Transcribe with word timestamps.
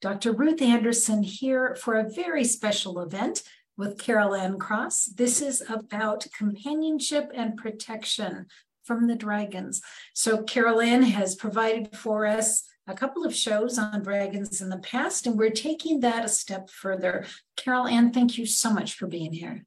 Dr. 0.00 0.32
Ruth 0.32 0.62
Anderson 0.62 1.24
here 1.24 1.74
for 1.74 1.98
a 1.98 2.08
very 2.08 2.44
special 2.44 3.00
event 3.00 3.42
with 3.76 3.98
Carol 3.98 4.34
Anne 4.34 4.58
Cross. 4.58 5.06
This 5.16 5.42
is 5.42 5.62
about 5.68 6.26
companionship 6.36 7.32
and 7.34 7.56
protection 7.56 8.46
from 8.84 9.08
the 9.08 9.16
dragons. 9.16 9.82
So 10.14 10.44
Carol 10.44 10.80
Anne 10.80 11.02
has 11.02 11.34
provided 11.34 11.96
for 11.96 12.26
us 12.26 12.62
a 12.86 12.94
couple 12.94 13.26
of 13.26 13.34
shows 13.34 13.76
on 13.76 14.02
dragons 14.02 14.60
in 14.60 14.70
the 14.70 14.78
past, 14.78 15.26
and 15.26 15.36
we're 15.36 15.50
taking 15.50 16.00
that 16.00 16.24
a 16.24 16.28
step 16.28 16.70
further. 16.70 17.26
Carol 17.56 17.86
Anne, 17.86 18.12
thank 18.12 18.38
you 18.38 18.46
so 18.46 18.72
much 18.72 18.94
for 18.94 19.06
being 19.06 19.32
here. 19.32 19.64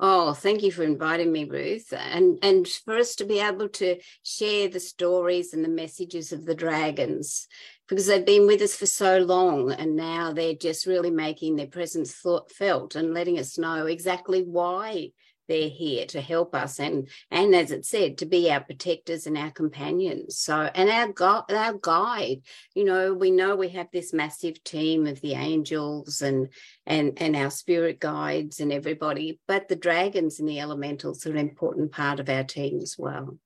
Oh, 0.00 0.32
thank 0.32 0.62
you 0.62 0.72
for 0.72 0.82
inviting 0.82 1.30
me, 1.30 1.44
Ruth, 1.44 1.92
and 1.92 2.38
and 2.42 2.66
for 2.66 2.96
us 2.96 3.14
to 3.16 3.24
be 3.24 3.38
able 3.38 3.68
to 3.70 3.96
share 4.24 4.68
the 4.68 4.80
stories 4.80 5.54
and 5.54 5.64
the 5.64 5.68
messages 5.68 6.32
of 6.32 6.44
the 6.44 6.54
dragons, 6.54 7.46
because 7.88 8.06
they've 8.06 8.26
been 8.26 8.46
with 8.46 8.60
us 8.60 8.74
for 8.74 8.86
so 8.86 9.18
long, 9.18 9.70
and 9.70 9.94
now 9.94 10.32
they're 10.32 10.54
just 10.54 10.86
really 10.86 11.12
making 11.12 11.56
their 11.56 11.68
presence 11.68 12.20
felt 12.50 12.96
and 12.96 13.14
letting 13.14 13.38
us 13.38 13.56
know 13.56 13.86
exactly 13.86 14.42
why 14.42 15.10
they're 15.48 15.68
here 15.68 16.06
to 16.06 16.20
help 16.20 16.54
us 16.54 16.78
and 16.78 17.08
and 17.30 17.54
as 17.54 17.70
it 17.70 17.84
said 17.84 18.18
to 18.18 18.26
be 18.26 18.50
our 18.50 18.60
protectors 18.60 19.26
and 19.26 19.36
our 19.36 19.50
companions. 19.50 20.38
So 20.38 20.70
and 20.74 20.90
our 20.90 21.12
god 21.12 21.50
our 21.50 21.74
guide. 21.74 22.42
You 22.74 22.84
know 22.84 23.14
we 23.14 23.30
know 23.30 23.56
we 23.56 23.68
have 23.70 23.88
this 23.92 24.12
massive 24.12 24.62
team 24.64 25.06
of 25.06 25.20
the 25.20 25.34
angels 25.34 26.22
and 26.22 26.48
and 26.86 27.12
and 27.20 27.36
our 27.36 27.50
spirit 27.50 28.00
guides 28.00 28.60
and 28.60 28.72
everybody 28.72 29.40
but 29.46 29.68
the 29.68 29.76
dragons 29.76 30.40
and 30.40 30.48
the 30.48 30.60
elementals 30.60 31.26
are 31.26 31.30
an 31.30 31.38
important 31.38 31.92
part 31.92 32.20
of 32.20 32.28
our 32.28 32.44
team 32.44 32.80
as 32.80 32.96
well. 32.98 33.38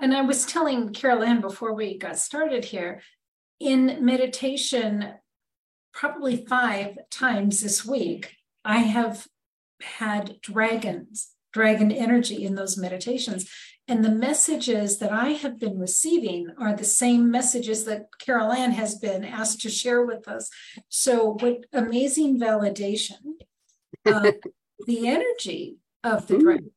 And 0.00 0.14
i 0.14 0.22
was 0.22 0.46
telling 0.46 0.92
carolyn 0.92 1.40
before 1.40 1.74
we 1.74 1.98
got 1.98 2.18
started 2.18 2.64
here 2.64 3.02
in 3.58 4.04
meditation 4.04 5.12
probably 5.92 6.46
five 6.46 6.96
times 7.10 7.60
this 7.60 7.84
week 7.84 8.36
i 8.64 8.78
have 8.78 9.26
had 9.82 10.40
dragons, 10.40 11.30
dragon 11.52 11.90
energy 11.90 12.44
in 12.44 12.54
those 12.54 12.76
meditations. 12.76 13.50
And 13.88 14.04
the 14.04 14.10
messages 14.10 14.98
that 14.98 15.12
I 15.12 15.30
have 15.30 15.58
been 15.58 15.78
receiving 15.78 16.48
are 16.58 16.74
the 16.74 16.84
same 16.84 17.30
messages 17.30 17.84
that 17.86 18.06
Carol 18.20 18.52
Anne 18.52 18.72
has 18.72 18.96
been 18.96 19.24
asked 19.24 19.60
to 19.62 19.70
share 19.70 20.04
with 20.04 20.28
us. 20.28 20.48
So, 20.88 21.36
what 21.40 21.64
amazing 21.72 22.38
validation 22.38 23.40
of 24.06 24.34
the 24.86 25.08
energy 25.08 25.78
of 26.04 26.28
the 26.28 26.38
dragons 26.38 26.72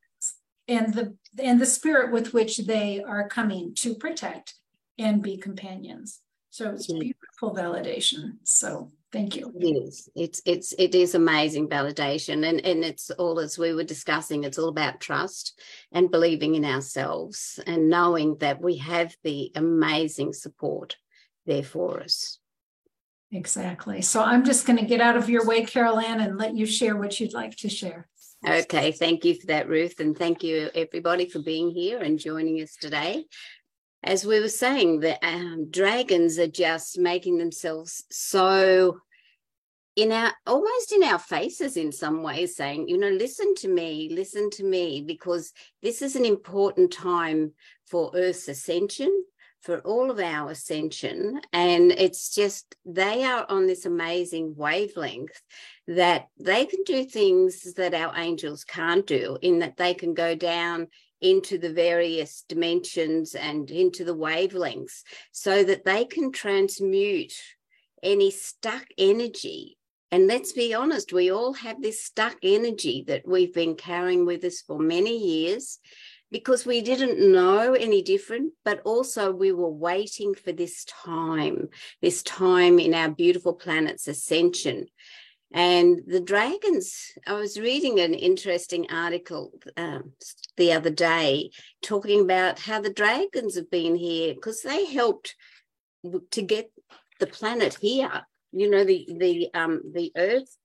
and 0.66 0.94
the 0.94 1.16
and 1.38 1.60
the 1.60 1.66
spirit 1.66 2.12
with 2.12 2.32
which 2.32 2.58
they 2.58 3.02
are 3.02 3.28
coming 3.28 3.74
to 3.76 3.94
protect 3.94 4.54
and 4.98 5.22
be 5.22 5.36
companions. 5.36 6.20
So 6.50 6.70
it's 6.70 6.86
beautiful 6.86 7.54
validation. 7.54 8.38
So 8.44 8.92
Thank 9.14 9.36
you. 9.36 9.52
It 9.54 9.64
is. 9.64 10.08
It's 10.16 10.42
it's 10.44 10.74
it 10.76 10.92
is 10.92 11.14
amazing 11.14 11.68
validation. 11.68 12.44
And 12.48 12.60
and 12.66 12.84
it's 12.84 13.10
all 13.12 13.38
as 13.38 13.56
we 13.56 13.72
were 13.72 13.84
discussing, 13.84 14.42
it's 14.42 14.58
all 14.58 14.68
about 14.68 14.98
trust 14.98 15.60
and 15.92 16.10
believing 16.10 16.56
in 16.56 16.64
ourselves 16.64 17.60
and 17.64 17.88
knowing 17.88 18.38
that 18.38 18.60
we 18.60 18.78
have 18.78 19.16
the 19.22 19.52
amazing 19.54 20.32
support 20.32 20.96
there 21.46 21.62
for 21.62 22.00
us. 22.00 22.40
Exactly. 23.30 24.02
So 24.02 24.20
I'm 24.20 24.44
just 24.44 24.66
going 24.66 24.80
to 24.80 24.84
get 24.84 25.00
out 25.00 25.16
of 25.16 25.30
your 25.30 25.46
way, 25.46 25.64
Carol 25.64 26.00
Anne, 26.00 26.20
and 26.20 26.36
let 26.36 26.56
you 26.56 26.66
share 26.66 26.96
what 26.96 27.20
you'd 27.20 27.34
like 27.34 27.56
to 27.58 27.68
share. 27.68 28.08
Okay, 28.46 28.90
thank 28.90 29.24
you 29.24 29.36
for 29.36 29.46
that, 29.46 29.68
Ruth, 29.68 30.00
and 30.00 30.18
thank 30.18 30.42
you 30.42 30.70
everybody 30.74 31.28
for 31.28 31.38
being 31.38 31.70
here 31.70 32.00
and 32.00 32.18
joining 32.18 32.56
us 32.56 32.76
today 32.80 33.26
as 34.04 34.24
we 34.24 34.40
were 34.40 34.48
saying, 34.48 35.00
the 35.00 35.22
um, 35.26 35.70
dragons 35.70 36.38
are 36.38 36.46
just 36.46 36.98
making 36.98 37.38
themselves 37.38 38.04
so 38.10 39.00
in 39.96 40.10
our 40.10 40.32
almost 40.46 40.92
in 40.92 41.02
our 41.04 41.18
faces 41.18 41.76
in 41.76 41.92
some 41.92 42.22
ways 42.22 42.56
saying 42.56 42.88
you 42.88 42.98
know 42.98 43.10
listen 43.10 43.54
to 43.54 43.68
me 43.68 44.08
listen 44.10 44.50
to 44.50 44.64
me 44.64 45.00
because 45.06 45.52
this 45.82 46.02
is 46.02 46.16
an 46.16 46.24
important 46.24 46.92
time 46.92 47.52
for 47.86 48.10
earth's 48.14 48.48
ascension 48.48 49.24
for 49.60 49.78
all 49.80 50.10
of 50.10 50.18
our 50.18 50.50
ascension 50.50 51.40
and 51.52 51.92
it's 51.92 52.34
just 52.34 52.74
they 52.84 53.24
are 53.24 53.46
on 53.48 53.66
this 53.66 53.86
amazing 53.86 54.52
wavelength 54.56 55.40
that 55.86 56.26
they 56.38 56.66
can 56.66 56.82
do 56.84 57.04
things 57.04 57.72
that 57.74 57.94
our 57.94 58.12
angels 58.16 58.64
can't 58.64 59.06
do 59.06 59.38
in 59.42 59.60
that 59.60 59.76
they 59.76 59.94
can 59.94 60.12
go 60.12 60.34
down 60.34 60.88
into 61.20 61.58
the 61.58 61.72
various 61.72 62.44
dimensions 62.48 63.34
and 63.34 63.70
into 63.70 64.04
the 64.04 64.16
wavelengths 64.16 65.02
so 65.32 65.64
that 65.64 65.84
they 65.84 66.04
can 66.04 66.32
transmute 66.32 67.34
any 68.02 68.30
stuck 68.30 68.86
energy. 68.98 69.78
And 70.10 70.26
let's 70.26 70.52
be 70.52 70.74
honest, 70.74 71.12
we 71.12 71.32
all 71.32 71.54
have 71.54 71.82
this 71.82 72.04
stuck 72.04 72.36
energy 72.42 73.04
that 73.08 73.26
we've 73.26 73.54
been 73.54 73.74
carrying 73.74 74.26
with 74.26 74.44
us 74.44 74.60
for 74.60 74.78
many 74.78 75.16
years 75.16 75.80
because 76.30 76.66
we 76.66 76.80
didn't 76.80 77.32
know 77.32 77.74
any 77.74 78.02
different, 78.02 78.52
but 78.64 78.80
also 78.84 79.32
we 79.32 79.52
were 79.52 79.70
waiting 79.70 80.34
for 80.34 80.52
this 80.52 80.84
time, 80.84 81.68
this 82.02 82.22
time 82.22 82.78
in 82.78 82.92
our 82.92 83.08
beautiful 83.08 83.54
planet's 83.54 84.08
ascension. 84.08 84.86
And 85.54 86.00
the 86.08 86.20
dragons, 86.20 87.12
I 87.28 87.34
was 87.34 87.60
reading 87.60 88.00
an 88.00 88.12
interesting 88.12 88.90
article 88.90 89.52
um, 89.76 90.14
the 90.56 90.72
other 90.72 90.90
day 90.90 91.52
talking 91.80 92.22
about 92.22 92.58
how 92.58 92.80
the 92.80 92.92
dragons 92.92 93.54
have 93.54 93.70
been 93.70 93.94
here 93.94 94.34
because 94.34 94.62
they 94.62 94.84
helped 94.86 95.36
to 96.32 96.42
get 96.42 96.72
the 97.20 97.28
planet 97.28 97.78
here. 97.80 98.26
You 98.50 98.68
know, 98.68 98.82
the 98.82 99.06
the 99.16 99.48
um 99.54 99.80
the 99.94 100.10
Earth 100.16 100.56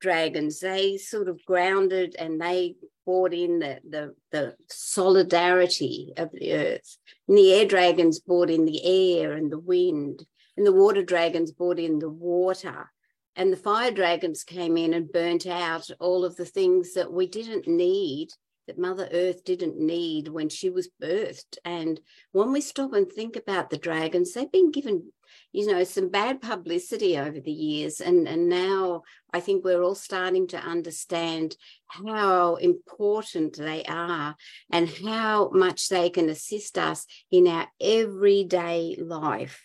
dragons, 0.00 0.58
they 0.58 0.96
sort 0.96 1.28
of 1.28 1.44
grounded 1.44 2.16
and 2.18 2.40
they 2.40 2.74
brought 3.06 3.32
in 3.32 3.60
the 3.60 3.78
the, 3.88 4.14
the 4.32 4.56
solidarity 4.68 6.14
of 6.16 6.30
the 6.32 6.52
Earth. 6.52 6.98
And 7.28 7.38
the 7.38 7.52
air 7.54 7.66
dragons 7.66 8.18
brought 8.18 8.50
in 8.50 8.64
the 8.64 8.84
air 8.84 9.34
and 9.34 9.52
the 9.52 9.60
wind, 9.60 10.26
and 10.56 10.66
the 10.66 10.72
water 10.72 11.04
dragons 11.04 11.52
brought 11.52 11.78
in 11.78 12.00
the 12.00 12.10
water 12.10 12.90
and 13.36 13.52
the 13.52 13.56
fire 13.56 13.90
dragons 13.90 14.44
came 14.44 14.76
in 14.76 14.94
and 14.94 15.12
burnt 15.12 15.46
out 15.46 15.88
all 16.00 16.24
of 16.24 16.36
the 16.36 16.44
things 16.44 16.94
that 16.94 17.12
we 17.12 17.26
didn't 17.26 17.66
need 17.66 18.28
that 18.66 18.78
mother 18.78 19.08
earth 19.12 19.44
didn't 19.44 19.78
need 19.78 20.28
when 20.28 20.48
she 20.48 20.70
was 20.70 20.88
birthed. 21.02 21.58
And 21.64 22.00
when 22.32 22.52
we 22.52 22.60
stop 22.60 22.92
and 22.92 23.10
think 23.10 23.36
about 23.36 23.70
the 23.70 23.78
dragons 23.78 24.32
they've 24.32 24.50
been 24.50 24.70
given 24.70 25.12
you 25.50 25.66
know 25.66 25.82
some 25.82 26.08
bad 26.08 26.40
publicity 26.40 27.18
over 27.18 27.40
the 27.40 27.52
years. 27.52 28.00
And 28.00 28.28
and 28.28 28.48
now 28.48 29.02
i 29.32 29.40
think 29.40 29.64
we're 29.64 29.82
all 29.82 29.94
starting 29.94 30.46
to 30.48 30.58
understand 30.58 31.56
how 31.88 32.56
important 32.56 33.56
they 33.56 33.82
are 33.84 34.36
and 34.70 34.88
how 34.88 35.50
much 35.50 35.88
they 35.88 36.10
can 36.10 36.28
assist 36.28 36.78
us 36.78 37.06
in 37.30 37.46
our 37.46 37.66
everyday 37.80 38.96
life. 39.00 39.60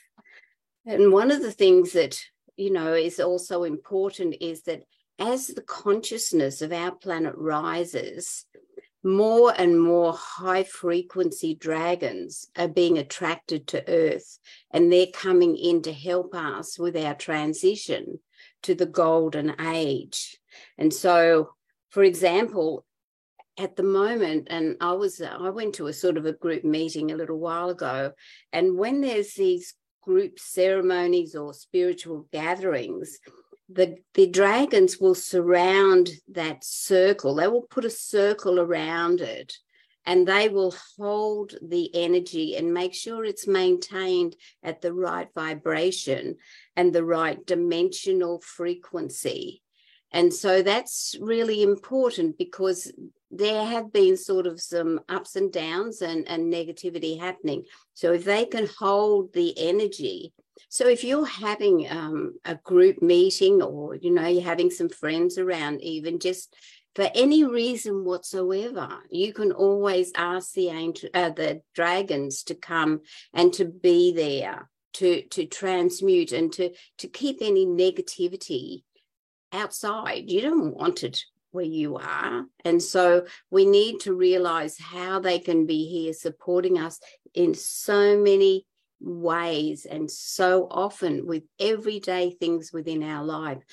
And 0.86 1.12
one 1.12 1.32
of 1.32 1.42
the 1.42 1.52
things 1.52 1.92
that 1.94 2.18
you 2.58 2.72
know, 2.72 2.94
is 2.94 3.20
also 3.20 3.64
important 3.64 4.36
is 4.42 4.64
that 4.64 4.84
as 5.20 5.48
the 5.48 5.62
consciousness 5.62 6.62
of 6.62 6.74
our 6.74 6.92
planet 6.92 7.34
rises, 7.36 8.46
more 9.04 9.54
and 9.58 9.80
more 9.80 10.14
high 10.14 10.64
frequency 10.64 11.56
dragons 11.56 12.48
are 12.58 12.68
being 12.68 12.98
attracted 12.98 13.68
to 13.68 13.88
Earth, 13.88 14.40
and 14.72 14.92
they're 14.92 15.08
coming 15.14 15.56
in 15.56 15.82
to 15.84 15.94
help 15.94 16.36
us 16.36 16.78
with 16.78 16.98
our 16.98 17.16
transition 17.16 18.20
to 18.64 18.76
the 18.76 18.86
golden 18.86 19.56
age. 19.62 20.38
And 20.78 20.94
so, 20.94 21.52
for 21.90 22.04
example, 22.04 22.86
at 23.58 23.76
the 23.76 23.84
moment, 23.84 24.48
and 24.50 24.78
I 24.82 24.94
was 24.94 25.22
I 25.22 25.50
went 25.50 25.76
to 25.76 25.88
a 25.88 25.94
sort 25.94 26.18
of 26.18 26.26
a 26.26 26.34
group 26.34 26.64
meeting 26.64 27.12
a 27.12 27.16
little 27.16 27.40
while 27.40 27.70
ago, 27.70 28.12
and 28.52 28.78
when 28.78 29.02
there's 29.02 29.34
these 29.34 29.74
group 30.08 30.40
ceremonies 30.40 31.36
or 31.36 31.54
spiritual 31.54 32.28
gatherings, 32.32 33.20
the, 33.70 33.98
the 34.14 34.28
dragons 34.28 34.98
will 34.98 35.14
surround 35.14 36.10
that 36.30 36.64
circle. 36.64 37.36
They 37.36 37.48
will 37.48 37.68
put 37.70 37.84
a 37.84 37.90
circle 37.90 38.60
around 38.60 39.20
it 39.20 39.54
and 40.06 40.26
they 40.26 40.48
will 40.48 40.74
hold 40.98 41.56
the 41.62 41.94
energy 41.94 42.56
and 42.56 42.74
make 42.74 42.94
sure 42.94 43.26
it's 43.26 43.46
maintained 43.46 44.38
at 44.64 44.82
the 44.82 44.94
right 44.94 45.28
vibration 45.36 46.38
and 46.78 46.94
the 46.94 47.04
right 47.04 47.46
dimensional 47.46 48.40
frequency. 48.40 49.62
And 50.14 50.34
so 50.34 50.62
that's 50.62 51.18
really 51.20 51.62
important 51.62 52.38
because 52.38 52.90
there 53.32 53.66
have 53.66 53.92
been 53.92 54.16
sort 54.18 54.48
of 54.48 54.62
some 54.62 55.02
ups 55.10 55.36
and 55.36 55.52
downs 55.52 56.02
and, 56.02 56.28
and 56.28 56.52
negativity 56.52 57.20
happening. 57.20 57.64
So 57.94 58.14
if 58.14 58.24
they 58.24 58.46
can 58.46 58.68
hold 58.80 59.34
the 59.34 59.54
energy, 59.58 60.34
so 60.70 60.88
if 60.88 61.04
you're 61.04 61.26
having 61.26 61.88
um, 61.90 62.34
a 62.46 62.56
group 62.56 63.02
meeting 63.02 63.62
or 63.62 63.96
you 63.96 64.12
know 64.12 64.28
you're 64.28 64.44
having 64.44 64.70
some 64.70 64.90
friends 64.90 65.38
around, 65.38 65.82
even 65.82 66.20
just 66.20 66.56
for 66.96 67.10
any 67.14 67.44
reason 67.44 68.04
whatsoever, 68.04 68.90
you 69.12 69.32
can 69.32 69.52
always 69.52 70.12
ask 70.16 70.54
the 70.54 70.70
angel, 70.70 71.10
uh, 71.14 71.30
the 71.30 71.62
dragons 71.76 72.44
to 72.44 72.56
come 72.56 73.02
and 73.34 73.54
to 73.54 73.66
be 73.66 74.14
there 74.14 74.68
to 74.94 75.22
to 75.28 75.46
transmute 75.46 76.32
and 76.32 76.52
to 76.54 76.72
to 76.98 77.08
keep 77.08 77.38
any 77.42 77.66
negativity 77.66 78.84
outside. 79.54 80.30
You 80.30 80.42
don't 80.42 80.76
want 80.76 81.04
it 81.04 81.24
where 81.58 81.66
you 81.66 81.98
are. 81.98 82.46
And 82.64 82.82
so 82.82 83.26
we 83.50 83.66
need 83.66 84.02
to 84.02 84.14
realize 84.14 84.78
how 84.78 85.20
they 85.20 85.40
can 85.40 85.66
be 85.66 85.88
here 85.88 86.14
supporting 86.14 86.78
us 86.78 87.00
in 87.34 87.56
so 87.56 88.16
many 88.16 88.68
ways 89.00 89.86
and 89.86 90.10
so 90.10 90.68
often 90.70 91.26
with 91.26 91.42
everyday 91.60 92.30
things 92.30 92.72
within 92.72 93.02
our 93.02 93.26
life. 93.26 93.64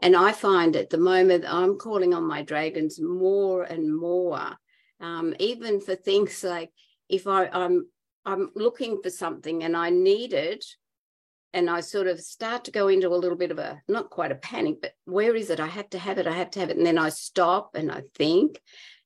And 0.00 0.14
I 0.14 0.30
find 0.30 0.76
at 0.76 0.90
the 0.90 0.98
moment 0.98 1.44
I'm 1.48 1.78
calling 1.78 2.14
on 2.14 2.28
my 2.28 2.42
dragons 2.42 3.00
more 3.00 3.64
and 3.64 3.92
more, 3.92 4.56
um, 5.00 5.34
even 5.40 5.80
for 5.80 5.96
things 5.96 6.44
like 6.44 6.70
if 7.08 7.26
I, 7.26 7.48
I'm 7.48 7.88
I'm 8.24 8.50
looking 8.54 9.02
for 9.02 9.10
something 9.10 9.64
and 9.64 9.76
I 9.76 9.90
need 9.90 10.32
it, 10.32 10.64
and 11.54 11.68
I 11.68 11.80
sort 11.80 12.06
of 12.06 12.20
start 12.20 12.64
to 12.64 12.70
go 12.70 12.88
into 12.88 13.08
a 13.08 13.16
little 13.16 13.36
bit 13.36 13.50
of 13.50 13.58
a 13.58 13.82
not 13.88 14.10
quite 14.10 14.32
a 14.32 14.36
panic, 14.36 14.80
but 14.80 14.92
where 15.04 15.36
is 15.36 15.50
it? 15.50 15.60
I 15.60 15.66
have 15.66 15.90
to 15.90 15.98
have 15.98 16.18
it. 16.18 16.26
I 16.26 16.32
have 16.32 16.50
to 16.52 16.60
have 16.60 16.70
it. 16.70 16.76
And 16.76 16.86
then 16.86 16.98
I 16.98 17.10
stop 17.10 17.74
and 17.74 17.90
I 17.90 18.02
think, 18.14 18.60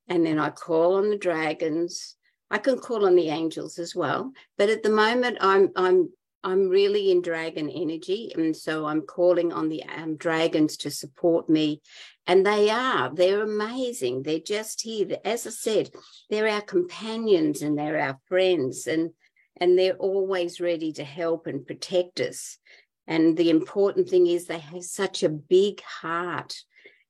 and 0.08 0.25
then 0.25 0.38
I 0.38 0.50
call 0.50 0.94
on 0.96 1.10
the 1.10 1.19
dragons. 1.19 2.16
I 2.50 2.58
can 2.58 2.78
call 2.78 3.06
on 3.06 3.16
the 3.16 3.28
angels 3.28 3.78
as 3.78 3.94
well, 3.94 4.32
but 4.56 4.69
at 4.69 4.82
the 4.82 4.90
moment 4.90 5.38
I'm 5.40 5.70
I'm 5.75 6.10
I'm 6.44 6.69
really 6.69 7.10
in 7.10 7.22
dragon 7.22 7.69
energy, 7.69 8.31
and 8.37 8.56
so 8.56 8.87
I'm 8.87 9.02
calling 9.02 9.52
on 9.52 9.69
the 9.69 9.82
um, 9.82 10.16
dragons 10.16 10.76
to 10.78 10.92
support 10.92 11.50
me, 11.50 11.82
and 12.25 12.46
they 12.46 12.70
are 12.70 13.12
they're 13.12 13.42
amazing. 13.42 14.22
They're 14.22 14.38
just 14.38 14.82
here, 14.82 15.19
as 15.25 15.44
I 15.44 15.50
said, 15.50 15.90
they're 16.31 16.49
our 16.49 16.60
companions 16.60 17.62
and 17.62 17.76
they're 17.76 17.99
our 17.99 18.20
friends, 18.28 18.87
and 18.87 19.10
and 19.56 19.78
they're 19.78 19.96
always 19.96 20.60
ready 20.60 20.92
to 20.92 21.04
help 21.04 21.46
and 21.46 21.66
protect 21.66 22.20
us. 22.20 22.58
And 23.06 23.36
the 23.36 23.50
important 23.50 24.08
thing 24.08 24.26
is 24.26 24.46
they 24.46 24.58
have 24.58 24.82
such 24.82 25.22
a 25.22 25.28
big 25.28 25.80
heart, 25.82 26.56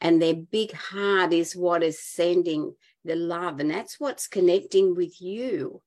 and 0.00 0.20
their 0.20 0.34
big 0.34 0.72
heart 0.72 1.32
is 1.32 1.56
what 1.56 1.82
is 1.82 2.02
sending 2.02 2.74
the 3.04 3.16
love, 3.16 3.60
and 3.60 3.70
that's 3.70 3.98
what's 3.98 4.28
connecting 4.28 4.94
with 4.94 5.20
you 5.20 5.80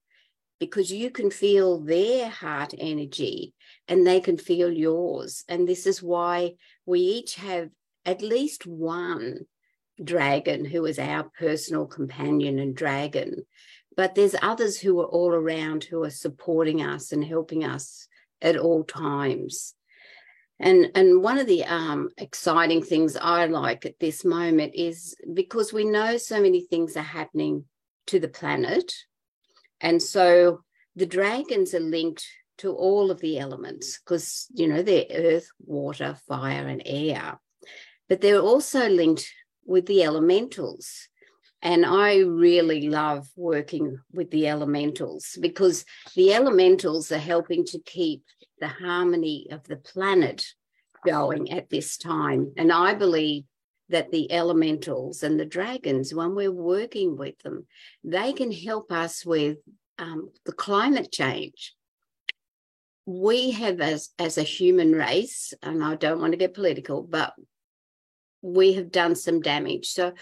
because 0.60 0.92
you 0.92 1.10
can 1.10 1.32
feel 1.32 1.80
their 1.80 2.30
heart 2.30 2.74
energy 2.78 3.54
and 3.88 4.06
they 4.06 4.20
can 4.20 4.38
feel 4.38 4.72
yours. 4.72 5.44
And 5.48 5.68
this 5.68 5.88
is 5.88 6.04
why 6.04 6.56
we 6.86 7.00
each 7.00 7.36
have 7.36 7.70
at 8.06 8.22
least 8.22 8.68
one 8.68 9.46
dragon 10.04 10.66
who 10.66 10.86
is 10.86 11.00
our 11.00 11.30
personal 11.38 11.86
companion 11.86 12.60
and 12.60 12.76
dragon 12.76 13.46
but 14.00 14.16
there's 14.16 14.36
others 14.42 14.80
who 14.80 14.98
are 15.02 15.08
all 15.08 15.34
around 15.34 15.84
who 15.84 16.06
are 16.06 16.10
supporting 16.10 16.82
us 16.82 17.12
and 17.12 17.22
helping 17.22 17.66
us 17.66 18.08
at 18.42 18.56
all 18.56 18.86
times. 18.86 19.76
And, 20.58 20.90
and 20.96 21.22
one 21.22 21.38
of 21.38 21.48
the 21.48 21.66
um, 21.66 22.08
exciting 22.18 22.82
things 22.82 23.18
I 23.18 23.48
like 23.48 23.86
at 23.86 24.00
this 24.00 24.24
moment 24.24 24.72
is 24.74 25.18
because 25.34 25.74
we 25.74 25.84
know 25.84 26.16
so 26.16 26.42
many 26.42 26.62
things 26.62 26.96
are 26.96 27.02
happening 27.02 27.66
to 28.08 28.22
the 28.22 28.30
planet. 28.30 28.94
And 29.82 30.02
so 30.02 30.62
the 30.96 31.06
dragons 31.06 31.74
are 31.74 31.82
linked 31.82 32.26
to 32.60 32.72
all 32.72 33.12
of 33.12 33.20
the 33.20 33.38
elements 33.38 34.00
because, 34.00 34.48
you 34.54 34.70
know, 34.70 34.82
they're 34.82 35.08
earth, 35.14 35.50
water, 35.66 36.16
fire, 36.26 36.70
and 36.70 36.82
air. 36.86 37.38
But 38.08 38.22
they're 38.22 38.40
also 38.40 38.88
linked 38.88 39.30
with 39.66 39.88
the 39.88 40.06
elementals. 40.06 41.09
And 41.62 41.86
I 41.86 42.20
really 42.20 42.90
love 42.90 43.28
working 43.36 44.00
with 44.14 44.32
the 44.32 44.48
elementals 44.48 45.38
because 45.40 45.84
the 46.16 46.34
elementals 46.34 47.12
are 47.12 47.18
helping 47.18 47.66
to 47.66 47.80
keep 47.80 48.24
the 48.62 48.68
harmony 48.68 49.48
of 49.52 49.64
the 49.64 49.76
planet 49.76 50.46
going 51.06 51.52
at 51.52 51.70
this 51.70 51.98
time. 51.98 52.54
And 52.58 52.72
I 52.72 52.94
believe 52.94 53.44
that 53.90 54.12
the 54.12 54.32
elementals 54.32 55.24
and 55.24 55.40
the 55.40 55.46
dragons, 55.46 56.14
when 56.14 56.36
we're 56.36 56.52
working 56.52 57.18
with 57.18 57.38
them, 57.40 57.66
they 58.04 58.32
can 58.34 58.52
help 58.52 58.92
us 58.92 59.26
with 59.26 59.58
um, 59.98 60.30
the 60.46 60.54
climate 60.54 61.12
change. 61.12 61.76
We 63.06 63.52
have, 63.52 63.82
as, 63.82 64.10
as 64.20 64.38
a 64.38 64.44
human 64.44 64.94
race, 64.94 65.54
and 65.64 65.84
I 65.84 65.96
don't 65.96 66.22
want 66.22 66.34
to 66.34 66.38
get 66.38 66.54
political, 66.54 67.02
but 67.02 67.34
we 68.42 68.74
have 68.74 68.92
done 68.92 69.16
some 69.16 69.42
damage. 69.42 69.88
So 69.88 70.14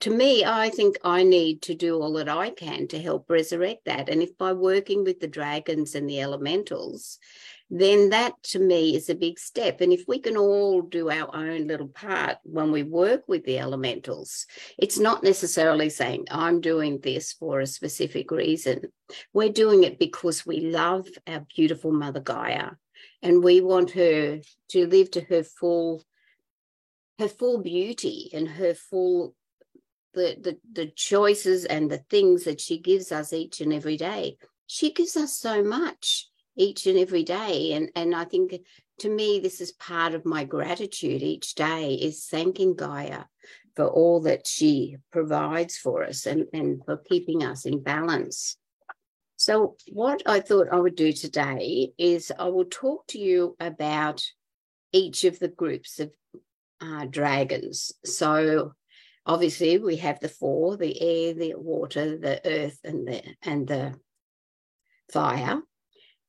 to 0.00 0.10
me, 0.10 0.44
I 0.44 0.70
think 0.70 0.96
I 1.04 1.22
need 1.22 1.62
to 1.62 1.74
do 1.74 2.00
all 2.00 2.14
that 2.14 2.28
I 2.28 2.50
can 2.50 2.88
to 2.88 3.00
help 3.00 3.28
resurrect 3.28 3.84
that. 3.84 4.08
And 4.08 4.22
if 4.22 4.36
by 4.38 4.52
working 4.52 5.04
with 5.04 5.20
the 5.20 5.28
dragons 5.28 5.94
and 5.94 6.08
the 6.08 6.20
elementals, 6.20 7.18
then 7.68 8.08
that 8.10 8.32
to 8.42 8.58
me 8.58 8.96
is 8.96 9.10
a 9.10 9.14
big 9.14 9.38
step. 9.38 9.80
And 9.80 9.92
if 9.92 10.04
we 10.08 10.18
can 10.18 10.36
all 10.36 10.82
do 10.82 11.10
our 11.10 11.34
own 11.36 11.66
little 11.66 11.88
part 11.88 12.38
when 12.42 12.72
we 12.72 12.82
work 12.82 13.22
with 13.28 13.44
the 13.44 13.58
elementals, 13.58 14.46
it's 14.78 14.98
not 14.98 15.22
necessarily 15.22 15.90
saying, 15.90 16.26
I'm 16.30 16.60
doing 16.60 16.98
this 17.00 17.32
for 17.34 17.60
a 17.60 17.66
specific 17.66 18.30
reason. 18.30 18.90
We're 19.32 19.52
doing 19.52 19.84
it 19.84 19.98
because 19.98 20.44
we 20.46 20.60
love 20.60 21.08
our 21.26 21.46
beautiful 21.54 21.92
Mother 21.92 22.20
Gaia 22.20 22.70
and 23.22 23.44
we 23.44 23.60
want 23.60 23.92
her 23.92 24.40
to 24.70 24.86
live 24.86 25.10
to 25.12 25.20
her 25.22 25.44
full 25.44 26.02
her 27.20 27.28
full 27.28 27.58
beauty 27.58 28.30
and 28.32 28.48
her 28.48 28.72
full 28.72 29.34
the, 30.14 30.36
the 30.40 30.58
the 30.72 30.86
choices 30.86 31.64
and 31.64 31.90
the 31.90 31.98
things 32.10 32.44
that 32.44 32.60
she 32.60 32.78
gives 32.78 33.12
us 33.12 33.32
each 33.32 33.60
and 33.60 33.72
every 33.72 33.96
day. 33.96 34.36
She 34.66 34.92
gives 34.92 35.16
us 35.16 35.36
so 35.36 35.62
much 35.62 36.28
each 36.56 36.86
and 36.86 36.98
every 36.98 37.22
day. 37.22 37.72
And 37.72 37.90
and 37.94 38.14
i 38.14 38.24
think 38.24 38.54
to 39.00 39.08
me 39.08 39.40
this 39.40 39.60
is 39.60 39.72
part 39.72 40.14
of 40.14 40.26
my 40.26 40.44
gratitude 40.44 41.22
each 41.22 41.54
day 41.54 41.94
is 41.94 42.26
thanking 42.26 42.74
gaia 42.74 43.24
for 43.74 43.86
all 43.86 44.20
that 44.20 44.46
she 44.46 44.96
provides 45.10 45.78
for 45.78 46.04
us 46.04 46.26
and 46.26 46.46
and 46.52 46.84
for 46.84 46.96
keeping 46.96 47.44
us 47.44 47.64
in 47.64 47.82
balance. 47.82 48.56
So 49.36 49.76
what 49.88 50.22
i 50.26 50.40
thought 50.40 50.68
i 50.72 50.78
would 50.78 50.96
do 50.96 51.12
today 51.12 51.92
is 51.98 52.32
i 52.38 52.48
will 52.48 52.66
talk 52.66 53.06
to 53.08 53.18
you 53.18 53.56
about 53.58 54.24
each 54.92 55.24
of 55.24 55.38
the 55.38 55.48
groups 55.48 56.00
of 56.00 56.10
uh, 56.80 57.04
dragons. 57.06 57.92
So 58.04 58.72
obviously 59.26 59.78
we 59.78 59.96
have 59.96 60.20
the 60.20 60.28
four 60.28 60.76
the 60.76 61.00
air 61.00 61.34
the 61.34 61.54
water 61.56 62.16
the 62.16 62.40
earth 62.44 62.78
and 62.84 63.06
the 63.06 63.22
and 63.42 63.68
the 63.68 63.94
fire. 65.12 65.60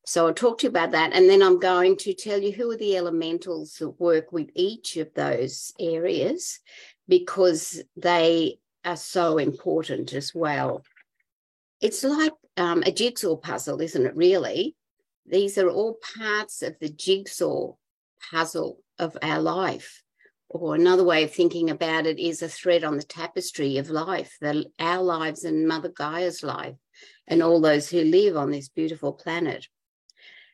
So 0.05 0.27
i'll 0.27 0.33
talk 0.33 0.59
to 0.59 0.63
you 0.63 0.69
about 0.69 0.91
that. 0.91 1.13
And 1.13 1.29
then 1.29 1.41
i'm 1.41 1.59
going 1.59 1.97
to 1.97 2.13
tell 2.13 2.41
you 2.41 2.51
who 2.51 2.71
are 2.71 2.77
the 2.77 2.97
elementals 2.97 3.75
that 3.75 3.99
work 3.99 4.31
with 4.31 4.49
each 4.55 4.97
of 4.97 5.13
those 5.13 5.73
areas 5.79 6.59
because 7.07 7.81
they 7.95 8.59
are 8.83 8.97
so 8.97 9.37
important 9.37 10.13
as 10.13 10.33
well. 10.33 10.83
It's 11.81 12.03
like 12.03 12.33
um, 12.57 12.83
a 12.85 12.91
jigsaw 12.91 13.35
puzzle 13.35 13.81
isn't 13.81 14.05
it 14.05 14.15
really? 14.15 14.75
These 15.25 15.57
are 15.57 15.69
all 15.69 15.97
parts 16.17 16.61
of 16.61 16.77
the 16.79 16.89
jigsaw 16.89 17.73
puzzle 18.31 18.79
of 18.99 19.17
our 19.21 19.39
life 19.39 20.03
or 20.53 20.75
another 20.75 21.03
way 21.03 21.23
of 21.23 21.31
thinking 21.31 21.69
about 21.69 22.05
it 22.05 22.19
is 22.19 22.41
a 22.41 22.49
thread 22.49 22.83
on 22.83 22.97
the 22.97 23.03
tapestry 23.03 23.77
of 23.77 23.89
life, 23.89 24.37
the, 24.41 24.65
our 24.79 25.01
lives 25.01 25.45
and 25.45 25.65
Mother 25.65 25.89
Gaia's 25.89 26.43
life, 26.43 26.75
and 27.25 27.41
all 27.41 27.61
those 27.61 27.89
who 27.89 28.01
live 28.01 28.35
on 28.35 28.51
this 28.51 28.67
beautiful 28.67 29.13
planet. 29.13 29.67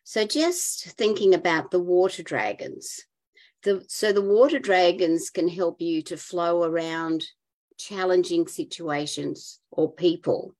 So, 0.04 0.26
just 0.26 0.86
thinking 0.92 1.34
about 1.34 1.72
the 1.72 1.80
water 1.80 2.22
dragons. 2.22 3.06
The, 3.64 3.84
so, 3.90 4.14
the 4.14 4.22
water 4.22 4.60
dragons 4.60 5.32
can 5.32 5.50
help 5.50 5.82
you 5.82 6.04
to 6.04 6.16
flow 6.16 6.64
around 6.64 7.26
challenging 7.80 8.48
situations 8.48 9.60
or 9.72 9.92
people. 9.92 10.54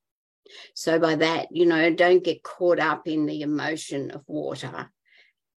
So, 0.74 0.98
by 0.98 1.14
that, 1.14 1.48
you 1.52 1.64
know, 1.64 1.94
don't 1.94 2.24
get 2.24 2.42
caught 2.42 2.80
up 2.80 3.06
in 3.06 3.26
the 3.26 3.42
emotion 3.42 4.10
of 4.10 4.24
water. 4.26 4.90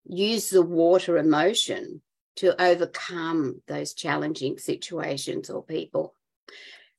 Use 0.06 0.52
the 0.52 0.62
water 0.62 1.18
emotion 1.18 2.02
to 2.38 2.62
overcome 2.62 3.62
those 3.68 3.94
challenging 3.94 4.58
situations 4.58 5.50
or 5.50 5.64
people. 5.64 6.16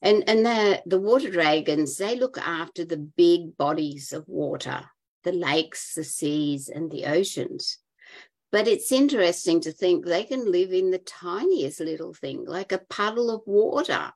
And, 0.00 0.28
and 0.28 0.44
the, 0.44 0.82
the 0.84 1.00
water 1.00 1.30
dragons, 1.30 1.96
they 1.96 2.16
look 2.16 2.36
after 2.38 2.84
the 2.84 2.96
big 2.96 3.56
bodies 3.56 4.12
of 4.12 4.28
water, 4.28 4.84
the 5.22 5.32
lakes, 5.32 5.94
the 5.94 6.04
seas, 6.04 6.68
and 6.68 6.90
the 6.90 7.06
oceans. 7.06 7.78
But 8.50 8.68
it's 8.68 8.92
interesting 8.92 9.62
to 9.62 9.72
think 9.72 10.04
they 10.04 10.24
can 10.24 10.50
live 10.50 10.72
in 10.72 10.90
the 10.90 10.98
tiniest 10.98 11.80
little 11.80 12.12
thing, 12.12 12.44
like 12.44 12.72
a 12.72 12.82
puddle 12.90 13.30
of 13.30 13.40
water. 13.46 14.12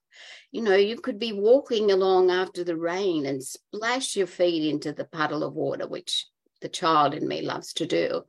You 0.53 0.63
know, 0.63 0.77
you 0.77 0.97
could 0.97 1.19
be 1.19 1.33
walking 1.33 1.91
along 1.91 2.31
after 2.31 2.63
the 2.63 2.77
rain 2.77 3.25
and 3.25 3.43
splash 3.43 4.17
your 4.17 4.27
feet 4.27 4.69
into 4.69 4.93
the 4.93 5.07
puddle 5.07 5.43
of 5.43 5.55
water, 5.55 5.87
which 5.87 6.27
the 6.61 6.69
child 6.69 7.15
in 7.15 7.27
me 7.27 7.43
loves 7.43 7.73
to 7.75 7.87
do. 7.87 8.25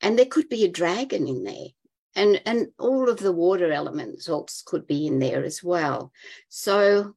And 0.00 0.18
there 0.18 0.26
could 0.26 0.48
be 0.48 0.64
a 0.64 0.68
dragon 0.68 1.28
in 1.28 1.44
there 1.44 1.68
and 2.16 2.40
and 2.44 2.68
all 2.78 3.08
of 3.08 3.18
the 3.18 3.32
water 3.32 3.70
elements 3.72 4.28
could 4.64 4.86
be 4.86 5.06
in 5.06 5.18
there 5.18 5.44
as 5.44 5.62
well 5.62 6.10
so 6.48 7.14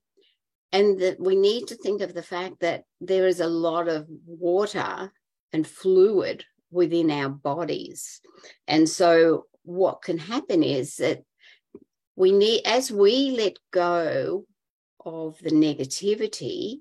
and 0.71 0.99
that 0.99 1.19
we 1.19 1.35
need 1.35 1.67
to 1.67 1.75
think 1.75 2.01
of 2.01 2.13
the 2.13 2.23
fact 2.23 2.59
that 2.59 2.83
there 3.01 3.27
is 3.27 3.39
a 3.39 3.47
lot 3.47 3.87
of 3.87 4.07
water 4.25 5.11
and 5.51 5.65
fluid 5.65 6.45
within 6.71 7.09
our 7.09 7.29
bodies. 7.29 8.21
And 8.67 8.87
so, 8.87 9.45
what 9.63 10.01
can 10.01 10.17
happen 10.17 10.63
is 10.63 10.97
that 10.97 11.23
we 12.15 12.31
need, 12.31 12.61
as 12.65 12.91
we 12.91 13.31
let 13.31 13.57
go 13.71 14.45
of 15.03 15.37
the 15.39 15.51
negativity, 15.51 16.79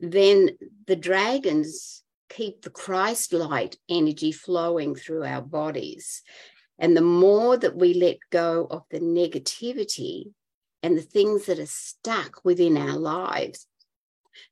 then 0.00 0.50
the 0.86 0.96
dragons 0.96 2.02
keep 2.30 2.62
the 2.62 2.70
Christ 2.70 3.32
light 3.32 3.76
energy 3.88 4.32
flowing 4.32 4.94
through 4.94 5.24
our 5.24 5.42
bodies. 5.42 6.22
And 6.78 6.96
the 6.96 7.02
more 7.02 7.56
that 7.56 7.76
we 7.76 7.94
let 7.94 8.18
go 8.30 8.66
of 8.70 8.84
the 8.90 9.00
negativity 9.00 10.32
and 10.82 10.96
the 10.96 11.02
things 11.02 11.46
that 11.46 11.58
are 11.58 11.66
stuck 11.66 12.44
within 12.44 12.76
our 12.76 12.96
lives, 12.96 13.66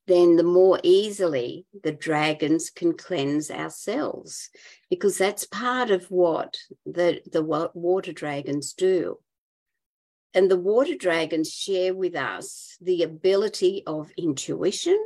then 0.07 0.37
the 0.37 0.43
more 0.43 0.81
easily 0.83 1.65
the 1.85 1.93
dragons 1.93 2.71
can 2.71 2.97
cleanse 2.97 3.51
ourselves 3.51 4.51
because 4.91 5.19
that's 5.19 5.47
part 5.47 5.91
of 5.91 6.11
what 6.11 6.57
the, 6.85 7.21
the 7.31 7.43
water 7.43 8.13
dragons 8.13 8.73
do. 8.73 9.19
And 10.35 10.51
the 10.51 10.59
water 10.59 10.97
dragons 10.97 11.53
share 11.53 11.95
with 11.95 12.17
us 12.17 12.77
the 12.81 13.05
ability 13.05 13.85
of 13.87 14.11
intuition 14.19 14.99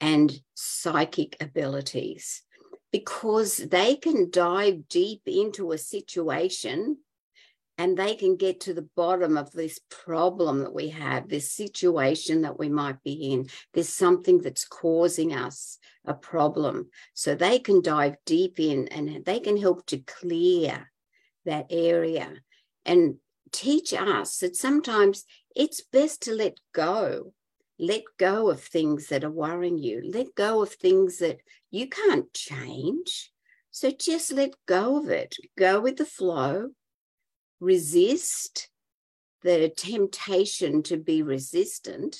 and 0.00 0.38
psychic 0.54 1.36
abilities 1.40 2.42
because 2.94 3.56
they 3.56 3.96
can 3.96 4.30
dive 4.30 4.86
deep 4.88 5.22
into 5.26 5.72
a 5.72 5.78
situation 5.78 6.96
and 7.76 7.96
they 7.96 8.14
can 8.14 8.36
get 8.36 8.60
to 8.60 8.72
the 8.72 8.88
bottom 8.94 9.36
of 9.36 9.50
this 9.50 9.80
problem 9.90 10.60
that 10.60 10.72
we 10.72 10.90
have, 10.90 11.28
this 11.28 11.50
situation 11.50 12.42
that 12.42 12.56
we 12.56 12.68
might 12.68 13.02
be 13.02 13.32
in. 13.32 13.48
There's 13.72 13.88
something 13.88 14.38
that's 14.38 14.64
causing 14.64 15.34
us 15.34 15.78
a 16.04 16.14
problem. 16.14 16.88
So 17.14 17.34
they 17.34 17.58
can 17.58 17.82
dive 17.82 18.14
deep 18.26 18.60
in 18.60 18.86
and 18.86 19.24
they 19.24 19.40
can 19.40 19.56
help 19.56 19.84
to 19.86 19.98
clear 19.98 20.88
that 21.46 21.66
area 21.70 22.32
and 22.84 23.16
teach 23.50 23.92
us 23.92 24.36
that 24.36 24.54
sometimes 24.54 25.24
it's 25.56 25.82
best 25.82 26.22
to 26.22 26.32
let 26.32 26.58
go 26.72 27.32
let 27.78 28.02
go 28.18 28.50
of 28.50 28.60
things 28.60 29.08
that 29.08 29.24
are 29.24 29.30
worrying 29.30 29.78
you. 29.78 30.02
Let 30.04 30.34
go 30.34 30.62
of 30.62 30.72
things 30.72 31.18
that 31.18 31.38
you 31.70 31.88
can't 31.88 32.32
change. 32.32 33.32
So 33.70 33.90
just 33.90 34.32
let 34.32 34.54
go 34.66 34.98
of 34.98 35.08
it. 35.08 35.36
Go 35.58 35.80
with 35.80 35.96
the 35.96 36.04
flow. 36.04 36.70
Resist 37.60 38.68
the 39.42 39.68
temptation 39.68 40.82
to 40.84 40.96
be 40.96 41.22
resistant. 41.22 42.16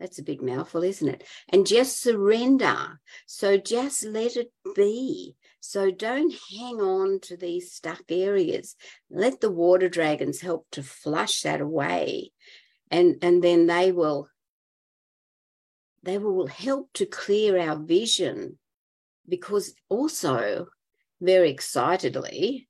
That's 0.00 0.18
a 0.18 0.24
big 0.24 0.42
mouthful, 0.42 0.82
isn't 0.82 1.08
it? 1.08 1.24
And 1.48 1.64
just 1.64 2.02
surrender. 2.02 3.00
So 3.26 3.56
just 3.56 4.04
let 4.04 4.36
it 4.36 4.50
be. 4.74 5.36
So 5.60 5.92
don't 5.92 6.34
hang 6.50 6.80
on 6.80 7.20
to 7.20 7.36
these 7.36 7.72
stuck 7.72 8.02
areas. 8.08 8.74
Let 9.08 9.40
the 9.40 9.50
water 9.50 9.88
dragons 9.88 10.40
help 10.40 10.66
to 10.72 10.82
flush 10.82 11.42
that 11.42 11.60
away. 11.60 12.32
And, 12.90 13.16
and 13.22 13.44
then 13.44 13.66
they 13.66 13.92
will 13.92 14.28
they 16.02 16.18
will 16.18 16.46
help 16.46 16.92
to 16.94 17.06
clear 17.06 17.58
our 17.58 17.76
vision 17.76 18.58
because 19.28 19.74
also 19.88 20.66
very 21.20 21.50
excitedly 21.50 22.68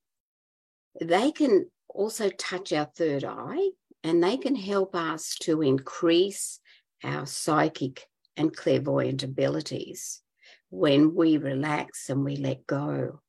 they 1.00 1.32
can 1.32 1.66
also 1.88 2.28
touch 2.30 2.72
our 2.72 2.88
third 2.96 3.24
eye 3.24 3.70
and 4.04 4.22
they 4.22 4.36
can 4.36 4.54
help 4.54 4.94
us 4.94 5.36
to 5.40 5.62
increase 5.62 6.60
our 7.04 7.26
psychic 7.26 8.06
and 8.36 8.54
clairvoyant 8.54 9.22
abilities 9.22 10.22
when 10.70 11.14
we 11.14 11.36
relax 11.36 12.08
and 12.08 12.24
we 12.24 12.36
let 12.36 12.66
go. 12.66 13.20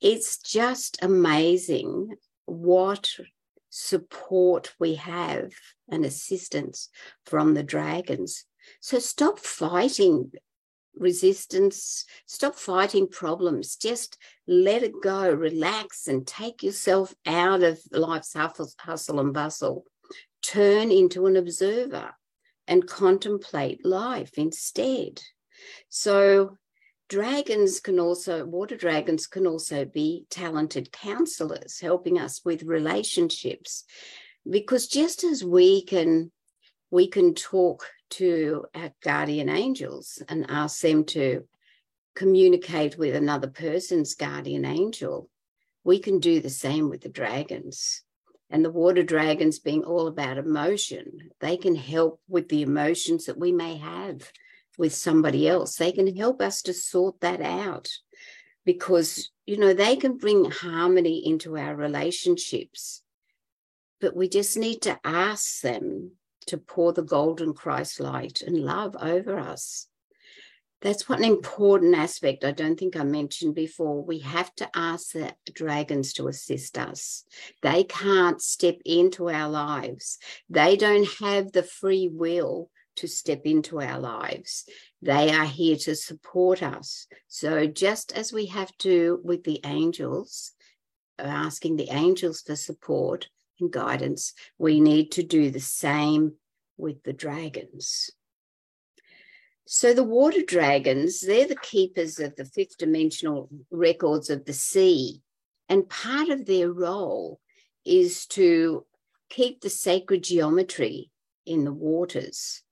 It's 0.00 0.38
just 0.38 1.02
amazing 1.02 2.16
what 2.46 3.10
support 3.70 4.74
we 4.78 4.96
have 4.96 5.52
and 5.90 6.04
assistance 6.04 6.88
from 7.24 7.54
the 7.54 7.62
dragons 7.62 8.44
so 8.80 8.98
stop 8.98 9.38
fighting 9.38 10.32
resistance, 10.96 12.04
stop 12.26 12.54
fighting 12.54 13.08
problems, 13.08 13.76
just 13.76 14.18
let 14.46 14.82
it 14.82 14.92
go, 15.02 15.30
relax, 15.30 16.06
and 16.06 16.26
take 16.26 16.62
yourself 16.62 17.14
out 17.26 17.62
of 17.62 17.80
life's 17.90 18.34
hustle 18.34 19.20
and 19.20 19.32
bustle. 19.32 19.84
Turn 20.44 20.90
into 20.90 21.26
an 21.26 21.36
observer 21.36 22.14
and 22.66 22.86
contemplate 22.86 23.84
life 23.84 24.32
instead. 24.36 25.22
So, 25.88 26.58
dragons 27.08 27.80
can 27.80 28.00
also, 28.00 28.44
water 28.44 28.76
dragons 28.76 29.26
can 29.26 29.46
also 29.46 29.84
be 29.84 30.26
talented 30.30 30.92
counselors, 30.92 31.80
helping 31.80 32.18
us 32.18 32.44
with 32.44 32.62
relationships. 32.62 33.84
Because 34.48 34.88
just 34.88 35.22
as 35.22 35.44
we 35.44 35.84
can 35.84 36.32
we 36.92 37.08
can 37.08 37.34
talk 37.34 37.86
to 38.10 38.66
our 38.74 38.92
guardian 39.02 39.48
angels 39.48 40.22
and 40.28 40.50
ask 40.50 40.82
them 40.82 41.04
to 41.06 41.42
communicate 42.14 42.98
with 42.98 43.16
another 43.16 43.48
person's 43.48 44.14
guardian 44.14 44.66
angel. 44.66 45.30
We 45.84 45.98
can 45.98 46.20
do 46.20 46.40
the 46.40 46.50
same 46.50 46.90
with 46.90 47.00
the 47.00 47.08
dragons. 47.08 48.02
And 48.50 48.62
the 48.62 48.70
water 48.70 49.02
dragons, 49.02 49.58
being 49.58 49.82
all 49.84 50.06
about 50.06 50.36
emotion, 50.36 51.30
they 51.40 51.56
can 51.56 51.74
help 51.74 52.20
with 52.28 52.50
the 52.50 52.60
emotions 52.60 53.24
that 53.24 53.38
we 53.38 53.52
may 53.52 53.78
have 53.78 54.30
with 54.76 54.92
somebody 54.92 55.48
else. 55.48 55.76
They 55.76 55.92
can 55.92 56.14
help 56.14 56.42
us 56.42 56.60
to 56.62 56.74
sort 56.74 57.20
that 57.22 57.40
out 57.40 57.88
because, 58.66 59.30
you 59.46 59.56
know, 59.56 59.72
they 59.72 59.96
can 59.96 60.18
bring 60.18 60.50
harmony 60.50 61.26
into 61.26 61.56
our 61.56 61.74
relationships. 61.74 63.02
But 63.98 64.14
we 64.14 64.28
just 64.28 64.58
need 64.58 64.82
to 64.82 65.00
ask 65.02 65.62
them 65.62 66.12
to 66.46 66.58
pour 66.58 66.92
the 66.92 67.02
golden 67.02 67.54
Christ 67.54 68.00
light 68.00 68.42
and 68.42 68.56
love 68.56 68.96
over 69.00 69.38
us. 69.38 69.88
That's 70.82 71.08
one 71.08 71.22
important 71.22 71.94
aspect 71.94 72.44
I 72.44 72.50
don't 72.50 72.76
think 72.78 72.96
I 72.96 73.04
mentioned 73.04 73.54
before. 73.54 74.02
We 74.02 74.18
have 74.20 74.52
to 74.56 74.68
ask 74.74 75.12
the 75.12 75.32
dragons 75.52 76.12
to 76.14 76.26
assist 76.26 76.76
us. 76.76 77.24
They 77.62 77.84
can't 77.84 78.42
step 78.42 78.78
into 78.84 79.30
our 79.30 79.48
lives, 79.48 80.18
they 80.50 80.76
don't 80.76 81.08
have 81.20 81.52
the 81.52 81.62
free 81.62 82.08
will 82.12 82.68
to 82.96 83.06
step 83.06 83.42
into 83.44 83.80
our 83.80 83.98
lives. 83.98 84.64
They 85.00 85.32
are 85.32 85.46
here 85.46 85.76
to 85.76 85.94
support 85.94 86.62
us. 86.62 87.06
So, 87.28 87.66
just 87.66 88.12
as 88.12 88.32
we 88.32 88.46
have 88.46 88.76
to 88.78 89.20
with 89.24 89.44
the 89.44 89.60
angels, 89.64 90.52
asking 91.18 91.76
the 91.76 91.90
angels 91.90 92.42
for 92.42 92.56
support, 92.56 93.28
and 93.60 93.72
guidance, 93.72 94.34
we 94.58 94.80
need 94.80 95.12
to 95.12 95.22
do 95.22 95.50
the 95.50 95.60
same 95.60 96.34
with 96.76 97.02
the 97.02 97.12
dragons. 97.12 98.10
So 99.66 99.94
the 99.94 100.04
water 100.04 100.42
dragons, 100.42 101.20
they're 101.20 101.46
the 101.46 101.56
keepers 101.56 102.18
of 102.18 102.36
the 102.36 102.44
fifth 102.44 102.78
dimensional 102.78 103.48
records 103.70 104.28
of 104.28 104.44
the 104.44 104.52
sea. 104.52 105.22
And 105.68 105.88
part 105.88 106.28
of 106.28 106.44
their 106.44 106.70
role 106.70 107.40
is 107.84 108.26
to 108.28 108.84
keep 109.30 109.60
the 109.60 109.70
sacred 109.70 110.24
geometry 110.24 111.10
in 111.46 111.64
the 111.64 111.72
waters. 111.72 112.62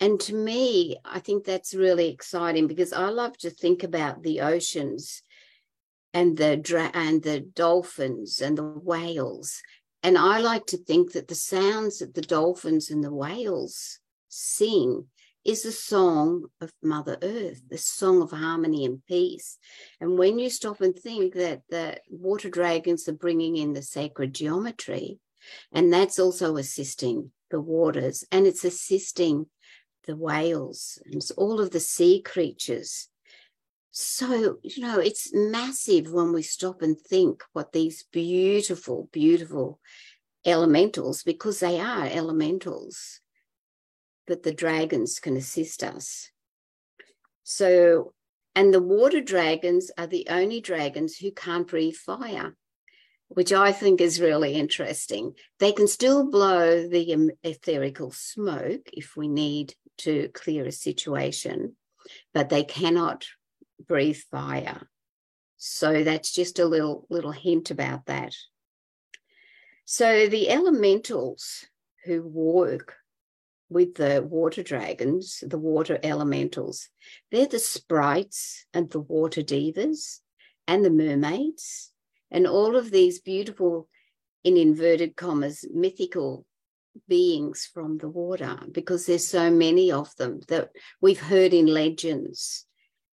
And 0.00 0.18
to 0.20 0.34
me, 0.34 0.96
I 1.04 1.18
think 1.18 1.44
that's 1.44 1.74
really 1.74 2.08
exciting 2.08 2.66
because 2.66 2.92
I 2.92 3.08
love 3.08 3.36
to 3.38 3.50
think 3.50 3.82
about 3.82 4.22
the 4.22 4.40
oceans 4.40 5.22
and 6.14 6.36
the 6.36 6.56
dra- 6.56 6.90
and 6.94 7.22
the 7.22 7.40
dolphins 7.40 8.40
and 8.40 8.56
the 8.56 8.64
whales 8.64 9.62
and 10.02 10.16
I 10.16 10.38
like 10.38 10.66
to 10.66 10.76
think 10.76 11.12
that 11.12 11.28
the 11.28 11.34
sounds 11.34 11.98
that 11.98 12.14
the 12.14 12.20
dolphins 12.22 12.90
and 12.90 13.02
the 13.02 13.12
whales 13.12 13.98
sing 14.28 15.06
is 15.44 15.64
a 15.64 15.72
song 15.72 16.44
of 16.60 16.72
Mother 16.82 17.16
Earth, 17.22 17.62
the 17.68 17.78
song 17.78 18.22
of 18.22 18.30
harmony 18.30 18.84
and 18.84 19.04
peace. 19.06 19.56
And 20.00 20.18
when 20.18 20.38
you 20.38 20.50
stop 20.50 20.80
and 20.80 20.94
think 20.94 21.34
that 21.34 21.62
the 21.70 21.98
water 22.10 22.50
dragons 22.50 23.08
are 23.08 23.12
bringing 23.12 23.56
in 23.56 23.72
the 23.72 23.82
sacred 23.82 24.34
geometry, 24.34 25.18
and 25.72 25.92
that's 25.92 26.18
also 26.18 26.56
assisting 26.56 27.30
the 27.50 27.60
waters, 27.60 28.24
and 28.30 28.46
it's 28.46 28.64
assisting 28.64 29.46
the 30.06 30.16
whales 30.16 30.98
and 31.06 31.22
all 31.36 31.60
of 31.60 31.70
the 31.70 31.80
sea 31.80 32.20
creatures 32.20 33.08
so, 33.90 34.58
you 34.62 34.82
know, 34.82 34.98
it's 34.98 35.34
massive 35.34 36.12
when 36.12 36.32
we 36.32 36.42
stop 36.42 36.82
and 36.82 36.98
think 36.98 37.42
what 37.52 37.72
these 37.72 38.04
beautiful, 38.12 39.08
beautiful 39.12 39.80
elementals, 40.44 41.22
because 41.22 41.60
they 41.60 41.80
are 41.80 42.06
elementals, 42.06 43.20
that 44.26 44.42
the 44.42 44.52
dragons 44.52 45.18
can 45.20 45.36
assist 45.36 45.82
us. 45.82 46.30
So, 47.42 48.12
and 48.54 48.74
the 48.74 48.82
water 48.82 49.20
dragons 49.20 49.90
are 49.96 50.06
the 50.06 50.26
only 50.28 50.60
dragons 50.60 51.16
who 51.16 51.30
can't 51.30 51.66
breathe 51.66 51.94
fire, 51.94 52.54
which 53.28 53.52
I 53.52 53.72
think 53.72 54.00
is 54.00 54.20
really 54.20 54.54
interesting. 54.54 55.32
They 55.58 55.72
can 55.72 55.86
still 55.86 56.30
blow 56.30 56.86
the 56.86 57.32
etherical 57.42 58.12
smoke 58.14 58.90
if 58.92 59.16
we 59.16 59.28
need 59.28 59.74
to 59.98 60.28
clear 60.34 60.66
a 60.66 60.72
situation, 60.72 61.76
but 62.34 62.48
they 62.48 62.64
cannot 62.64 63.26
breathe 63.86 64.18
fire. 64.30 64.88
So 65.56 66.04
that's 66.04 66.32
just 66.32 66.58
a 66.58 66.66
little 66.66 67.06
little 67.10 67.32
hint 67.32 67.70
about 67.70 68.06
that. 68.06 68.34
So 69.84 70.28
the 70.28 70.50
elementals 70.50 71.66
who 72.04 72.22
work 72.22 72.94
with 73.70 73.94
the 73.94 74.22
water 74.22 74.62
dragons, 74.62 75.42
the 75.46 75.58
water 75.58 75.98
elementals, 76.02 76.88
they're 77.30 77.46
the 77.46 77.58
sprites 77.58 78.66
and 78.72 78.90
the 78.90 79.00
water 79.00 79.42
divas 79.42 80.20
and 80.66 80.84
the 80.84 80.90
mermaids 80.90 81.92
and 82.30 82.46
all 82.46 82.76
of 82.76 82.90
these 82.90 83.20
beautiful, 83.20 83.88
in 84.44 84.56
inverted 84.56 85.16
commas, 85.16 85.64
mythical 85.72 86.44
beings 87.08 87.68
from 87.72 87.98
the 87.98 88.08
water 88.08 88.58
because 88.72 89.06
there's 89.06 89.26
so 89.26 89.50
many 89.50 89.90
of 89.90 90.14
them 90.16 90.40
that 90.48 90.70
we've 91.00 91.20
heard 91.20 91.54
in 91.54 91.66
legends 91.66 92.66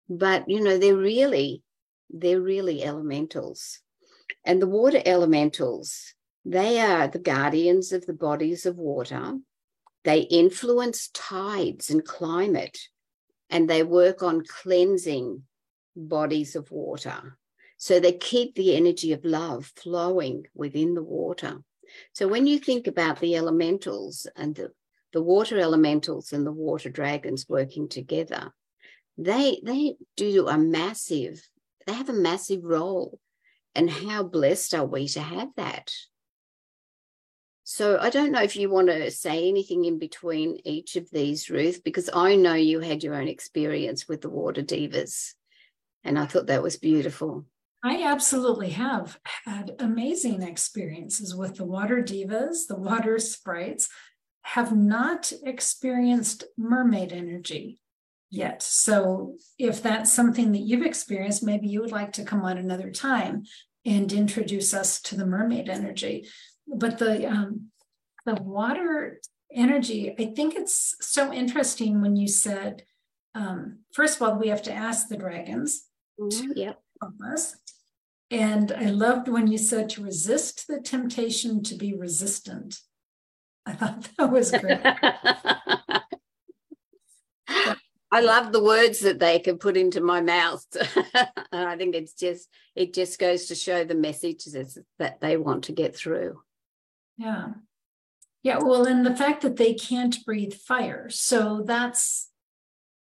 but 0.08 0.48
you 0.48 0.60
know 0.60 0.78
they're 0.78 0.96
really 0.96 1.62
they're 2.10 2.40
really 2.40 2.84
elementals. 2.84 3.80
And 4.44 4.60
the 4.60 4.66
water 4.66 5.02
elementals 5.04 6.14
they 6.44 6.78
are 6.78 7.08
the 7.08 7.18
guardians 7.18 7.92
of 7.92 8.04
the 8.04 8.12
bodies 8.12 8.66
of 8.66 8.76
water. 8.76 9.38
They 10.04 10.20
influence 10.20 11.08
tides 11.14 11.88
and 11.88 12.04
climate 12.04 12.78
and 13.48 13.68
they 13.68 13.82
work 13.82 14.22
on 14.22 14.44
cleansing 14.44 15.42
bodies 15.96 16.54
of 16.54 16.70
water. 16.70 17.38
So 17.78 17.98
they 17.98 18.12
keep 18.12 18.54
the 18.54 18.76
energy 18.76 19.12
of 19.12 19.24
love 19.24 19.72
flowing 19.76 20.44
within 20.54 20.94
the 20.94 21.02
water. 21.02 21.62
So 22.12 22.28
when 22.28 22.46
you 22.46 22.58
think 22.58 22.86
about 22.86 23.20
the 23.20 23.36
elementals 23.36 24.26
and 24.36 24.54
the, 24.54 24.72
the 25.12 25.22
water 25.22 25.58
elementals 25.58 26.32
and 26.32 26.46
the 26.46 26.52
water 26.52 26.90
dragons 26.90 27.48
working 27.48 27.88
together, 27.88 28.52
they 29.16 29.60
they 29.64 29.96
do 30.16 30.48
a 30.48 30.58
massive, 30.58 31.46
they 31.86 31.92
have 31.92 32.08
a 32.08 32.14
massive 32.14 32.64
role. 32.64 33.20
And 33.76 33.90
how 33.90 34.22
blessed 34.22 34.74
are 34.74 34.86
we 34.86 35.08
to 35.08 35.20
have 35.20 35.48
that? 35.56 35.92
So 37.64 37.98
I 37.98 38.10
don't 38.10 38.30
know 38.30 38.42
if 38.42 38.56
you 38.56 38.70
want 38.70 38.88
to 38.88 39.10
say 39.10 39.48
anything 39.48 39.84
in 39.84 39.98
between 39.98 40.60
each 40.64 40.96
of 40.96 41.10
these, 41.10 41.50
Ruth, 41.50 41.82
because 41.82 42.08
I 42.14 42.36
know 42.36 42.54
you 42.54 42.80
had 42.80 43.02
your 43.02 43.14
own 43.14 43.26
experience 43.26 44.06
with 44.06 44.20
the 44.20 44.28
water 44.28 44.62
divas. 44.62 45.32
And 46.04 46.18
I 46.18 46.26
thought 46.26 46.46
that 46.46 46.62
was 46.62 46.76
beautiful. 46.76 47.46
I 47.82 48.02
absolutely 48.04 48.70
have 48.70 49.18
had 49.44 49.72
amazing 49.78 50.42
experiences 50.42 51.34
with 51.34 51.56
the 51.56 51.64
water 51.64 52.02
divas, 52.02 52.66
the 52.68 52.76
water 52.76 53.18
sprites, 53.18 53.88
have 54.42 54.76
not 54.76 55.32
experienced 55.44 56.44
mermaid 56.56 57.12
energy 57.12 57.80
yet. 58.34 58.62
So 58.62 59.36
if 59.58 59.82
that's 59.82 60.12
something 60.12 60.52
that 60.52 60.62
you've 60.62 60.84
experienced, 60.84 61.42
maybe 61.42 61.68
you 61.68 61.80
would 61.80 61.92
like 61.92 62.12
to 62.14 62.24
come 62.24 62.42
on 62.42 62.58
another 62.58 62.90
time 62.90 63.44
and 63.84 64.12
introduce 64.12 64.74
us 64.74 65.00
to 65.02 65.16
the 65.16 65.26
mermaid 65.26 65.68
energy. 65.68 66.28
But 66.66 66.98
the 66.98 67.26
um, 67.28 67.70
the 68.26 68.34
water 68.34 69.20
energy, 69.52 70.14
I 70.18 70.26
think 70.34 70.54
it's 70.54 70.96
so 71.00 71.32
interesting 71.32 72.00
when 72.00 72.16
you 72.16 72.26
said, 72.26 72.82
um, 73.34 73.80
first 73.92 74.16
of 74.16 74.22
all, 74.22 74.38
we 74.38 74.48
have 74.48 74.62
to 74.62 74.72
ask 74.72 75.08
the 75.08 75.16
dragons 75.16 75.84
mm-hmm, 76.18 76.52
to 76.52 76.60
yep. 76.60 76.80
help 77.00 77.14
us. 77.32 77.56
And 78.30 78.72
I 78.72 78.86
loved 78.86 79.28
when 79.28 79.46
you 79.46 79.58
said 79.58 79.88
to 79.90 80.02
resist 80.02 80.66
the 80.66 80.80
temptation 80.80 81.62
to 81.64 81.74
be 81.74 81.94
resistant. 81.94 82.80
I 83.66 83.72
thought 83.72 84.08
that 84.18 84.32
was 84.32 84.50
great. 84.50 84.80
I 88.14 88.20
love 88.20 88.52
the 88.52 88.62
words 88.62 89.00
that 89.00 89.18
they 89.18 89.40
can 89.40 89.58
put 89.58 89.76
into 89.76 90.00
my 90.00 90.20
mouth. 90.20 90.64
and 91.14 91.68
I 91.68 91.76
think 91.76 91.96
it's 91.96 92.14
just 92.14 92.48
it 92.76 92.94
just 92.94 93.18
goes 93.18 93.46
to 93.46 93.56
show 93.56 93.82
the 93.82 93.96
messages 93.96 94.78
that 95.00 95.20
they 95.20 95.36
want 95.36 95.64
to 95.64 95.72
get 95.72 95.96
through. 95.96 96.40
Yeah. 97.18 97.54
Yeah, 98.44 98.58
well, 98.58 98.86
and 98.86 99.04
the 99.04 99.16
fact 99.16 99.42
that 99.42 99.56
they 99.56 99.74
can't 99.74 100.24
breathe 100.24 100.54
fire. 100.54 101.08
So 101.10 101.64
that's 101.66 102.30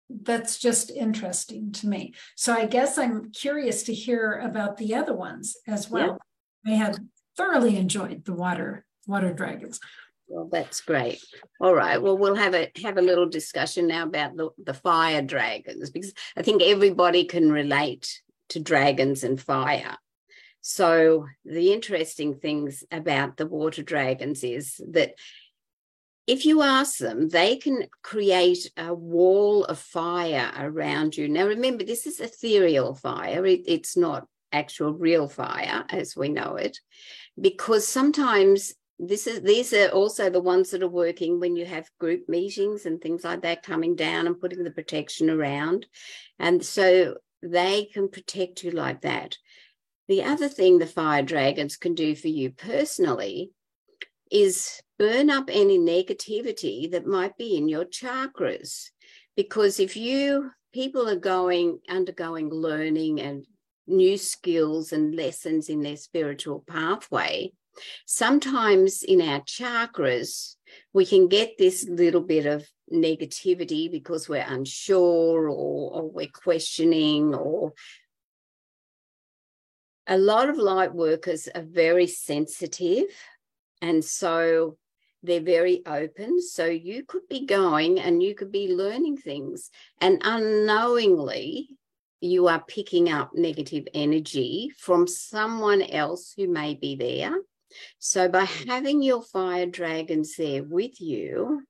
that's 0.10 0.58
just 0.58 0.90
interesting 0.90 1.74
to 1.74 1.88
me. 1.88 2.14
So 2.38 2.54
I 2.54 2.66
guess 2.66 2.98
I'm 2.98 3.32
curious 3.32 3.84
to 3.84 3.94
hear 3.94 4.40
about 4.40 4.78
the 4.78 4.96
other 4.96 5.14
ones 5.14 5.58
as 5.68 5.90
well. 5.90 6.20
Yeah. 6.64 6.74
I 6.74 6.78
have 6.78 7.00
thoroughly 7.36 7.76
enjoyed 7.76 8.24
the 8.24 8.34
water 8.34 8.86
water 9.08 9.34
dragons. 9.34 9.82
Well, 10.32 10.48
that's 10.50 10.80
great. 10.80 11.20
All 11.60 11.76
right. 11.76 12.02
Well, 12.02 12.18
we'll 12.18 12.36
have 12.36 12.56
a 12.56 12.72
have 12.82 12.98
a 12.98 13.02
little 13.02 13.28
discussion 13.28 13.88
now 13.88 14.04
about 14.04 14.38
the, 14.38 14.50
the 14.64 14.74
fire 14.74 15.22
dragons 15.22 15.90
because 15.90 16.14
I 16.38 16.42
think 16.42 16.62
everybody 16.62 17.26
can 17.26 17.52
relate 17.52 18.22
to 18.50 18.62
dragons 18.62 19.26
and 19.26 19.40
fire. 19.42 19.98
So 20.62 21.26
the 21.44 21.74
interesting 21.74 22.36
things 22.36 22.86
about 22.92 23.36
the 23.36 23.46
water 23.46 23.84
dragons 23.84 24.44
is 24.46 24.80
that 24.92 25.16
if 26.28 26.46
you 26.46 26.62
ask 26.62 27.00
them, 27.00 27.28
they 27.28 27.58
can 27.58 27.88
create 28.02 28.72
a 28.78 28.94
wall 28.94 29.66
of 29.66 29.80
fire 29.80 30.50
around 30.58 31.18
you. 31.18 31.28
Now, 31.28 31.48
remember, 31.48 31.84
this 31.84 32.08
is 32.08 32.22
ethereal 32.22 32.96
fire, 32.96 33.46
it, 33.46 33.64
it's 33.66 33.98
not 33.98 34.28
actual 34.54 34.94
real 34.94 35.28
fire 35.28 35.84
as 35.90 36.16
we 36.16 36.30
know 36.30 36.56
it, 36.56 36.78
because 37.40 37.86
sometimes 37.86 38.74
this 39.08 39.26
is 39.28 39.42
these 39.42 39.74
are 39.74 39.90
also 39.90 40.30
the 40.30 40.42
ones 40.42 40.70
that 40.70 40.84
are 40.84 40.88
working 40.88 41.40
when 41.40 41.56
you 41.56 41.66
have 41.66 41.90
group 42.00 42.30
meetings 42.30 42.86
and 42.86 43.02
things 43.02 43.24
like 43.24 43.42
that 43.42 43.64
coming 43.64 43.96
down 43.96 44.28
and 44.28 44.40
putting 44.40 44.64
the 44.64 44.72
protection 44.72 45.30
around 45.30 45.86
and 46.40 46.64
so 46.64 47.18
they 47.42 47.86
can 47.94 48.08
protect 48.08 48.64
you 48.64 48.72
like 48.72 49.02
that 49.02 49.38
the 50.08 50.24
other 50.24 50.48
thing 50.48 50.78
the 50.78 50.86
fire 50.86 51.24
dragons 51.24 51.78
can 51.78 51.96
do 51.96 52.16
for 52.16 52.28
you 52.28 52.52
personally 52.52 53.52
is 54.32 54.82
burn 54.98 55.30
up 55.30 55.50
any 55.52 55.78
negativity 55.78 56.90
that 56.92 57.06
might 57.06 57.38
be 57.38 57.58
in 57.58 57.68
your 57.68 57.86
chakras. 57.86 58.90
Because 59.36 59.80
if 59.80 59.98
you, 59.98 60.52
people 60.74 61.08
are 61.10 61.16
going, 61.16 61.80
undergoing 61.90 62.50
learning 62.50 63.20
and 63.20 63.46
new 63.88 64.18
skills 64.18 64.94
and 64.94 65.16
lessons 65.16 65.70
in 65.70 65.82
their 65.82 65.98
spiritual 65.98 66.64
pathway, 66.68 67.52
sometimes 68.06 69.04
in 69.04 69.22
our 69.22 69.42
chakras, 69.42 70.56
we 70.94 71.06
can 71.06 71.28
get 71.28 71.58
this 71.58 71.88
little 71.88 72.22
bit 72.22 72.46
of 72.46 72.68
negativity 72.92 73.92
because 73.92 74.28
we're 74.28 74.46
unsure 74.48 75.50
or, 75.50 75.92
or 75.92 76.12
we're 76.12 76.28
questioning 76.28 77.34
or 77.34 77.74
a 80.08 80.18
lot 80.18 80.50
of 80.50 80.58
light 80.58 80.94
workers 80.94 81.48
are 81.54 81.62
very 81.62 82.08
sensitive 82.08 83.06
and 83.82 84.04
so 84.04 84.78
they're 85.24 85.42
very 85.42 85.84
open. 85.86 86.42
So 86.42 86.66
you 86.66 87.04
could 87.06 87.28
be 87.30 87.46
going 87.46 88.00
and 88.00 88.22
you 88.22 88.36
could 88.36 88.52
be 88.52 88.74
learning 88.74 89.18
things, 89.18 89.70
and 90.00 90.22
unknowingly, 90.24 91.70
you 92.22 92.48
are 92.48 92.64
picking 92.68 93.12
up 93.12 93.32
negative 93.34 93.88
energy 93.94 94.72
from 94.78 95.08
someone 95.08 95.82
else 95.82 96.34
who 96.38 96.48
may 96.48 96.76
be 96.76 96.96
there. 96.96 97.36
So 98.00 98.30
by 98.30 98.46
having 98.46 99.02
your 99.02 99.22
fire 99.22 99.66
dragons 99.66 100.36
there 100.36 100.64
with 100.64 101.00
you, 101.00 101.64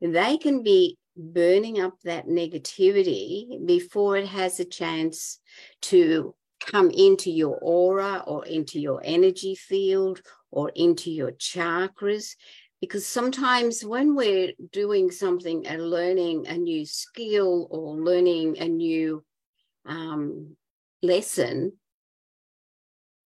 they 0.00 0.38
can 0.38 0.62
be 0.62 0.98
burning 1.16 1.80
up 1.80 1.94
that 2.04 2.26
negativity 2.26 3.64
before 3.66 4.16
it 4.16 4.26
has 4.26 4.60
a 4.60 4.64
chance 4.64 5.38
to 5.82 6.34
come 6.60 6.90
into 6.90 7.30
your 7.30 7.58
aura 7.60 8.22
or 8.26 8.44
into 8.46 8.80
your 8.80 9.00
energy 9.04 9.54
field 9.54 10.20
or 10.50 10.70
into 10.74 11.10
your 11.10 11.32
chakras. 11.32 12.34
Because 12.80 13.06
sometimes 13.06 13.84
when 13.84 14.14
we're 14.14 14.52
doing 14.72 15.10
something 15.10 15.66
and 15.66 15.90
learning 15.90 16.46
a 16.46 16.56
new 16.56 16.86
skill 16.86 17.68
or 17.70 17.96
learning 17.96 18.58
a 18.58 18.68
new 18.68 19.22
um, 19.84 20.56
lesson, 21.02 21.72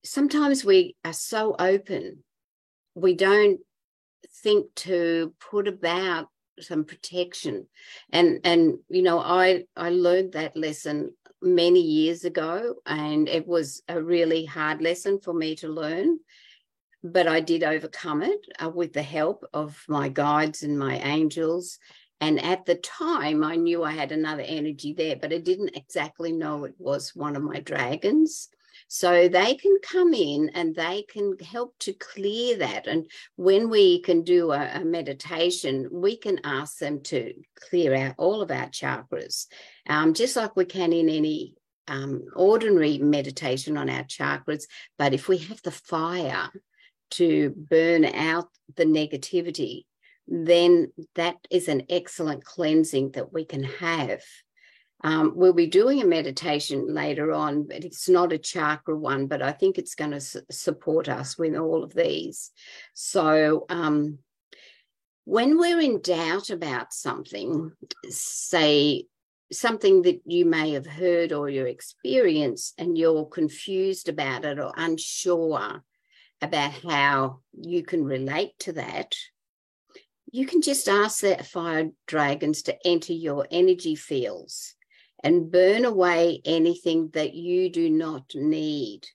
sometimes 0.05 0.65
we 0.65 0.97
are 1.05 1.13
so 1.13 1.57
open, 1.59 2.25
we 2.95 3.15
don't 3.15 3.61
think 4.43 4.75
to 4.75 5.35
put 5.41 5.69
about 5.69 6.29
some 6.61 6.85
protection 6.85 7.67
and 8.11 8.39
and 8.45 8.79
you 8.89 9.03
know 9.03 9.19
i 9.19 9.65
i 9.77 9.91
learned 9.91 10.33
that 10.33 10.57
lesson 10.57 11.13
many 11.43 11.81
years 11.81 12.25
ago 12.25 12.77
and 12.87 13.29
it 13.29 13.45
was 13.45 13.83
a 13.89 14.01
really 14.01 14.45
hard 14.45 14.81
lesson 14.81 15.19
for 15.21 15.35
me 15.35 15.57
to 15.57 15.67
learn 15.67 16.17
but 17.05 17.29
I 17.29 17.41
did 17.41 17.63
overcome 17.63 18.23
it 18.23 18.41
uh, 18.65 18.71
with 18.71 18.95
the 18.95 19.03
help 19.03 19.45
of 19.53 19.85
my 19.89 20.09
guides 20.09 20.63
and 20.63 20.79
my 20.79 20.97
angels. 21.01 21.79
And 22.23 22.43
at 22.43 22.65
the 22.65 22.77
time, 22.77 23.45
I 23.45 23.57
knew 23.57 23.85
I 23.85 23.93
had 23.93 24.11
another 24.11 24.43
energy 24.43 24.95
there, 24.95 25.17
but 25.17 25.31
I 25.31 25.39
didn't 25.39 25.77
exactly 25.77 26.33
know 26.33 26.65
it 26.65 26.75
was 26.79 27.15
one 27.15 27.37
of 27.37 27.43
my 27.43 27.61
dragons. 27.61 28.49
So 28.89 29.29
they 29.29 29.55
can 29.55 29.79
come 29.83 30.15
in 30.15 30.51
and 30.55 30.75
they 30.75 31.05
can 31.09 31.37
help 31.39 31.75
to 31.81 31.93
clear 31.93 32.59
that. 32.59 32.87
And 32.87 33.11
when 33.37 33.69
we 33.69 34.01
can 34.03 34.23
do 34.23 34.53
a, 34.53 34.71
a, 34.75 34.85
meditation, 34.85 35.89
we 35.91 36.17
can 36.17 36.41
ask 36.45 36.79
them 36.79 37.03
to 37.05 37.33
clear 37.69 37.95
out 37.95 38.15
all 38.19 38.41
of 38.41 38.51
our 38.51 38.69
chakras, 38.69 39.47
um, 39.89 40.15
just 40.15 40.37
like 40.37 40.55
we 40.55 40.65
can 40.65 40.93
in 40.93 41.09
any 41.09 41.55
um, 41.89 42.25
ordinary 42.35 42.99
meditation 42.99 43.77
on 43.77 43.91
our 43.91 44.05
chakras, 44.05 44.65
but 44.99 45.13
if 45.15 45.29
we 45.29 45.39
have 45.39 45.61
the 45.63 45.71
fire 45.71 46.51
to 47.13 47.51
burn 47.51 48.05
out 48.05 48.49
the 48.77 48.85
negativity, 48.85 49.85
then 50.27 50.91
that 51.15 51.37
is 51.51 51.69
an 51.69 51.85
excellent 51.91 52.45
cleansing 52.45 53.13
that 53.13 53.33
we 53.33 53.45
can 53.45 53.65
have. 53.65 54.23
Um, 55.05 55.35
we'll 55.37 55.53
be 55.53 55.67
doing 55.67 56.01
a 56.01 56.07
meditation 56.07 56.95
later 56.95 57.31
on, 57.31 57.65
but 57.65 57.85
it's 57.85 58.09
not 58.09 58.33
a 58.33 58.39
chakra 58.39 58.97
one, 58.97 59.27
but 59.27 59.43
I 59.43 59.53
think 59.53 59.77
it's 59.77 59.95
going 59.95 60.13
to 60.13 60.21
su- 60.21 60.41
support 60.51 61.11
us 61.11 61.37
with 61.37 61.55
all 61.57 61.85
of 61.85 61.93
these. 61.93 62.51
So, 62.95 63.67
um, 63.69 64.21
when 65.27 65.59
we're 65.59 65.81
in 65.81 66.01
doubt 66.01 66.49
about 66.49 66.95
something, 66.95 67.73
say 68.09 69.05
something 69.53 70.03
that 70.03 70.23
you 70.25 70.47
may 70.47 70.71
have 70.71 70.87
heard 70.87 71.33
or 71.33 71.51
you 71.51 71.67
experienced, 71.67 72.73
and 72.79 72.97
you're 72.97 73.27
confused 73.27 74.09
about 74.09 74.47
it 74.47 74.59
or 74.59 74.73
unsure 74.75 75.83
about 76.41 76.73
how 76.73 77.41
you 77.53 77.83
can 77.83 78.05
relate 78.05 78.59
to 78.61 78.73
that, 78.73 79.15
you 80.33 80.47
can 80.47 80.63
just 80.63 80.89
ask 80.89 81.21
the 81.21 81.37
fire 81.45 81.91
dragons 82.07 82.63
to 82.63 82.87
enter 82.87 83.13
your 83.13 83.47
energy 83.51 83.95
fields 83.95 84.74
and 85.25 85.51
burn 85.51 85.87
away 85.87 86.43
anything 86.45 87.09
that 87.15 87.35
you 87.35 87.71
do 87.71 87.89
not 87.89 88.35
need. 88.35 89.09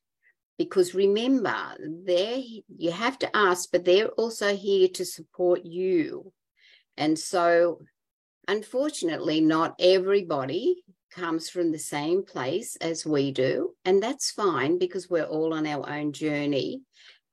Because 0.58 0.94
remember, 0.94 1.56
they 2.04 2.64
you 2.76 2.92
have 2.92 3.18
to 3.20 3.34
ask, 3.38 3.70
but 3.72 3.86
they're 3.86 4.10
also 4.10 4.56
here 4.56 4.90
to 4.90 5.06
support 5.06 5.64
you. 5.64 6.34
And 6.98 7.18
so, 7.18 7.80
unfortunately, 8.48 9.40
not 9.40 9.76
everybody 9.80 10.84
comes 11.12 11.50
from 11.50 11.72
the 11.72 11.80
same 11.80 12.24
place 12.24 12.76
as 12.78 13.06
we 13.06 13.32
do. 13.32 13.76
And 13.86 14.02
that's 14.04 14.32
fine 14.32 14.80
because 14.80 15.10
we're 15.10 15.24
all 15.24 15.54
on 15.54 15.66
our 15.66 15.90
own 15.90 16.12
journey. 16.12 16.82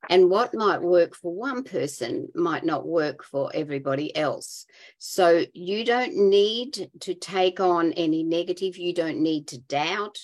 And 0.08 0.30
what 0.30 0.54
might 0.54 0.82
work 0.82 1.16
for 1.16 1.34
one 1.34 1.64
person 1.64 2.28
might 2.34 2.64
not 2.64 2.86
work 2.86 3.24
for 3.24 3.50
everybody 3.52 4.14
else. 4.16 4.66
So 4.98 5.44
you 5.52 5.84
don't 5.84 6.14
need 6.14 6.90
to 7.00 7.14
take 7.14 7.58
on 7.58 7.92
any 7.92 8.22
negative. 8.22 8.76
You 8.76 8.94
don't 8.94 9.20
need 9.20 9.48
to 9.48 9.58
doubt 9.58 10.18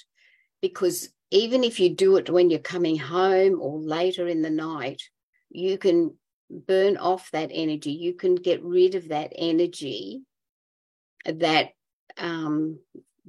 because 0.60 1.10
even 1.30 1.64
if 1.64 1.80
you 1.80 1.94
do 1.94 2.16
it 2.16 2.30
when 2.30 2.50
you're 2.50 2.60
coming 2.60 2.96
home 2.96 3.60
or 3.60 3.80
later 3.80 4.28
in 4.28 4.42
the 4.42 4.50
night, 4.50 5.02
you 5.50 5.78
can 5.78 6.14
burn 6.50 6.96
off 6.96 7.30
that 7.32 7.50
energy. 7.52 7.92
You 7.92 8.14
can 8.14 8.34
get 8.36 8.62
rid 8.62 8.94
of 8.94 9.08
that 9.08 9.32
energy 9.34 10.22
that 11.24 11.70
um, 12.18 12.78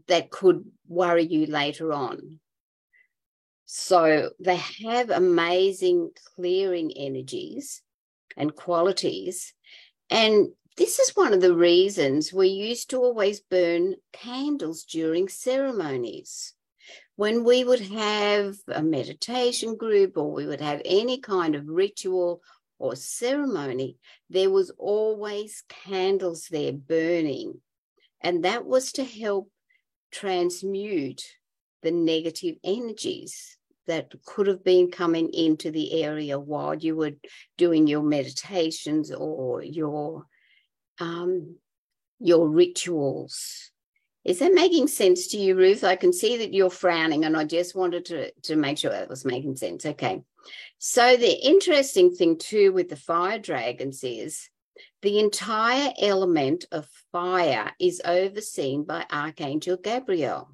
that 0.07 0.29
could 0.29 0.65
worry 0.87 1.23
you 1.23 1.45
later 1.45 1.93
on. 1.93 2.39
So 3.65 4.31
they 4.39 4.57
have 4.57 5.09
amazing 5.09 6.11
clearing 6.35 6.91
energies 6.95 7.81
and 8.35 8.55
qualities. 8.55 9.53
And 10.09 10.49
this 10.75 10.99
is 10.99 11.15
one 11.15 11.33
of 11.33 11.41
the 11.41 11.55
reasons 11.55 12.33
we 12.33 12.47
used 12.47 12.89
to 12.89 12.97
always 12.97 13.39
burn 13.39 13.95
candles 14.11 14.83
during 14.83 15.27
ceremonies. 15.27 16.53
When 17.15 17.43
we 17.43 17.63
would 17.63 17.81
have 17.81 18.55
a 18.67 18.81
meditation 18.81 19.75
group 19.75 20.17
or 20.17 20.31
we 20.31 20.47
would 20.47 20.61
have 20.61 20.81
any 20.83 21.19
kind 21.19 21.55
of 21.55 21.67
ritual 21.67 22.41
or 22.79 22.95
ceremony, 22.95 23.97
there 24.29 24.49
was 24.49 24.71
always 24.77 25.63
candles 25.69 26.47
there 26.49 26.73
burning. 26.73 27.61
And 28.19 28.43
that 28.43 28.65
was 28.65 28.91
to 28.93 29.03
help 29.03 29.51
transmute 30.11 31.23
the 31.83 31.91
negative 31.91 32.55
energies 32.63 33.57
that 33.87 34.13
could 34.25 34.47
have 34.47 34.63
been 34.63 34.89
coming 34.89 35.29
into 35.33 35.69
the 35.71 36.03
area 36.03 36.39
while 36.39 36.73
you 36.73 36.95
were 36.95 37.11
doing 37.57 37.85
your 37.85 38.03
meditations 38.03 39.11
or 39.11 39.61
your 39.61 40.25
um, 40.99 41.57
your 42.19 42.47
rituals. 42.47 43.71
Is 44.23 44.39
that 44.39 44.53
making 44.53 44.87
sense 44.87 45.27
to 45.27 45.37
you, 45.37 45.55
Ruth? 45.55 45.83
I 45.83 45.97
can 45.97 46.13
see 46.13 46.37
that 46.37 46.53
you're 46.53 46.69
frowning, 46.69 47.25
and 47.25 47.35
I 47.35 47.43
just 47.43 47.75
wanted 47.75 48.05
to, 48.05 48.31
to 48.43 48.55
make 48.55 48.77
sure 48.77 48.91
that 48.91 49.09
was 49.09 49.25
making 49.25 49.57
sense. 49.57 49.85
Okay. 49.85 50.21
So, 50.77 51.17
the 51.17 51.45
interesting 51.45 52.15
thing, 52.15 52.37
too, 52.37 52.71
with 52.71 52.89
the 52.89 52.95
fire 52.95 53.39
dragons 53.39 54.03
is 54.03 54.49
the 55.01 55.19
entire 55.19 55.91
element 55.99 56.65
of 56.71 56.87
fire 57.11 57.73
is 57.79 58.01
overseen 58.05 58.85
by 58.85 59.05
Archangel 59.11 59.75
Gabriel. 59.75 60.49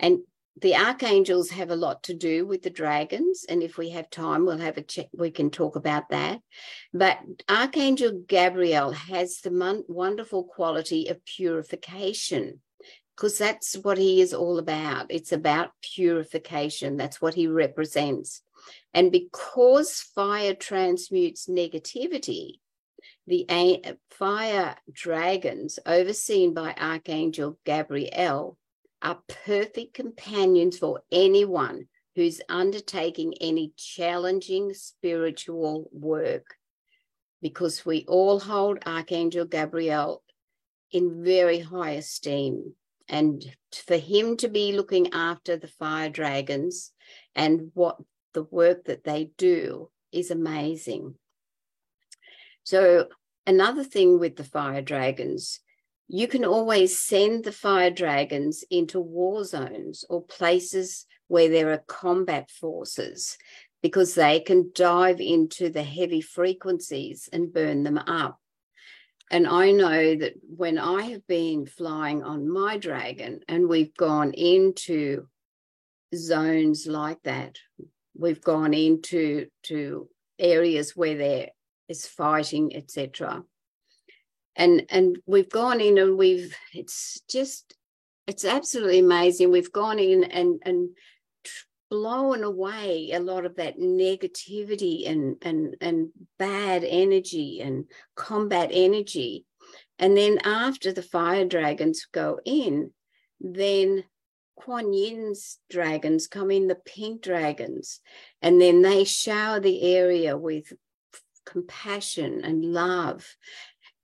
And 0.00 0.20
the 0.60 0.74
archangels 0.74 1.50
have 1.50 1.70
a 1.70 1.76
lot 1.76 2.02
to 2.04 2.14
do 2.14 2.46
with 2.46 2.62
the 2.62 2.70
dragons. 2.70 3.44
And 3.48 3.62
if 3.62 3.78
we 3.78 3.90
have 3.90 4.10
time, 4.10 4.44
we'll 4.44 4.58
have 4.58 4.76
a 4.76 4.82
check, 4.82 5.06
we 5.12 5.30
can 5.30 5.50
talk 5.50 5.76
about 5.76 6.10
that. 6.10 6.40
But 6.92 7.18
Archangel 7.48 8.24
Gabriel 8.26 8.90
has 8.90 9.40
the 9.40 9.84
wonderful 9.88 10.44
quality 10.44 11.08
of 11.08 11.24
purification 11.24 12.60
because 13.16 13.38
that's 13.38 13.74
what 13.74 13.98
he 13.98 14.20
is 14.20 14.34
all 14.34 14.58
about. 14.58 15.06
It's 15.10 15.32
about 15.32 15.70
purification. 15.82 16.96
That's 16.96 17.20
what 17.20 17.34
he 17.34 17.46
represents. 17.46 18.42
And 18.92 19.12
because 19.12 20.00
fire 20.14 20.54
transmutes 20.54 21.46
negativity, 21.46 22.54
the 23.26 23.46
fire 24.10 24.76
dragons, 24.90 25.78
overseen 25.86 26.54
by 26.54 26.74
Archangel 26.78 27.58
Gabriel, 27.64 28.56
are 29.02 29.22
perfect 29.44 29.94
companions 29.94 30.78
for 30.78 31.02
anyone 31.10 31.86
who's 32.16 32.40
undertaking 32.48 33.34
any 33.40 33.72
challenging 33.76 34.74
spiritual 34.74 35.88
work 35.92 36.56
because 37.42 37.86
we 37.86 38.04
all 38.06 38.40
hold 38.40 38.78
Archangel 38.84 39.46
Gabriel 39.46 40.22
in 40.92 41.24
very 41.24 41.60
high 41.60 41.92
esteem. 41.92 42.74
And 43.08 43.44
for 43.72 43.96
him 43.96 44.36
to 44.38 44.48
be 44.48 44.72
looking 44.72 45.12
after 45.12 45.56
the 45.56 45.68
fire 45.68 46.10
dragons 46.10 46.92
and 47.34 47.70
what 47.74 47.96
the 48.34 48.44
work 48.44 48.84
that 48.84 49.04
they 49.04 49.30
do 49.36 49.90
is 50.12 50.30
amazing. 50.30 51.14
So, 52.62 53.08
another 53.46 53.82
thing 53.82 54.20
with 54.20 54.36
the 54.36 54.44
fire 54.44 54.82
dragons 54.82 55.60
you 56.12 56.26
can 56.26 56.44
always 56.44 56.98
send 56.98 57.44
the 57.44 57.52
fire 57.52 57.90
dragons 57.90 58.64
into 58.68 58.98
war 58.98 59.44
zones 59.44 60.04
or 60.10 60.24
places 60.24 61.06
where 61.28 61.48
there 61.48 61.70
are 61.70 61.84
combat 61.86 62.50
forces 62.50 63.38
because 63.80 64.16
they 64.16 64.40
can 64.40 64.72
dive 64.74 65.20
into 65.20 65.70
the 65.70 65.84
heavy 65.84 66.20
frequencies 66.20 67.28
and 67.32 67.52
burn 67.52 67.84
them 67.84 67.96
up. 67.96 68.40
And 69.30 69.46
I 69.46 69.70
know 69.70 70.16
that 70.16 70.32
when 70.42 70.78
I 70.78 71.02
have 71.02 71.24
been 71.28 71.64
flying 71.64 72.24
on 72.24 72.50
my 72.50 72.76
dragon 72.76 73.40
and 73.46 73.68
we've 73.68 73.94
gone 73.94 74.32
into 74.32 75.28
zones 76.12 76.88
like 76.88 77.22
that, 77.22 77.56
we've 78.18 78.42
gone 78.42 78.74
into 78.74 79.46
to 79.64 80.08
areas 80.40 80.96
where 80.96 81.16
there 81.16 81.50
is 81.88 82.04
fighting, 82.04 82.74
etc 82.74 83.44
and 84.60 84.86
and 84.90 85.18
we've 85.26 85.48
gone 85.48 85.80
in 85.80 85.98
and 85.98 86.16
we've 86.18 86.54
it's 86.72 87.20
just 87.28 87.74
it's 88.26 88.44
absolutely 88.44 89.00
amazing. 89.00 89.50
We've 89.50 89.72
gone 89.72 89.98
in 89.98 90.24
and 90.24 90.60
and 90.64 90.90
blown 91.90 92.44
away 92.44 93.10
a 93.12 93.18
lot 93.18 93.44
of 93.44 93.56
that 93.56 93.78
negativity 93.78 95.10
and 95.10 95.36
and 95.42 95.76
and 95.80 96.10
bad 96.38 96.84
energy 96.84 97.60
and 97.60 97.86
combat 98.14 98.68
energy. 98.72 99.46
And 99.98 100.16
then 100.16 100.38
after 100.44 100.92
the 100.92 101.02
fire 101.02 101.44
dragons 101.44 102.06
go 102.12 102.38
in 102.44 102.92
then 103.40 104.04
Kuan 104.56 104.92
Yin's 104.92 105.58
dragons 105.70 106.26
come 106.26 106.50
in, 106.50 106.66
the 106.66 106.74
pink 106.74 107.22
dragons, 107.22 108.00
and 108.42 108.60
then 108.60 108.82
they 108.82 109.04
shower 109.04 109.58
the 109.58 109.96
area 109.96 110.36
with 110.36 110.70
compassion 111.46 112.44
and 112.44 112.64
love 112.64 113.26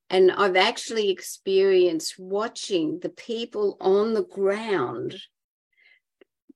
and 0.08 0.30
I've 0.30 0.56
actually 0.56 1.10
experienced 1.10 2.18
watching 2.18 3.00
the 3.00 3.08
people 3.08 3.76
on 3.80 4.14
the 4.14 4.24
ground 4.24 5.16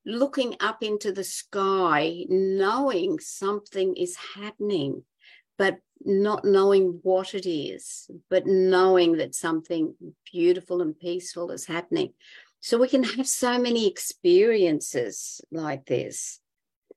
looking 0.06 0.56
up 0.60 0.82
into 0.82 1.12
the 1.12 1.24
sky, 1.24 2.24
knowing 2.28 3.18
something 3.18 3.96
is 3.96 4.16
happening, 4.34 5.02
but 5.58 5.78
not 6.02 6.44
knowing 6.44 7.00
what 7.02 7.34
it 7.34 7.48
is, 7.48 8.10
but 8.30 8.46
knowing 8.46 9.18
that 9.18 9.34
something 9.34 9.94
beautiful 10.32 10.80
and 10.80 10.98
peaceful 10.98 11.50
is 11.50 11.66
happening. 11.66 12.12
So 12.60 12.78
we 12.78 12.88
can 12.88 13.02
have 13.04 13.26
so 13.26 13.58
many 13.58 13.86
experiences 13.86 15.40
like 15.50 15.86
this. 15.86 16.40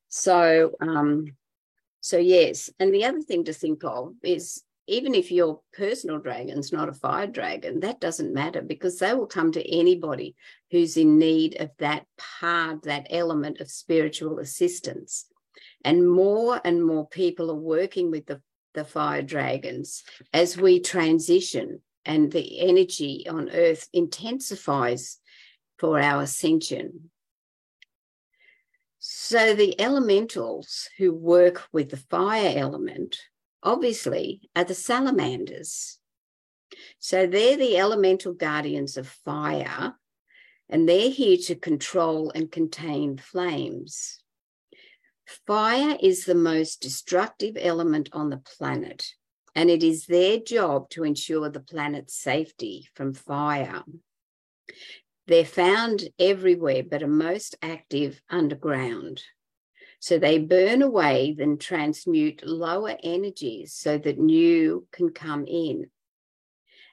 So, 0.08 0.74
um, 0.80 1.36
so 2.00 2.18
yes. 2.18 2.70
And 2.80 2.94
the 2.94 3.06
other 3.06 3.22
thing 3.22 3.46
to 3.46 3.54
think 3.54 3.84
of 3.84 4.14
is 4.24 4.64
even 4.88 5.16
if 5.16 5.32
your 5.32 5.62
personal 5.74 6.20
dragon's 6.20 6.74
not 6.74 6.90
a 6.90 6.94
fire 6.94 7.28
dragon, 7.28 7.80
that 7.80 8.02
doesn't 8.02 8.34
matter 8.34 8.62
because 8.62 9.00
they 9.00 9.14
will 9.14 9.28
come 9.28 9.52
to 9.54 9.72
anybody 9.72 10.36
who's 10.72 10.98
in 10.98 11.18
need 11.18 11.60
of 11.62 11.72
that 11.80 12.06
part, 12.18 12.84
that 12.84 13.08
element 13.10 13.62
of 13.62 13.72
spiritual 13.72 14.40
assistance. 14.40 15.26
And 15.86 16.10
more 16.10 16.60
and 16.66 16.86
more 16.86 17.08
people 17.08 17.50
are 17.50 17.56
working 17.56 18.12
with 18.12 18.26
the, 18.26 18.42
the 18.74 18.84
fire 18.84 19.22
dragons 19.22 20.04
as 20.34 20.58
we 20.58 20.80
transition 20.80 21.82
and 22.06 22.32
the 22.32 22.60
energy 22.60 23.26
on 23.30 23.50
earth 23.52 23.88
intensifies 23.94 25.20
for 25.78 26.00
our 26.00 26.24
ascension. 26.24 27.10
So 29.00 29.54
the 29.54 29.80
elementals 29.80 30.90
who 30.98 31.14
work 31.14 31.64
with 31.72 31.90
the 31.90 31.98
fire 31.98 32.54
element 32.58 33.18
obviously 33.64 34.42
are 34.56 34.64
the 34.64 34.76
salamanders. 34.76 36.00
So 37.00 37.28
they're 37.28 37.58
the 37.58 37.78
elemental 37.78 38.34
guardians 38.34 38.98
of 38.98 39.08
fire, 39.08 39.94
and 40.70 40.88
they're 40.88 41.10
here 41.10 41.38
to 41.46 41.56
control 41.56 42.32
and 42.32 42.52
contain 42.52 43.18
flames. 43.18 44.20
Fire 45.48 45.98
is 46.02 46.26
the 46.26 46.36
most 46.36 46.82
destructive 46.82 47.58
element 47.60 48.10
on 48.12 48.30
the 48.30 48.38
planet, 48.58 49.14
and 49.56 49.70
it 49.70 49.84
is 49.84 50.06
their 50.06 50.38
job 50.40 50.90
to 50.90 51.04
ensure 51.04 51.50
the 51.50 51.60
planet's 51.60 52.16
safety 52.16 52.90
from 52.94 53.14
fire. 53.14 53.84
They're 55.28 55.46
found 55.46 56.10
everywhere, 56.20 56.84
but 56.84 57.04
are 57.04 57.08
most 57.08 57.56
active 57.62 58.22
underground. 58.30 59.24
So 60.04 60.20
they 60.20 60.38
burn 60.38 60.82
away, 60.82 61.34
then 61.38 61.58
transmute 61.58 62.46
lower 62.46 62.98
energies 63.02 63.72
so 63.72 63.98
that 63.98 64.20
new 64.20 64.86
can 64.92 65.12
come 65.12 65.46
in. 65.48 65.92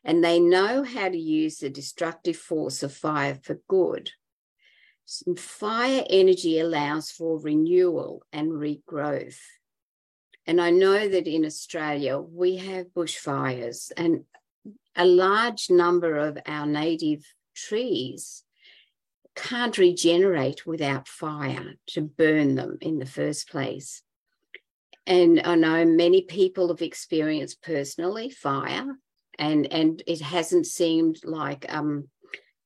And 0.05 0.23
they 0.23 0.38
know 0.38 0.85
how 0.85 1.09
to 1.09 1.18
use 1.18 1.59
the 1.59 1.70
destructive 1.70 2.37
force 2.37 2.85
of 2.85 2.94
fire 2.94 3.37
for 3.42 3.59
good. 3.66 4.12
Fire 5.37 6.05
energy 6.09 6.61
allows 6.61 7.11
for 7.11 7.40
renewal 7.40 8.23
and 8.33 8.53
regrowth. 8.53 9.40
And 10.46 10.61
I 10.61 10.70
know 10.70 11.09
that 11.09 11.27
in 11.27 11.44
Australia, 11.44 12.16
we 12.16 12.59
have 12.59 12.94
bushfires, 12.94 13.90
and 13.96 14.23
a 14.94 15.05
large 15.05 15.68
number 15.68 16.16
of 16.16 16.38
our 16.46 16.64
native 16.64 17.25
trees 17.57 18.44
can't 19.40 19.79
regenerate 19.79 20.66
without 20.66 21.09
fire 21.09 21.74
to 21.88 22.03
burn 22.03 22.55
them 22.55 22.79
in 22.81 22.98
the 22.98 23.07
first 23.07 23.48
place. 23.48 24.03
And 25.07 25.40
I 25.44 25.55
know 25.55 25.85
many 25.85 26.22
people 26.22 26.68
have 26.68 26.83
experienced 26.83 27.62
personally 27.62 28.31
fire, 28.31 28.87
and, 29.38 29.72
and 29.72 30.03
it 30.07 30.20
hasn't 30.20 30.66
seemed 30.66 31.20
like 31.24 31.66
um, 31.68 32.09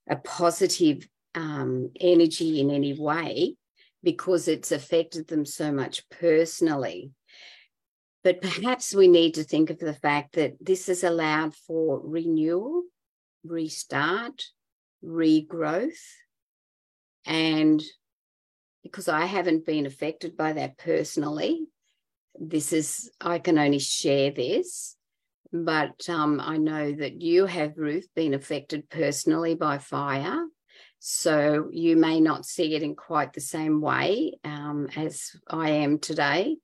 a 0.09 0.17
positive 0.17 1.09
um, 1.35 1.91
energy 2.01 2.61
in 2.61 2.71
any 2.71 2.99
way 2.99 3.57
because 4.03 4.49
it's 4.49 4.73
affected 4.73 5.29
them 5.29 5.47
so 5.47 5.73
much 5.73 6.09
personally. 6.11 7.13
But 8.23 8.43
perhaps 8.43 8.95
we 8.95 9.09
need 9.09 9.35
to 9.35 9.45
think 9.45 9.71
of 9.71 9.79
the 9.79 9.95
fact 9.95 10.35
that 10.35 10.55
this 10.61 10.89
has 10.89 11.05
allowed 11.05 11.55
for 11.55 12.01
renewal, 12.03 12.83
restart, 13.45 14.43
regrowth, 15.05 16.01
and 17.25 17.83
because 18.83 19.09
I 19.09 19.25
haven't 19.25 19.67
been 19.67 19.87
affected 19.87 20.37
by 20.37 20.53
that 20.53 20.79
personally, 20.79 21.67
this 22.39 22.73
is, 22.73 23.11
I 23.21 23.39
can 23.39 23.59
only 23.59 23.79
share 23.79 24.31
this. 24.31 24.97
But 25.53 26.09
um, 26.09 26.41
I 26.41 26.57
know 26.57 26.93
that 26.93 27.23
you 27.23 27.47
have, 27.47 27.79
Ruth, 27.79 28.09
been 28.15 28.35
affected 28.35 28.91
personally 28.91 29.55
by 29.55 29.79
fire. 29.79 30.45
So 30.99 31.69
you 31.71 31.97
may 31.97 32.21
not 32.21 32.45
see 32.45 32.75
it 32.75 32.83
in 32.83 32.97
quite 32.97 33.33
the 33.33 33.41
same 33.41 33.81
way 33.81 34.33
um, 34.45 34.89
as 34.97 35.31
I 35.49 35.71
am 35.71 35.99
today. 35.99 36.57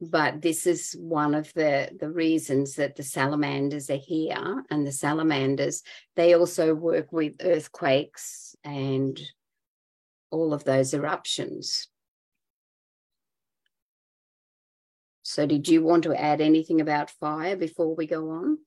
But 0.00 0.42
this 0.42 0.66
is 0.66 0.96
one 0.98 1.34
of 1.34 1.52
the, 1.54 1.90
the 2.00 2.10
reasons 2.10 2.74
that 2.74 2.96
the 2.96 3.04
salamanders 3.04 3.88
are 3.90 3.96
here. 3.96 4.64
And 4.68 4.84
the 4.84 4.92
salamanders, 4.92 5.82
they 6.16 6.34
also 6.34 6.74
work 6.74 7.12
with 7.12 7.34
earthquakes 7.40 8.56
and 8.64 9.20
all 10.32 10.52
of 10.52 10.64
those 10.64 10.94
eruptions. 10.94 11.88
So, 15.22 15.46
did 15.46 15.68
you 15.68 15.82
want 15.82 16.02
to 16.04 16.14
add 16.14 16.40
anything 16.40 16.80
about 16.80 17.10
fire 17.10 17.56
before 17.56 17.94
we 17.94 18.06
go 18.06 18.30
on? 18.30 18.58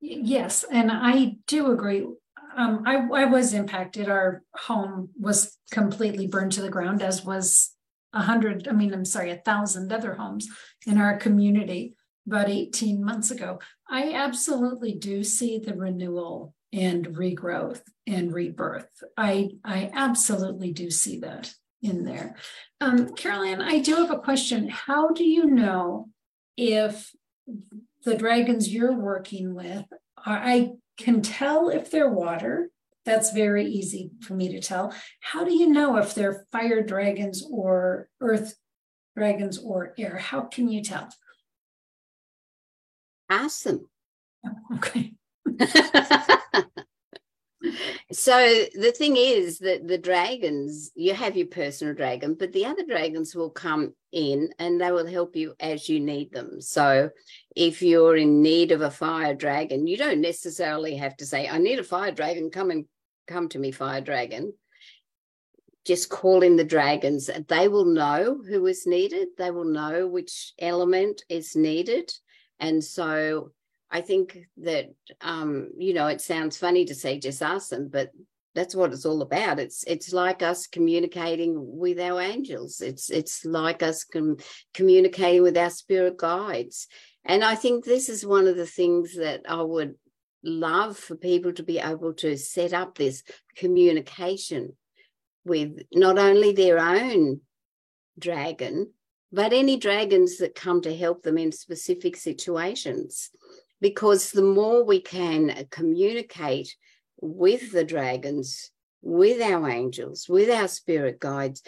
Yes, 0.00 0.64
and 0.64 0.90
I 0.90 1.36
do 1.46 1.70
agree. 1.70 2.06
Um, 2.56 2.82
I, 2.86 2.96
I 2.96 3.24
was 3.26 3.52
impacted. 3.52 4.08
Our 4.08 4.42
home 4.54 5.10
was 5.18 5.58
completely 5.70 6.26
burned 6.26 6.52
to 6.52 6.62
the 6.62 6.70
ground, 6.70 7.02
as 7.02 7.24
was 7.24 7.70
a 8.12 8.22
hundred, 8.22 8.66
I 8.66 8.72
mean, 8.72 8.92
I'm 8.92 9.04
sorry, 9.04 9.30
a 9.30 9.36
thousand 9.36 9.92
other 9.92 10.14
homes 10.14 10.48
in 10.86 10.98
our 10.98 11.16
community 11.16 11.94
about 12.26 12.48
18 12.48 13.04
months 13.04 13.30
ago. 13.30 13.60
I 13.88 14.12
absolutely 14.12 14.94
do 14.94 15.22
see 15.22 15.58
the 15.58 15.74
renewal 15.74 16.54
and 16.72 17.06
regrowth 17.06 17.82
and 18.06 18.32
rebirth. 18.32 18.88
I, 19.16 19.50
I 19.64 19.90
absolutely 19.92 20.72
do 20.72 20.90
see 20.90 21.20
that 21.20 21.52
in 21.82 22.04
there. 22.04 22.36
Um, 22.80 23.14
Carolyn, 23.14 23.60
I 23.60 23.80
do 23.80 23.96
have 23.96 24.10
a 24.10 24.18
question. 24.18 24.68
How 24.68 25.10
do 25.10 25.24
you 25.24 25.46
know 25.46 26.08
if 26.56 27.10
the 28.04 28.16
dragons 28.16 28.72
you're 28.72 28.96
working 28.96 29.54
with 29.54 29.84
are, 30.24 30.38
I 30.38 30.72
can 30.98 31.22
tell 31.22 31.70
if 31.70 31.90
they're 31.90 32.10
water. 32.10 32.70
That's 33.06 33.32
very 33.32 33.66
easy 33.66 34.10
for 34.20 34.34
me 34.34 34.52
to 34.52 34.60
tell. 34.60 34.94
How 35.20 35.44
do 35.44 35.54
you 35.54 35.68
know 35.68 35.96
if 35.96 36.14
they're 36.14 36.46
fire 36.52 36.82
dragons 36.82 37.44
or 37.50 38.08
earth 38.20 38.54
dragons 39.16 39.58
or 39.58 39.94
air? 39.98 40.18
How 40.18 40.42
can 40.42 40.68
you 40.68 40.82
tell? 40.82 41.08
Ask 43.28 43.62
them. 43.64 43.88
Okay. 44.74 45.12
so 48.12 48.64
the 48.74 48.92
thing 48.96 49.16
is 49.16 49.58
that 49.58 49.86
the 49.86 49.98
dragons, 49.98 50.90
you 50.94 51.12
have 51.14 51.36
your 51.36 51.48
personal 51.48 51.94
dragon, 51.94 52.34
but 52.34 52.52
the 52.52 52.64
other 52.64 52.84
dragons 52.86 53.34
will 53.34 53.50
come 53.50 53.94
in 54.12 54.50
and 54.58 54.80
they 54.80 54.90
will 54.90 55.06
help 55.06 55.36
you 55.36 55.54
as 55.60 55.88
you 55.88 56.00
need 56.00 56.32
them. 56.32 56.60
So 56.60 57.10
if 57.54 57.82
you're 57.82 58.16
in 58.16 58.42
need 58.42 58.72
of 58.72 58.80
a 58.80 58.90
fire 58.90 59.34
dragon, 59.34 59.86
you 59.86 59.96
don't 59.96 60.20
necessarily 60.20 60.96
have 60.96 61.16
to 61.18 61.26
say, 61.26 61.48
I 61.48 61.58
need 61.58 61.78
a 61.78 61.84
fire 61.84 62.12
dragon, 62.12 62.50
come 62.50 62.70
and 62.70 62.86
come 63.28 63.48
to 63.50 63.58
me, 63.58 63.70
fire 63.70 64.00
dragon. 64.00 64.54
Just 65.86 66.10
call 66.10 66.42
in 66.42 66.56
the 66.56 66.64
dragons. 66.64 67.30
They 67.48 67.68
will 67.68 67.86
know 67.86 68.40
who 68.46 68.66
is 68.66 68.86
needed. 68.86 69.28
They 69.38 69.50
will 69.50 69.64
know 69.64 70.06
which 70.06 70.52
element 70.58 71.22
is 71.28 71.56
needed. 71.56 72.12
And 72.58 72.84
so 72.84 73.52
I 73.90 74.00
think 74.00 74.38
that 74.58 74.86
um, 75.20 75.70
you 75.76 75.94
know 75.94 76.06
it 76.06 76.20
sounds 76.20 76.56
funny 76.56 76.84
to 76.86 76.94
say 76.94 77.18
just 77.18 77.42
ask 77.42 77.70
them, 77.70 77.88
but 77.92 78.10
that's 78.54 78.74
what 78.74 78.92
it's 78.92 79.06
all 79.06 79.22
about. 79.22 79.58
It's 79.58 79.84
it's 79.84 80.12
like 80.12 80.42
us 80.42 80.66
communicating 80.66 81.54
with 81.56 82.00
our 82.00 82.20
angels. 82.20 82.80
It's 82.80 83.10
it's 83.10 83.44
like 83.44 83.82
us 83.82 84.04
com- 84.04 84.38
communicating 84.74 85.42
with 85.42 85.56
our 85.56 85.70
spirit 85.70 86.16
guides. 86.16 86.88
And 87.24 87.44
I 87.44 87.54
think 87.54 87.84
this 87.84 88.08
is 88.08 88.24
one 88.24 88.46
of 88.46 88.56
the 88.56 88.66
things 88.66 89.16
that 89.16 89.42
I 89.48 89.62
would 89.62 89.94
love 90.42 90.96
for 90.96 91.16
people 91.16 91.52
to 91.52 91.62
be 91.62 91.78
able 91.78 92.14
to 92.14 92.36
set 92.36 92.72
up 92.72 92.96
this 92.96 93.22
communication 93.56 94.76
with 95.44 95.78
not 95.92 96.18
only 96.18 96.52
their 96.52 96.78
own 96.78 97.40
dragon, 98.18 98.92
but 99.32 99.52
any 99.52 99.76
dragons 99.76 100.38
that 100.38 100.54
come 100.54 100.80
to 100.82 100.96
help 100.96 101.22
them 101.22 101.38
in 101.38 101.52
specific 101.52 102.16
situations 102.16 103.30
because 103.80 104.30
the 104.30 104.42
more 104.42 104.84
we 104.84 105.00
can 105.00 105.66
communicate 105.70 106.74
with 107.20 107.72
the 107.72 107.84
dragons, 107.84 108.70
with 109.02 109.40
our 109.40 109.68
angels, 109.68 110.28
with 110.28 110.50
our 110.50 110.68
spirit 110.68 111.18
guides, 111.20 111.62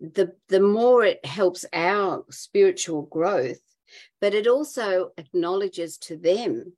the, 0.00 0.32
the 0.48 0.60
more 0.60 1.04
it 1.04 1.24
helps 1.24 1.64
our 1.72 2.24
spiritual 2.30 3.02
growth, 3.02 3.60
but 4.20 4.34
it 4.34 4.46
also 4.46 5.10
acknowledges 5.16 5.98
to 5.98 6.16
them 6.16 6.72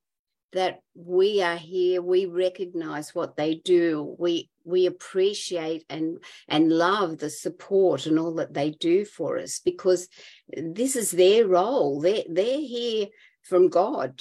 that 0.52 0.80
we 0.94 1.40
are 1.42 1.56
here 1.56 2.02
we 2.02 2.26
recognize 2.26 3.14
what 3.14 3.36
they 3.36 3.54
do 3.64 4.16
we 4.18 4.50
we 4.64 4.86
appreciate 4.86 5.84
and 5.88 6.18
and 6.48 6.72
love 6.72 7.18
the 7.18 7.30
support 7.30 8.06
and 8.06 8.18
all 8.18 8.34
that 8.34 8.52
they 8.52 8.70
do 8.70 9.04
for 9.04 9.38
us 9.38 9.60
because 9.64 10.08
this 10.52 10.96
is 10.96 11.10
their 11.10 11.46
role. 11.46 12.00
They 12.00 12.26
they're 12.28 12.58
here 12.58 13.06
from 13.42 13.68
god 13.68 14.20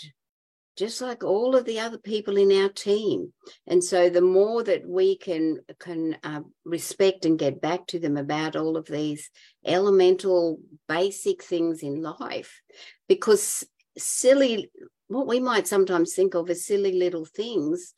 just 0.79 1.01
like 1.01 1.25
all 1.25 1.57
of 1.57 1.65
the 1.65 1.77
other 1.77 1.97
people 1.97 2.37
in 2.37 2.53
our 2.53 2.69
team. 2.69 3.33
And 3.67 3.83
so 3.83 4.09
the 4.09 4.21
more 4.21 4.63
that 4.63 4.87
we 4.87 5.17
can 5.17 5.59
can 5.77 6.17
uh, 6.23 6.41
respect 6.63 7.25
and 7.25 7.37
get 7.37 7.59
back 7.61 7.85
to 7.87 7.99
them 7.99 8.15
about 8.15 8.55
all 8.55 8.77
of 8.77 8.87
these 8.87 9.29
elemental 9.65 10.59
basic 10.87 11.43
things 11.43 11.83
in 11.83 12.01
life, 12.01 12.61
because 13.09 13.67
silly, 13.97 14.71
what 15.09 15.27
we 15.27 15.41
might 15.41 15.67
sometimes 15.67 16.15
think 16.15 16.33
of 16.33 16.49
as 16.49 16.65
silly 16.65 16.93
little 16.93 17.25
things, 17.25 17.93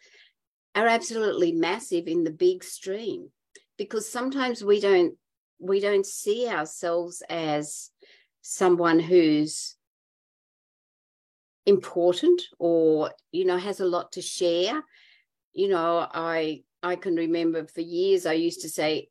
are 0.74 0.88
absolutely 0.88 1.52
massive 1.52 2.08
in 2.08 2.24
the 2.24 2.32
big 2.32 2.64
stream 2.64 3.30
because 3.78 4.10
sometimes 4.10 4.64
we 4.64 4.80
don't 4.80 5.14
we 5.60 5.80
don't 5.80 6.06
see 6.06 6.48
ourselves 6.48 7.22
as 7.30 7.92
someone 8.42 9.00
who's 9.00 9.76
important 11.66 12.42
or 12.60 13.12
you 13.32 13.46
know 13.46 13.58
has 13.58 13.80
a 13.80 13.86
lot 13.86 14.14
to 14.14 14.22
share. 14.22 14.84
You 15.54 15.68
know 15.68 16.08
i 16.14 16.64
i 16.82 16.96
can 16.96 17.16
remember 17.16 17.68
for 17.68 17.82
years 17.82 18.26
i 18.26 18.34
used 18.34 18.62
to 18.62 18.70
say 18.70 19.10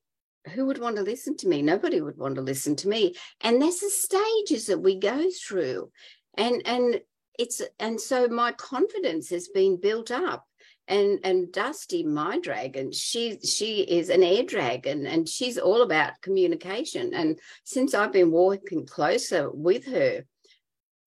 who 0.54 0.64
would 0.66 0.78
want 0.78 0.96
to 0.96 1.02
listen 1.02 1.36
to 1.36 1.48
me? 1.48 1.60
Nobody 1.60 2.00
would 2.00 2.16
want 2.16 2.36
to 2.36 2.40
listen 2.40 2.74
to 2.76 2.88
me. 2.88 3.14
And 3.42 3.60
that's 3.60 3.80
the 3.80 3.90
stages 3.90 4.66
that 4.66 4.78
we 4.78 4.98
go 4.98 5.26
through. 5.30 5.90
And 6.38 6.62
and 6.64 7.00
it's 7.38 7.60
and 7.78 8.00
so 8.00 8.26
my 8.26 8.52
confidence 8.52 9.28
has 9.30 9.48
been 9.48 9.78
built 9.78 10.10
up 10.10 10.46
and 10.90 11.20
and 11.22 11.52
Dusty, 11.52 12.02
my 12.02 12.40
dragon, 12.40 12.90
she 12.90 13.38
she 13.40 13.82
is 13.82 14.10
an 14.10 14.24
air 14.24 14.42
dragon, 14.42 15.06
and 15.06 15.28
she's 15.28 15.56
all 15.56 15.82
about 15.82 16.20
communication. 16.20 17.14
And 17.14 17.38
since 17.64 17.94
I've 17.94 18.12
been 18.12 18.32
working 18.32 18.86
closer 18.86 19.50
with 19.50 19.86
her, 19.86 20.24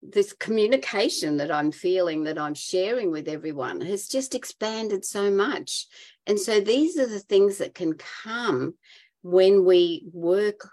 this 0.09 0.33
communication 0.33 1.37
that 1.37 1.51
I'm 1.51 1.71
feeling, 1.71 2.23
that 2.23 2.37
I'm 2.37 2.53
sharing 2.53 3.11
with 3.11 3.27
everyone, 3.27 3.81
has 3.81 4.07
just 4.07 4.35
expanded 4.35 5.05
so 5.05 5.31
much. 5.31 5.87
And 6.27 6.39
so 6.39 6.59
these 6.59 6.97
are 6.97 7.07
the 7.07 7.19
things 7.19 7.57
that 7.57 7.75
can 7.75 7.93
come 8.23 8.75
when 9.21 9.65
we 9.65 10.05
work 10.11 10.69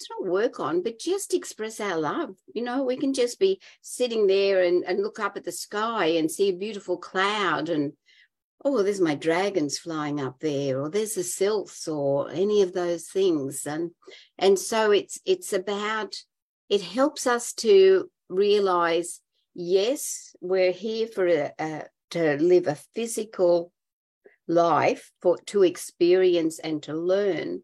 it's 0.00 0.10
not 0.10 0.28
work 0.28 0.58
on, 0.58 0.82
but 0.82 0.98
just 0.98 1.32
express 1.32 1.78
our 1.78 1.96
love. 1.96 2.34
You 2.52 2.64
know, 2.64 2.82
we 2.82 2.96
can 2.96 3.14
just 3.14 3.38
be 3.38 3.60
sitting 3.82 4.26
there 4.26 4.64
and, 4.64 4.82
and 4.84 5.00
look 5.00 5.20
up 5.20 5.36
at 5.36 5.44
the 5.44 5.52
sky 5.52 6.06
and 6.06 6.28
see 6.28 6.48
a 6.48 6.56
beautiful 6.56 6.96
cloud 6.96 7.68
and 7.68 7.92
oh, 8.64 8.82
there's 8.82 9.00
my 9.00 9.14
dragons 9.14 9.78
flying 9.78 10.20
up 10.20 10.38
there, 10.40 10.80
or 10.80 10.88
there's 10.88 11.14
the 11.14 11.22
sylphs, 11.24 11.88
or 11.88 12.30
any 12.30 12.62
of 12.62 12.72
those 12.72 13.08
things. 13.08 13.66
And 13.66 13.90
and 14.38 14.58
so 14.58 14.90
it's 14.90 15.18
it's 15.24 15.52
about 15.52 16.14
it 16.68 16.80
helps 16.80 17.26
us 17.26 17.52
to 17.54 18.10
realize, 18.32 19.20
yes, 19.54 20.34
we're 20.40 20.72
here 20.72 21.06
for 21.06 21.26
a, 21.26 21.84
to 22.10 22.36
live 22.36 22.66
a 22.66 22.74
physical 22.94 23.72
life 24.48 25.10
for 25.20 25.38
to 25.46 25.62
experience 25.62 26.58
and 26.58 26.82
to 26.84 26.94
learn, 26.94 27.62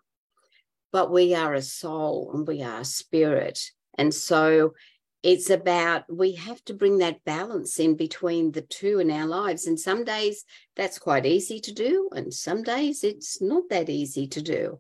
but 0.93 1.11
we 1.11 1.35
are 1.35 1.55
a 1.55 1.63
soul 1.63 2.33
and 2.35 2.47
we 2.47 2.63
are 2.63 2.81
a 2.81 2.85
spirit. 2.85 3.61
And 3.97 4.15
so 4.15 4.75
it's 5.23 5.51
about 5.51 6.05
we 6.09 6.33
have 6.33 6.65
to 6.65 6.75
bring 6.75 6.99
that 6.99 7.25
balance 7.25 7.79
in 7.81 7.97
between 7.97 8.53
the 8.53 8.63
two 8.63 9.01
in 9.01 9.11
our 9.11 9.27
lives 9.27 9.67
and 9.67 9.79
some 9.79 10.05
days 10.05 10.45
that's 10.77 10.99
quite 10.99 11.27
easy 11.27 11.61
to 11.61 11.73
do 11.73 12.09
and 12.13 12.33
some 12.33 12.63
days 12.63 13.03
it's 13.03 13.43
not 13.43 13.65
that 13.69 13.89
easy 13.89 14.29
to 14.29 14.41
do 14.41 14.79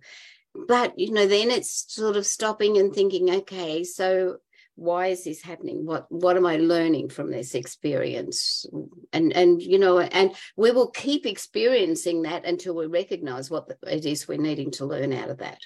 but 0.68 0.96
you 0.96 1.10
know 1.10 1.26
then 1.26 1.50
it's 1.50 1.84
sort 1.88 2.16
of 2.16 2.24
stopping 2.24 2.78
and 2.78 2.94
thinking 2.94 3.30
okay 3.30 3.82
so 3.82 4.36
why 4.78 5.08
is 5.08 5.24
this 5.24 5.42
happening 5.42 5.84
what 5.84 6.06
what 6.08 6.36
am 6.36 6.46
i 6.46 6.56
learning 6.56 7.08
from 7.08 7.30
this 7.30 7.54
experience 7.54 8.64
and 9.12 9.32
and 9.32 9.60
you 9.60 9.78
know 9.78 9.98
and 9.98 10.34
we 10.56 10.70
will 10.70 10.90
keep 10.90 11.26
experiencing 11.26 12.22
that 12.22 12.44
until 12.44 12.76
we 12.76 12.86
recognize 12.86 13.50
what 13.50 13.66
it 13.86 14.06
is 14.06 14.28
we're 14.28 14.38
needing 14.38 14.70
to 14.70 14.86
learn 14.86 15.12
out 15.12 15.30
of 15.30 15.38
that 15.38 15.58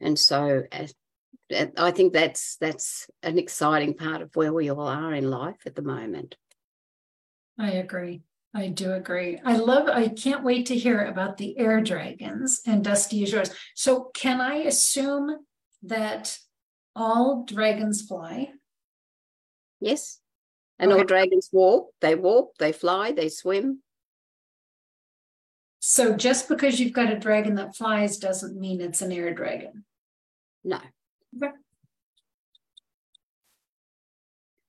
and 0.00 0.18
so 0.18 0.62
uh, 0.72 0.86
I 1.76 1.90
think 1.90 2.12
that's 2.12 2.56
that's 2.56 3.10
an 3.22 3.38
exciting 3.38 3.94
part 3.94 4.22
of 4.22 4.34
where 4.34 4.52
we 4.52 4.70
all 4.70 4.86
are 4.86 5.14
in 5.14 5.30
life 5.30 5.66
at 5.66 5.74
the 5.74 5.82
moment. 5.82 6.36
I 7.58 7.72
agree. 7.72 8.22
I 8.54 8.68
do 8.68 8.92
agree. 8.92 9.40
I 9.44 9.56
love, 9.56 9.88
I 9.88 10.08
can't 10.08 10.44
wait 10.44 10.66
to 10.66 10.76
hear 10.76 11.06
about 11.06 11.38
the 11.38 11.58
air 11.58 11.80
dragons 11.80 12.60
and 12.66 12.84
Dusty 12.84 13.22
is 13.22 13.32
yours. 13.32 13.50
So, 13.74 14.10
can 14.14 14.40
I 14.40 14.56
assume 14.56 15.38
that 15.84 16.38
all 16.94 17.44
dragons 17.44 18.02
fly? 18.02 18.50
Yes. 19.80 20.20
And 20.78 20.92
okay. 20.92 21.00
all 21.00 21.06
dragons 21.06 21.48
walk, 21.52 21.90
they 22.00 22.14
walk, 22.14 22.54
they 22.58 22.72
fly, 22.72 23.12
they 23.12 23.28
swim. 23.28 23.82
So, 25.80 26.14
just 26.14 26.48
because 26.48 26.78
you've 26.78 26.92
got 26.92 27.12
a 27.12 27.18
dragon 27.18 27.56
that 27.56 27.76
flies 27.76 28.16
doesn't 28.18 28.58
mean 28.58 28.80
it's 28.80 29.02
an 29.02 29.12
air 29.12 29.34
dragon. 29.34 29.84
No. 30.64 30.78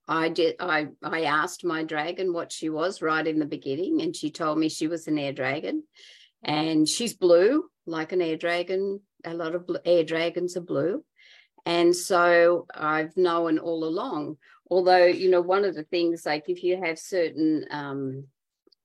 I 0.07 0.29
did. 0.29 0.55
I 0.59 0.87
I 1.01 1.23
asked 1.23 1.63
my 1.63 1.83
dragon 1.83 2.33
what 2.33 2.51
she 2.51 2.69
was 2.69 3.01
right 3.01 3.25
in 3.25 3.39
the 3.39 3.45
beginning, 3.45 4.01
and 4.01 4.15
she 4.15 4.31
told 4.31 4.57
me 4.57 4.69
she 4.69 4.87
was 4.87 5.07
an 5.07 5.17
air 5.17 5.33
dragon, 5.33 5.83
and 6.43 6.87
she's 6.87 7.13
blue 7.13 7.69
like 7.85 8.11
an 8.11 8.21
air 8.21 8.37
dragon. 8.37 8.99
A 9.23 9.33
lot 9.33 9.55
of 9.55 9.69
air 9.85 10.03
dragons 10.03 10.57
are 10.57 10.61
blue, 10.61 11.05
and 11.65 11.95
so 11.95 12.67
I've 12.73 13.15
known 13.17 13.59
all 13.59 13.83
along. 13.85 14.37
Although 14.69 15.05
you 15.05 15.29
know, 15.29 15.41
one 15.41 15.65
of 15.65 15.75
the 15.75 15.83
things 15.83 16.25
like 16.25 16.45
if 16.47 16.63
you 16.63 16.77
have 16.77 16.97
certain 16.99 17.65
um, 17.71 18.25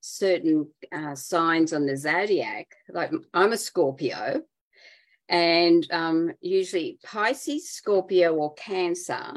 certain 0.01 0.69
uh, 0.93 1.14
signs 1.14 1.73
on 1.73 1.87
the 1.87 1.97
zodiac, 1.97 2.69
like 2.88 3.12
I'm 3.35 3.53
a 3.53 3.57
Scorpio, 3.57 4.43
and 5.29 5.87
um, 5.91 6.33
usually 6.41 6.99
Pisces, 7.03 7.71
Scorpio, 7.71 8.35
or 8.35 8.55
Cancer 8.55 9.33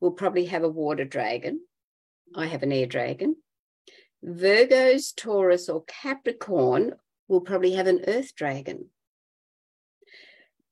will 0.00 0.12
probably 0.12 0.46
have 0.46 0.64
a 0.64 0.68
water 0.68 1.04
dragon. 1.04 1.60
I 2.34 2.46
have 2.46 2.62
an 2.62 2.72
air 2.72 2.86
dragon. 2.86 3.36
Virgos, 4.24 5.14
Taurus, 5.14 5.68
or 5.68 5.84
Capricorn 5.84 6.94
will 7.28 7.42
probably 7.42 7.72
have 7.72 7.86
an 7.86 8.04
earth 8.06 8.34
dragon. 8.34 8.86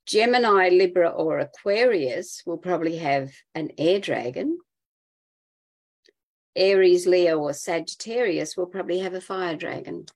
Gemini, 0.07 0.69
Libra, 0.71 1.09
or 1.09 1.39
Aquarius 1.39 2.43
will 2.45 2.59
probably 2.59 2.97
have 2.97 3.33
an 3.55 3.71
air 3.79 4.01
dragon. 4.01 4.59
Aries, 6.55 7.07
Leo, 7.07 7.39
or 7.39 7.53
Sagittarius 7.53 8.57
will 8.57 8.67
probably 8.67 8.99
have 8.99 9.15
a 9.15 9.21
fire 9.21 9.57
dragon. 9.57 10.07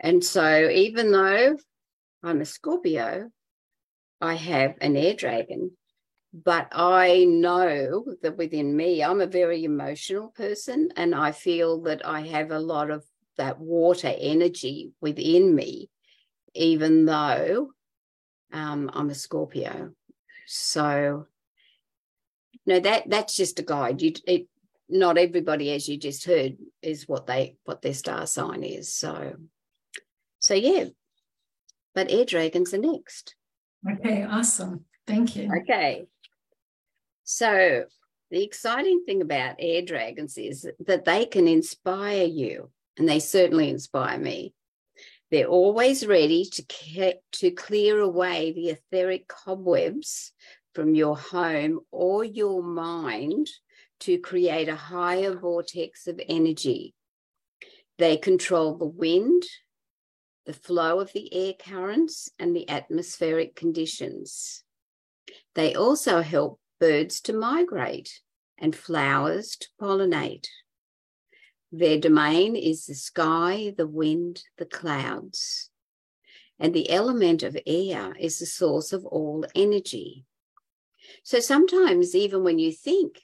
And 0.00 0.22
so, 0.22 0.68
even 0.68 1.10
though 1.10 1.56
I'm 2.22 2.40
a 2.40 2.44
Scorpio, 2.44 3.30
I 4.20 4.34
have 4.34 4.74
an 4.80 4.96
air 4.96 5.14
dragon, 5.14 5.70
but 6.32 6.68
I 6.72 7.24
know 7.24 8.04
that 8.22 8.36
within 8.36 8.76
me, 8.76 9.02
I'm 9.02 9.20
a 9.20 9.26
very 9.26 9.64
emotional 9.64 10.28
person, 10.28 10.90
and 10.96 11.14
I 11.14 11.32
feel 11.32 11.82
that 11.82 12.04
I 12.04 12.20
have 12.22 12.50
a 12.50 12.58
lot 12.58 12.90
of 12.90 13.04
that 13.38 13.58
water 13.58 14.12
energy 14.18 14.92
within 15.00 15.54
me, 15.54 15.88
even 16.56 17.04
though 17.04 17.70
um, 18.52 18.90
I'm 18.92 19.10
a 19.10 19.14
Scorpio. 19.14 19.92
So, 20.46 21.26
no, 22.64 22.80
that 22.80 23.08
that's 23.08 23.36
just 23.36 23.58
a 23.58 23.62
guide. 23.62 24.02
You, 24.02 24.12
it, 24.26 24.48
not 24.88 25.18
everybody, 25.18 25.72
as 25.72 25.88
you 25.88 25.98
just 25.98 26.24
heard, 26.24 26.56
is 26.82 27.08
what 27.08 27.26
they 27.26 27.56
what 27.64 27.82
their 27.82 27.94
star 27.94 28.26
sign 28.26 28.62
is. 28.62 28.92
So, 28.92 29.34
so 30.38 30.54
yeah, 30.54 30.86
but 31.94 32.10
air 32.10 32.24
dragons 32.24 32.72
are 32.74 32.78
next. 32.78 33.34
Okay, 33.90 34.24
awesome. 34.24 34.84
Thank 35.06 35.36
you. 35.36 35.50
Okay. 35.62 36.06
So, 37.24 37.84
the 38.30 38.42
exciting 38.42 39.04
thing 39.04 39.22
about 39.22 39.56
air 39.58 39.82
dragons 39.82 40.36
is 40.38 40.68
that 40.86 41.04
they 41.04 41.26
can 41.26 41.48
inspire 41.48 42.24
you, 42.24 42.70
and 42.96 43.08
they 43.08 43.18
certainly 43.20 43.68
inspire 43.68 44.18
me. 44.18 44.54
They're 45.30 45.46
always 45.46 46.06
ready 46.06 46.44
to, 46.44 46.62
ke- 46.62 47.22
to 47.32 47.50
clear 47.50 48.00
away 48.00 48.52
the 48.52 48.70
etheric 48.70 49.26
cobwebs 49.26 50.32
from 50.74 50.94
your 50.94 51.16
home 51.16 51.80
or 51.90 52.24
your 52.24 52.62
mind 52.62 53.48
to 54.00 54.18
create 54.18 54.68
a 54.68 54.76
higher 54.76 55.34
vortex 55.34 56.06
of 56.06 56.20
energy. 56.28 56.94
They 57.98 58.16
control 58.18 58.76
the 58.76 58.86
wind, 58.86 59.42
the 60.44 60.52
flow 60.52 61.00
of 61.00 61.12
the 61.12 61.32
air 61.34 61.54
currents, 61.58 62.28
and 62.38 62.54
the 62.54 62.68
atmospheric 62.68 63.56
conditions. 63.56 64.62
They 65.54 65.74
also 65.74 66.20
help 66.20 66.60
birds 66.78 67.20
to 67.22 67.32
migrate 67.32 68.20
and 68.58 68.76
flowers 68.76 69.56
to 69.56 69.68
pollinate. 69.80 70.46
Their 71.72 71.98
domain 71.98 72.56
is 72.56 72.86
the 72.86 72.94
sky, 72.94 73.74
the 73.76 73.86
wind, 73.86 74.42
the 74.56 74.66
clouds. 74.66 75.70
And 76.58 76.72
the 76.72 76.90
element 76.90 77.42
of 77.42 77.56
air 77.66 78.14
is 78.18 78.38
the 78.38 78.46
source 78.46 78.92
of 78.92 79.04
all 79.04 79.44
energy. 79.54 80.24
So 81.22 81.40
sometimes, 81.40 82.14
even 82.14 82.44
when 82.44 82.58
you 82.58 82.72
think 82.72 83.20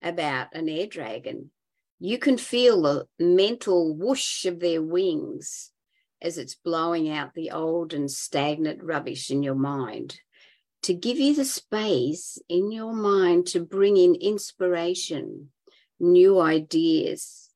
about 0.00 0.54
an 0.54 0.68
air 0.68 0.86
dragon, 0.86 1.50
you 1.98 2.18
can 2.18 2.38
feel 2.38 2.82
the 2.82 3.06
mental 3.18 3.94
whoosh 3.94 4.44
of 4.46 4.58
their 4.60 4.82
wings 4.82 5.70
as 6.20 6.38
it's 6.38 6.54
blowing 6.54 7.10
out 7.10 7.34
the 7.34 7.50
old 7.50 7.92
and 7.92 8.10
stagnant 8.10 8.82
rubbish 8.82 9.30
in 9.30 9.42
your 9.42 9.54
mind. 9.54 10.20
to 10.82 10.94
give 10.94 11.18
you 11.18 11.34
the 11.34 11.44
space 11.44 12.38
in 12.48 12.72
your 12.72 12.92
mind 12.92 13.46
to 13.46 13.60
bring 13.60 13.96
in 13.96 14.14
inspiration, 14.16 15.50
new 16.00 16.40
ideas, 16.40 17.50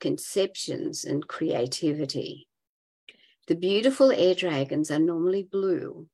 conceptions, 0.00 1.04
and 1.04 1.26
creativity. 1.26 2.48
The 3.46 3.54
beautiful 3.54 4.12
air 4.12 4.34
dragons 4.34 4.90
are 4.90 4.98
normally 4.98 5.42
blue, 5.42 6.08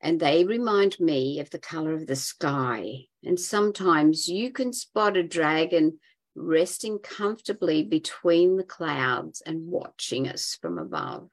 and 0.00 0.18
they 0.18 0.44
remind 0.44 0.98
me 1.00 1.40
of 1.40 1.50
the 1.50 1.58
color 1.58 1.94
of 1.94 2.06
the 2.06 2.16
sky. 2.16 3.06
And 3.24 3.38
sometimes 3.38 4.28
you 4.28 4.50
can 4.50 4.72
spot 4.72 5.16
a 5.16 5.22
dragon 5.22 5.98
resting 6.34 6.98
comfortably 6.98 7.84
between 7.84 8.56
the 8.56 8.64
clouds 8.64 9.42
and 9.46 9.66
watching 9.66 10.28
us 10.28 10.58
from 10.60 10.78
above. 10.78 11.28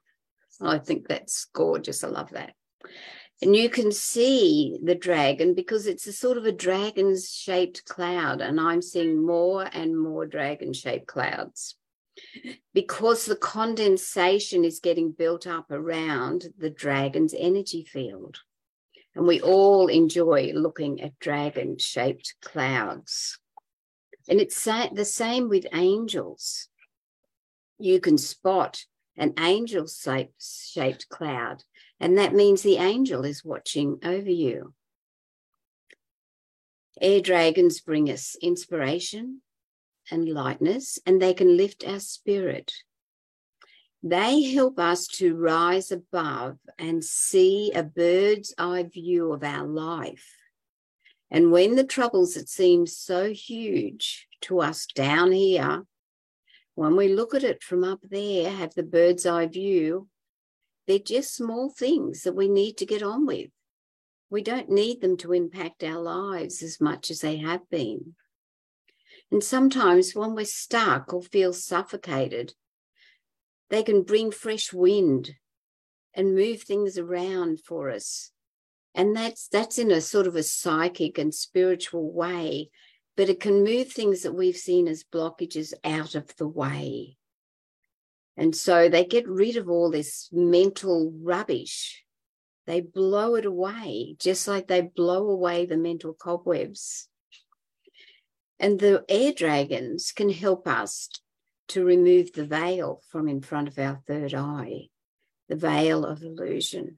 Oh, 0.61 0.69
I 0.69 0.80
think 0.80 1.07
that's 1.07 1.45
gorgeous. 1.53 2.03
I 2.03 2.09
love 2.09 2.32
that. 2.32 2.53
And 3.41 3.55
you 3.55 3.69
can 3.69 3.91
see 3.91 4.77
the 4.83 4.95
dragon 4.95 5.53
because 5.53 5.87
it's 5.87 6.05
a 6.07 6.13
sort 6.13 6.37
of 6.37 6.45
a 6.45 6.51
dragon 6.51 7.15
shaped 7.19 7.85
cloud. 7.85 8.41
And 8.41 8.59
I'm 8.59 8.81
seeing 8.81 9.25
more 9.25 9.69
and 9.71 9.97
more 9.97 10.25
dragon 10.25 10.73
shaped 10.73 11.07
clouds 11.07 11.75
because 12.73 13.25
the 13.25 13.37
condensation 13.37 14.65
is 14.65 14.81
getting 14.81 15.11
built 15.11 15.47
up 15.47 15.71
around 15.71 16.47
the 16.57 16.69
dragon's 16.69 17.33
energy 17.37 17.85
field. 17.85 18.39
And 19.15 19.25
we 19.25 19.39
all 19.41 19.87
enjoy 19.87 20.51
looking 20.53 21.01
at 21.01 21.17
dragon 21.19 21.77
shaped 21.77 22.35
clouds. 22.41 23.39
And 24.27 24.39
it's 24.41 24.63
the 24.63 25.05
same 25.05 25.49
with 25.49 25.65
angels. 25.73 26.67
You 27.77 28.01
can 28.01 28.17
spot 28.17 28.83
an 29.17 29.33
angel 29.39 29.87
shaped 29.87 31.09
cloud, 31.09 31.63
and 31.99 32.17
that 32.17 32.33
means 32.33 32.61
the 32.61 32.77
angel 32.77 33.25
is 33.25 33.43
watching 33.43 33.99
over 34.03 34.29
you. 34.29 34.73
Air 37.01 37.21
dragons 37.21 37.81
bring 37.81 38.09
us 38.09 38.35
inspiration 38.41 39.41
and 40.11 40.27
lightness, 40.27 40.99
and 41.05 41.21
they 41.21 41.33
can 41.33 41.55
lift 41.55 41.87
our 41.87 41.99
spirit. 41.99 42.73
They 44.01 44.43
help 44.43 44.79
us 44.79 45.07
to 45.17 45.35
rise 45.35 45.91
above 45.91 46.57
and 46.77 47.03
see 47.03 47.71
a 47.73 47.83
bird's 47.83 48.53
eye 48.57 48.83
view 48.83 49.33
of 49.33 49.43
our 49.43 49.67
life 49.67 50.39
and 51.31 51.51
when 51.51 51.75
the 51.75 51.83
troubles 51.83 52.33
that 52.33 52.49
seem 52.49 52.87
so 52.87 53.31
huge 53.31 54.27
to 54.41 54.61
us 54.61 54.87
down 54.87 55.31
here, 55.31 55.85
when 56.75 56.95
we 56.95 57.09
look 57.09 57.35
at 57.35 57.43
it 57.43 57.61
from 57.61 57.83
up 57.83 57.99
there, 58.03 58.49
have 58.49 58.73
the 58.73 58.83
bird's 58.83 59.25
eye 59.25 59.45
view, 59.45 60.07
they're 60.89 60.97
just 60.97 61.35
small 61.35 61.69
things 61.69 62.23
that 62.23 62.35
we 62.35 62.49
need 62.49 62.75
to 62.77 62.85
get 62.85 63.03
on 63.03 63.27
with. 63.27 63.51
We 64.31 64.41
don't 64.41 64.69
need 64.69 65.01
them 65.01 65.17
to 65.17 65.33
impact 65.33 65.83
our 65.83 66.01
lives 66.01 66.63
as 66.63 66.81
much 66.81 67.11
as 67.11 67.21
they 67.21 67.37
have 67.37 67.69
been. 67.69 68.15
And 69.31 69.43
sometimes 69.43 70.15
when 70.15 70.33
we're 70.33 70.45
stuck 70.45 71.13
or 71.13 71.21
feel 71.21 71.53
suffocated, 71.53 72.53
they 73.69 73.83
can 73.83 74.01
bring 74.01 74.31
fresh 74.31 74.73
wind 74.73 75.35
and 76.15 76.33
move 76.33 76.63
things 76.63 76.97
around 76.97 77.59
for 77.61 77.91
us 77.91 78.31
and 78.95 79.15
that's 79.15 79.47
that's 79.47 79.77
in 79.77 79.91
a 79.91 80.01
sort 80.01 80.25
of 80.25 80.35
a 80.35 80.41
psychic 80.41 81.19
and 81.19 81.33
spiritual 81.33 82.11
way 82.11 82.71
but 83.15 83.29
it 83.29 83.39
can 83.39 83.63
move 83.63 83.91
things 83.91 84.23
that 84.23 84.33
we've 84.33 84.57
seen 84.57 84.87
as 84.87 85.03
blockages 85.03 85.71
out 85.83 86.15
of 86.15 86.35
the 86.37 86.47
way 86.47 87.18
and 88.39 88.55
so 88.55 88.89
they 88.89 89.05
get 89.05 89.27
rid 89.27 89.55
of 89.57 89.69
all 89.69 89.91
this 89.91 90.29
mental 90.31 91.13
rubbish 91.21 92.03
they 92.65 92.81
blow 92.81 93.35
it 93.35 93.45
away 93.45 94.15
just 94.19 94.47
like 94.47 94.67
they 94.67 94.81
blow 94.81 95.29
away 95.29 95.65
the 95.65 95.77
mental 95.77 96.13
cobwebs 96.13 97.07
and 98.59 98.79
the 98.79 99.03
air 99.07 99.31
dragons 99.31 100.11
can 100.11 100.29
help 100.29 100.67
us 100.67 101.09
to 101.67 101.85
remove 101.85 102.31
the 102.33 102.45
veil 102.45 103.01
from 103.09 103.27
in 103.27 103.41
front 103.41 103.67
of 103.67 103.77
our 103.77 104.01
third 104.07 104.33
eye 104.33 104.87
the 105.49 105.55
veil 105.55 106.05
of 106.05 106.23
illusion 106.23 106.97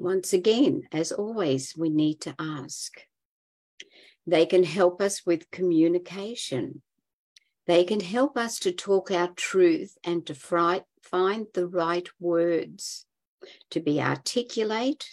once 0.00 0.32
again, 0.32 0.84
as 0.92 1.12
always, 1.12 1.76
we 1.76 1.90
need 1.90 2.22
to 2.22 2.34
ask. 2.38 3.02
They 4.26 4.46
can 4.46 4.64
help 4.64 5.02
us 5.02 5.26
with 5.26 5.50
communication. 5.50 6.80
They 7.70 7.84
can 7.84 8.00
help 8.00 8.36
us 8.36 8.58
to 8.60 8.72
talk 8.72 9.12
our 9.12 9.28
truth 9.28 9.96
and 10.02 10.26
to 10.26 10.34
find 10.34 11.46
the 11.54 11.68
right 11.68 12.08
words, 12.18 13.06
to 13.70 13.78
be 13.78 14.02
articulate, 14.02 15.06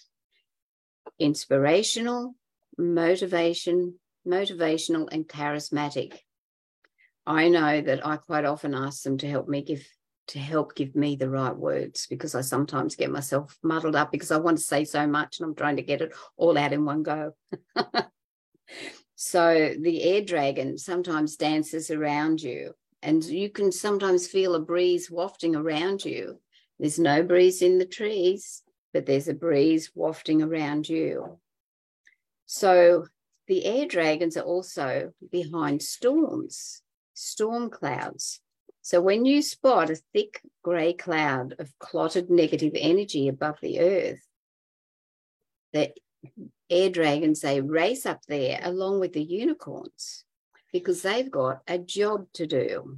inspirational, 1.19 2.33
motivation, 2.75 3.99
motivational, 4.27 5.07
and 5.11 5.27
charismatic. 5.27 6.17
I 7.27 7.47
know 7.49 7.79
that 7.79 8.03
I 8.03 8.17
quite 8.17 8.45
often 8.45 8.73
ask 8.73 9.03
them 9.03 9.19
to 9.19 9.29
help 9.29 9.47
me 9.47 9.61
give 9.61 9.87
to 10.29 10.39
help 10.39 10.73
give 10.73 10.95
me 10.95 11.15
the 11.15 11.29
right 11.29 11.55
words 11.55 12.07
because 12.07 12.33
I 12.33 12.41
sometimes 12.41 12.95
get 12.95 13.11
myself 13.11 13.55
muddled 13.61 13.95
up 13.95 14.11
because 14.11 14.31
I 14.31 14.37
want 14.37 14.57
to 14.57 14.63
say 14.63 14.83
so 14.83 15.05
much 15.05 15.39
and 15.39 15.45
I'm 15.47 15.55
trying 15.55 15.75
to 15.75 15.83
get 15.83 16.01
it 16.01 16.11
all 16.37 16.57
out 16.57 16.73
in 16.73 16.85
one 16.85 17.03
go. 17.03 17.33
so 19.19 19.73
the 19.79 20.03
air 20.03 20.21
dragon 20.21 20.77
sometimes 20.77 21.37
dances 21.37 21.89
around 21.89 22.39
you 22.39 22.75
and 23.01 23.23
you 23.23 23.49
can 23.49 23.71
sometimes 23.71 24.27
feel 24.27 24.53
a 24.53 24.59
breeze 24.59 25.09
wafting 25.09 25.55
around 25.55 26.05
you. 26.05 26.39
There's 26.77 26.99
no 26.99 27.23
breeze 27.23 27.63
in 27.63 27.79
the 27.79 27.85
trees, 27.85 28.61
but 28.93 29.07
there's 29.07 29.27
a 29.27 29.33
breeze 29.33 29.89
wafting 29.95 30.43
around 30.43 30.87
you. 30.87 31.39
So 32.45 33.07
the 33.47 33.65
air 33.65 33.87
dragons 33.87 34.37
are 34.37 34.43
also 34.43 35.13
behind 35.31 35.81
storms, 35.81 36.83
storm 37.15 37.71
clouds. 37.71 38.39
So 38.83 39.01
when 39.01 39.25
you 39.25 39.41
spot 39.41 39.89
a 39.89 39.97
thick 40.13 40.41
grey 40.63 40.93
cloud 40.93 41.55
of 41.57 41.73
clotted 41.79 42.29
negative 42.29 42.73
energy 42.75 43.29
above 43.29 43.57
the 43.63 43.79
earth, 43.79 44.27
the 45.73 45.91
air 46.69 46.89
dragons, 46.89 47.41
they 47.41 47.61
race 47.61 48.05
up 48.05 48.21
there 48.27 48.59
along 48.63 48.99
with 48.99 49.13
the 49.13 49.23
unicorns 49.23 50.23
because 50.71 51.01
they've 51.01 51.31
got 51.31 51.61
a 51.67 51.77
job 51.77 52.27
to 52.33 52.45
do. 52.45 52.97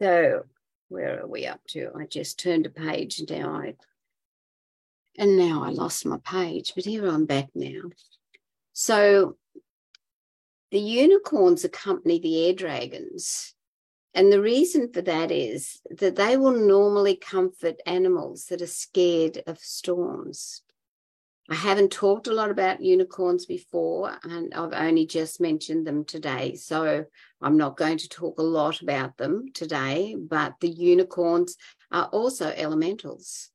So 0.00 0.42
where 0.88 1.22
are 1.22 1.26
we 1.26 1.46
up 1.46 1.60
to? 1.68 1.90
I 1.98 2.06
just 2.06 2.38
turned 2.38 2.66
a 2.66 2.70
page 2.70 3.20
and 3.20 3.30
now. 3.30 3.54
I, 3.54 3.74
and 5.16 5.36
now 5.36 5.62
I 5.62 5.70
lost 5.70 6.06
my 6.06 6.18
page, 6.24 6.72
but 6.74 6.84
here 6.84 7.06
I'm 7.06 7.26
back 7.26 7.50
now. 7.54 7.90
So 8.72 9.36
the 10.70 10.80
unicorns 10.80 11.64
accompany 11.64 12.18
the 12.18 12.46
air 12.46 12.54
dragons. 12.54 13.54
And 14.14 14.30
the 14.30 14.42
reason 14.42 14.92
for 14.92 15.00
that 15.02 15.30
is 15.30 15.80
that 15.90 16.16
they 16.16 16.36
will 16.36 16.52
normally 16.52 17.16
comfort 17.16 17.80
animals 17.86 18.46
that 18.46 18.60
are 18.60 18.66
scared 18.66 19.42
of 19.46 19.58
storms. 19.58 20.62
I 21.50 21.54
haven't 21.54 21.92
talked 21.92 22.28
a 22.28 22.32
lot 22.32 22.50
about 22.50 22.82
unicorns 22.82 23.46
before, 23.46 24.16
and 24.22 24.54
I've 24.54 24.72
only 24.72 25.06
just 25.06 25.40
mentioned 25.40 25.86
them 25.86 26.04
today. 26.04 26.54
So 26.54 27.04
I'm 27.40 27.56
not 27.56 27.76
going 27.76 27.98
to 27.98 28.08
talk 28.08 28.38
a 28.38 28.42
lot 28.42 28.80
about 28.80 29.16
them 29.16 29.46
today, 29.52 30.14
but 30.18 30.54
the 30.60 30.70
unicorns 30.70 31.56
are 31.90 32.06
also 32.06 32.48
elementals 32.48 33.50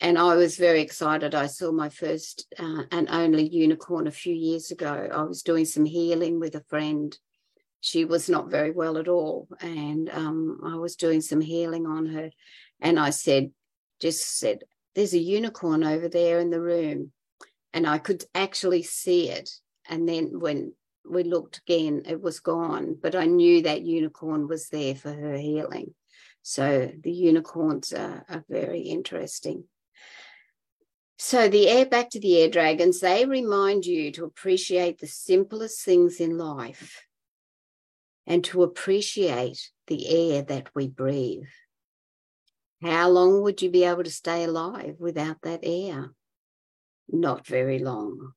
and 0.00 0.18
I 0.18 0.34
was 0.34 0.56
very 0.56 0.80
excited. 0.80 1.34
I 1.34 1.46
saw 1.46 1.72
my 1.72 1.90
first 1.90 2.46
uh, 2.58 2.84
and 2.90 3.08
only 3.10 3.46
unicorn 3.46 4.06
a 4.06 4.12
few 4.12 4.34
years 4.34 4.70
ago. 4.70 5.08
I 5.12 5.22
was 5.24 5.42
doing 5.42 5.66
some 5.66 5.84
healing 5.84 6.40
with 6.40 6.54
a 6.54 6.64
friend. 6.68 7.16
She 7.80 8.04
was 8.04 8.28
not 8.28 8.50
very 8.50 8.70
well 8.70 8.98
at 8.98 9.08
all, 9.08 9.48
and 9.60 10.10
um, 10.10 10.60
I 10.64 10.76
was 10.76 10.96
doing 10.96 11.20
some 11.22 11.40
healing 11.40 11.86
on 11.86 12.06
her. 12.06 12.30
And 12.80 12.98
I 12.98 13.10
said, 13.10 13.52
just 14.00 14.38
said, 14.38 14.64
"There's 14.94 15.14
a 15.14 15.18
unicorn 15.18 15.82
over 15.82 16.08
there 16.08 16.40
in 16.40 16.50
the 16.50 16.60
room," 16.60 17.12
and 17.72 17.86
I 17.86 17.98
could 17.98 18.24
actually 18.34 18.82
see 18.82 19.30
it. 19.30 19.50
And 19.88 20.08
then 20.08 20.40
when 20.40 20.74
we 21.08 21.24
looked 21.24 21.58
again, 21.58 22.02
it 22.06 22.20
was 22.20 22.40
gone. 22.40 22.98
But 23.00 23.14
I 23.14 23.24
knew 23.24 23.62
that 23.62 23.82
unicorn 23.82 24.46
was 24.46 24.68
there 24.68 24.94
for 24.94 25.12
her 25.12 25.36
healing. 25.36 25.94
So 26.42 26.92
the 27.02 27.12
unicorns 27.12 27.92
are, 27.92 28.24
are 28.28 28.44
very 28.48 28.80
interesting. 28.82 29.64
So 31.18 31.48
the 31.48 31.68
air 31.68 31.86
back 31.86 32.10
to 32.10 32.20
the 32.20 32.38
air 32.42 32.48
dragons, 32.48 33.00
they 33.00 33.26
remind 33.26 33.84
you 33.84 34.10
to 34.12 34.24
appreciate 34.24 34.98
the 34.98 35.06
simplest 35.06 35.84
things 35.84 36.20
in 36.20 36.38
life 36.38 37.02
and 38.30 38.44
to 38.44 38.62
appreciate 38.62 39.72
the 39.88 40.06
air 40.08 40.40
that 40.42 40.68
we 40.72 40.86
breathe. 40.86 41.48
How 42.80 43.08
long 43.08 43.42
would 43.42 43.60
you 43.60 43.70
be 43.70 43.82
able 43.82 44.04
to 44.04 44.10
stay 44.10 44.44
alive 44.44 44.94
without 45.00 45.42
that 45.42 45.60
air? 45.64 46.12
Not 47.08 47.44
very 47.44 47.80
long. 47.80 48.34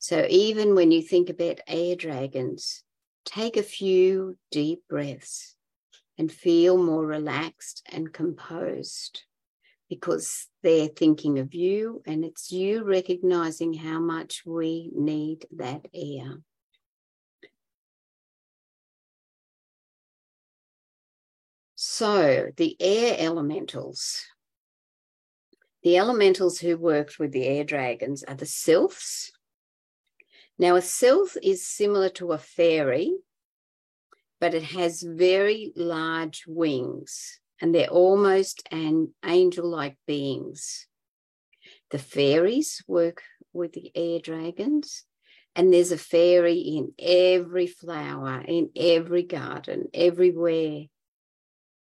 So 0.00 0.26
even 0.28 0.74
when 0.74 0.90
you 0.90 1.02
think 1.02 1.30
about 1.30 1.60
air 1.68 1.94
dragons, 1.94 2.82
take 3.24 3.56
a 3.56 3.62
few 3.62 4.36
deep 4.50 4.80
breaths 4.88 5.54
and 6.18 6.30
feel 6.30 6.76
more 6.76 7.06
relaxed 7.06 7.86
and 7.92 8.12
composed 8.12 9.22
because 9.88 10.48
they're 10.64 10.88
thinking 10.88 11.38
of 11.38 11.54
you 11.54 12.02
and 12.06 12.24
it's 12.24 12.50
you 12.50 12.82
recognizing 12.82 13.72
how 13.72 14.00
much 14.00 14.42
we 14.44 14.90
need 14.92 15.46
that 15.52 15.86
air. 15.94 16.40
So, 22.00 22.50
the 22.56 22.78
air 22.80 23.14
elementals. 23.18 24.24
The 25.82 25.98
elementals 25.98 26.58
who 26.60 26.78
worked 26.78 27.18
with 27.18 27.30
the 27.30 27.44
air 27.44 27.62
dragons 27.62 28.24
are 28.24 28.36
the 28.36 28.46
sylphs. 28.46 29.30
Now, 30.58 30.76
a 30.76 30.80
sylph 30.80 31.36
is 31.42 31.66
similar 31.66 32.08
to 32.08 32.32
a 32.32 32.38
fairy, 32.38 33.12
but 34.40 34.54
it 34.54 34.62
has 34.62 35.02
very 35.02 35.74
large 35.76 36.44
wings 36.46 37.38
and 37.60 37.74
they're 37.74 37.90
almost 37.90 38.66
an 38.70 39.12
angel 39.22 39.68
like 39.68 39.98
beings. 40.06 40.86
The 41.90 41.98
fairies 41.98 42.82
work 42.88 43.24
with 43.52 43.74
the 43.74 43.92
air 43.94 44.20
dragons, 44.20 45.04
and 45.54 45.70
there's 45.70 45.92
a 45.92 45.98
fairy 45.98 46.60
in 46.60 46.94
every 46.98 47.66
flower, 47.66 48.42
in 48.48 48.70
every 48.74 49.24
garden, 49.24 49.88
everywhere 49.92 50.86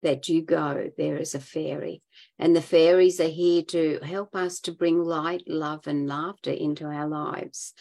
that 0.02 0.28
you 0.28 0.42
go, 0.42 0.90
there 0.96 1.16
is 1.16 1.34
a 1.34 1.40
fairy. 1.40 2.02
And 2.38 2.54
the 2.54 2.62
fairies 2.62 3.20
are 3.20 3.28
here 3.28 3.62
to 3.68 4.00
help 4.02 4.34
us 4.34 4.60
to 4.60 4.72
bring 4.72 5.02
light, 5.02 5.44
love, 5.46 5.86
and 5.86 6.08
laughter 6.08 6.50
into 6.50 6.86
our 6.86 7.08
lives. 7.08 7.72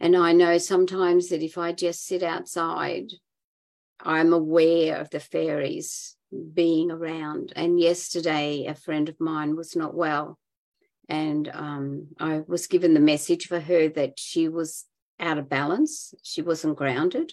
And 0.00 0.16
I 0.16 0.32
know 0.32 0.58
sometimes 0.58 1.28
that 1.28 1.42
if 1.42 1.56
I 1.56 1.72
just 1.72 2.04
sit 2.04 2.22
outside, 2.22 3.12
I'm 4.00 4.32
aware 4.32 4.96
of 4.96 5.10
the 5.10 5.20
fairies 5.20 6.16
being 6.54 6.90
around. 6.90 7.52
And 7.54 7.78
yesterday, 7.78 8.66
a 8.66 8.74
friend 8.74 9.08
of 9.08 9.20
mine 9.20 9.54
was 9.54 9.76
not 9.76 9.94
well. 9.94 10.38
And 11.08 11.48
um, 11.52 12.08
I 12.18 12.42
was 12.46 12.66
given 12.66 12.94
the 12.94 13.00
message 13.00 13.46
for 13.46 13.60
her 13.60 13.88
that 13.90 14.18
she 14.18 14.48
was 14.48 14.86
out 15.20 15.38
of 15.38 15.48
balance, 15.48 16.14
she 16.22 16.42
wasn't 16.42 16.76
grounded. 16.76 17.32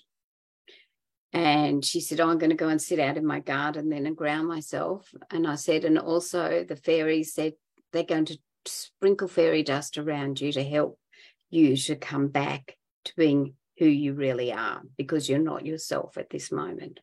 And 1.31 1.85
she 1.85 2.01
said, 2.01 2.19
oh, 2.19 2.29
I'm 2.29 2.39
going 2.39 2.49
to 2.49 2.55
go 2.55 2.69
and 2.69 2.81
sit 2.81 2.99
out 2.99 3.17
in 3.17 3.25
my 3.25 3.39
garden 3.39 3.89
then 3.89 4.07
and 4.07 4.17
ground 4.17 4.47
myself. 4.47 5.13
And 5.29 5.47
I 5.47 5.55
said, 5.55 5.85
and 5.85 5.99
also 5.99 6.63
the 6.63 6.75
fairies 6.75 7.33
said 7.33 7.53
they're 7.93 8.03
going 8.03 8.25
to 8.25 8.39
sprinkle 8.65 9.27
fairy 9.27 9.63
dust 9.63 9.97
around 9.97 10.41
you 10.41 10.51
to 10.53 10.63
help 10.63 10.99
you 11.49 11.75
to 11.75 11.95
come 11.95 12.27
back 12.27 12.75
to 13.05 13.13
being 13.15 13.53
who 13.77 13.85
you 13.85 14.13
really 14.13 14.51
are 14.51 14.81
because 14.97 15.29
you're 15.29 15.39
not 15.39 15.65
yourself 15.65 16.17
at 16.17 16.29
this 16.29 16.51
moment 16.51 16.99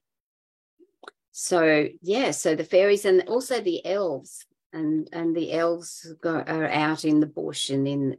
so 1.33 1.87
yeah 2.03 2.31
so 2.31 2.55
the 2.55 2.65
fairies 2.65 3.05
and 3.05 3.25
also 3.29 3.61
the 3.61 3.85
elves 3.85 4.45
and 4.73 5.09
and 5.13 5.35
the 5.35 5.53
elves 5.53 6.13
go, 6.23 6.39
are 6.39 6.69
out 6.69 7.05
in 7.05 7.21
the 7.21 7.27
bush 7.27 7.71
and 7.71 7.89
in 7.89 8.17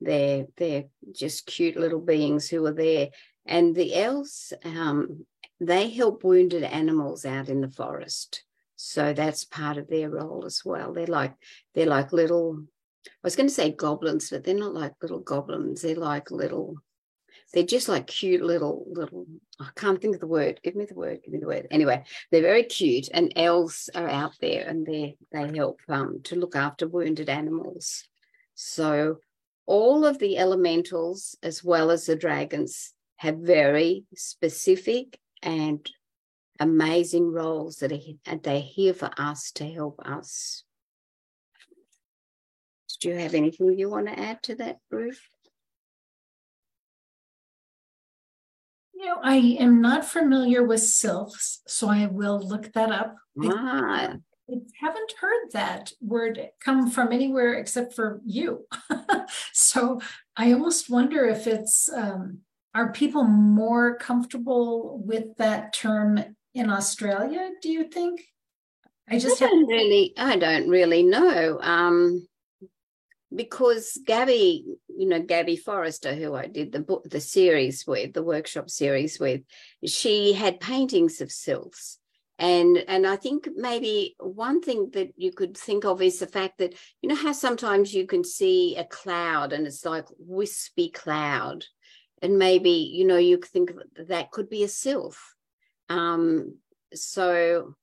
they're 0.00 0.46
they're 0.56 0.84
just 1.12 1.46
cute 1.46 1.76
little 1.76 2.00
beings 2.00 2.48
who 2.48 2.64
are 2.66 2.72
there 2.72 3.08
and 3.46 3.74
the 3.74 3.94
elves 3.96 4.52
um, 4.64 5.26
they 5.60 5.90
help 5.90 6.24
wounded 6.24 6.62
animals 6.62 7.24
out 7.24 7.48
in 7.48 7.60
the 7.60 7.70
forest 7.70 8.44
so 8.76 9.12
that's 9.12 9.44
part 9.44 9.76
of 9.76 9.88
their 9.88 10.10
role 10.10 10.44
as 10.46 10.62
well 10.64 10.92
they're 10.92 11.06
like 11.06 11.34
they're 11.74 11.86
like 11.86 12.12
little 12.12 12.62
i 13.06 13.10
was 13.22 13.36
going 13.36 13.48
to 13.48 13.54
say 13.54 13.70
goblins 13.72 14.30
but 14.30 14.44
they're 14.44 14.54
not 14.54 14.74
like 14.74 14.92
little 15.02 15.20
goblins 15.20 15.82
they're 15.82 15.96
like 15.96 16.30
little 16.30 16.76
they're 17.52 17.62
just 17.62 17.88
like 17.88 18.06
cute 18.06 18.42
little 18.42 18.84
little. 18.90 19.26
I 19.58 19.68
can't 19.74 20.00
think 20.00 20.14
of 20.14 20.20
the 20.20 20.26
word. 20.26 20.60
Give 20.62 20.74
me 20.74 20.84
the 20.84 20.94
word. 20.94 21.20
Give 21.24 21.32
me 21.32 21.40
the 21.40 21.46
word. 21.46 21.66
Anyway, 21.70 22.04
they're 22.30 22.42
very 22.42 22.64
cute, 22.64 23.08
and 23.12 23.32
elves 23.36 23.88
are 23.94 24.08
out 24.08 24.34
there, 24.40 24.66
and 24.68 24.86
they 24.86 25.16
they 25.32 25.56
help 25.56 25.80
um, 25.88 26.20
to 26.24 26.36
look 26.36 26.54
after 26.54 26.86
wounded 26.86 27.28
animals. 27.28 28.04
So 28.54 29.18
all 29.66 30.04
of 30.04 30.18
the 30.18 30.36
elementals, 30.38 31.36
as 31.42 31.64
well 31.64 31.90
as 31.90 32.06
the 32.06 32.16
dragons, 32.16 32.92
have 33.16 33.36
very 33.36 34.04
specific 34.14 35.18
and 35.42 35.88
amazing 36.60 37.32
roles 37.32 37.76
that 37.76 37.92
are, 37.92 38.36
they're 38.36 38.60
here 38.60 38.94
for 38.94 39.10
us 39.16 39.52
to 39.52 39.70
help 39.70 40.00
us. 40.04 40.64
Do 43.00 43.10
you 43.10 43.16
have 43.16 43.34
anything 43.34 43.78
you 43.78 43.88
want 43.88 44.08
to 44.08 44.18
add 44.18 44.42
to 44.44 44.56
that, 44.56 44.78
Ruth? 44.90 45.20
You 48.94 49.06
know, 49.06 49.18
I 49.22 49.36
am 49.60 49.80
not 49.80 50.04
familiar 50.04 50.64
with 50.64 50.80
sylphs, 50.80 51.62
so 51.68 51.88
I 51.88 52.06
will 52.06 52.40
look 52.40 52.72
that 52.72 52.90
up. 52.90 53.14
Ah. 53.44 54.16
I 54.50 54.54
haven't 54.80 55.12
heard 55.20 55.52
that 55.52 55.92
word 56.00 56.48
come 56.58 56.90
from 56.90 57.12
anywhere 57.12 57.54
except 57.54 57.92
for 57.92 58.20
you. 58.24 58.66
so 59.52 60.00
I 60.36 60.52
almost 60.52 60.90
wonder 60.90 61.24
if 61.26 61.46
it's 61.46 61.88
um, 61.92 62.38
are 62.78 62.92
people 62.92 63.24
more 63.24 63.96
comfortable 63.96 65.02
with 65.04 65.36
that 65.38 65.72
term 65.72 66.22
in 66.54 66.70
Australia? 66.70 67.50
Do 67.60 67.70
you 67.70 67.88
think? 67.88 68.22
I 69.10 69.18
just 69.18 69.42
I 69.42 69.46
don't 69.46 69.66
really. 69.66 70.14
I 70.16 70.36
don't 70.36 70.68
really 70.68 71.02
know. 71.02 71.58
Um, 71.60 72.28
because 73.34 73.98
Gabby, 74.06 74.64
you 74.88 75.08
know, 75.08 75.20
Gabby 75.20 75.56
Forrester, 75.56 76.14
who 76.14 76.36
I 76.36 76.46
did 76.46 76.70
the 76.70 76.78
book, 76.78 77.10
the 77.10 77.20
series 77.20 77.84
with, 77.84 78.12
the 78.12 78.22
workshop 78.22 78.70
series 78.70 79.18
with, 79.18 79.40
she 79.84 80.32
had 80.32 80.60
paintings 80.60 81.20
of 81.20 81.32
sylphs. 81.32 81.98
And 82.38 82.78
and 82.86 83.04
I 83.04 83.16
think 83.16 83.48
maybe 83.56 84.14
one 84.20 84.62
thing 84.62 84.90
that 84.92 85.14
you 85.16 85.32
could 85.32 85.56
think 85.56 85.84
of 85.84 86.00
is 86.00 86.20
the 86.20 86.28
fact 86.28 86.58
that 86.58 86.76
you 87.02 87.08
know 87.08 87.16
how 87.16 87.32
sometimes 87.32 87.92
you 87.92 88.06
can 88.06 88.22
see 88.22 88.76
a 88.76 88.84
cloud 88.84 89.52
and 89.52 89.66
it's 89.66 89.84
like 89.84 90.06
wispy 90.16 90.90
cloud, 90.90 91.64
and 92.22 92.38
maybe 92.38 92.70
you 92.70 93.04
know 93.04 93.16
you 93.16 93.38
could 93.38 93.50
think 93.50 93.72
that 94.08 94.30
could 94.30 94.48
be 94.48 94.64
a 94.64 94.68
sylph. 94.68 95.34
Um, 95.88 96.56
so 96.94 97.74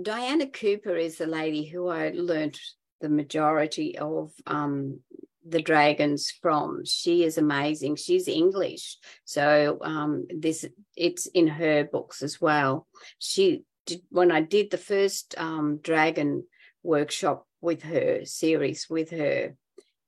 Diana 0.00 0.46
Cooper 0.46 0.96
is 0.96 1.18
the 1.18 1.26
lady 1.26 1.64
who 1.64 1.88
I 1.88 2.10
learned 2.10 2.58
the 3.00 3.08
majority 3.08 3.98
of 3.98 4.32
um, 4.46 5.00
the 5.46 5.62
dragons 5.62 6.30
from. 6.30 6.84
She 6.84 7.24
is 7.24 7.38
amazing. 7.38 7.96
She's 7.96 8.28
English, 8.28 8.98
so 9.24 9.78
um, 9.82 10.26
this 10.34 10.64
it's 10.96 11.26
in 11.26 11.46
her 11.46 11.84
books 11.84 12.22
as 12.22 12.40
well. 12.40 12.86
She 13.18 13.64
did, 13.86 14.02
when 14.10 14.32
I 14.32 14.40
did 14.40 14.70
the 14.70 14.78
first 14.78 15.34
um, 15.38 15.78
dragon 15.82 16.44
workshop 16.82 17.46
with 17.60 17.82
her 17.82 18.24
series 18.24 18.88
with 18.88 19.10
her, 19.10 19.56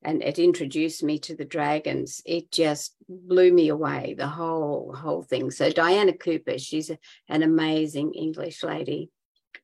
and 0.06 0.22
it 0.22 0.38
introduced 0.38 1.02
me 1.02 1.18
to 1.18 1.34
the 1.34 1.44
dragons. 1.44 2.22
It 2.24 2.52
just 2.52 2.94
blew 3.08 3.52
me 3.52 3.68
away 3.68 4.14
the 4.16 4.28
whole 4.28 4.94
whole 4.94 5.22
thing. 5.22 5.50
So 5.50 5.68
Diana 5.70 6.12
Cooper, 6.12 6.58
she's 6.58 6.90
a, 6.90 6.98
an 7.28 7.42
amazing 7.42 8.14
English 8.14 8.62
lady. 8.62 9.10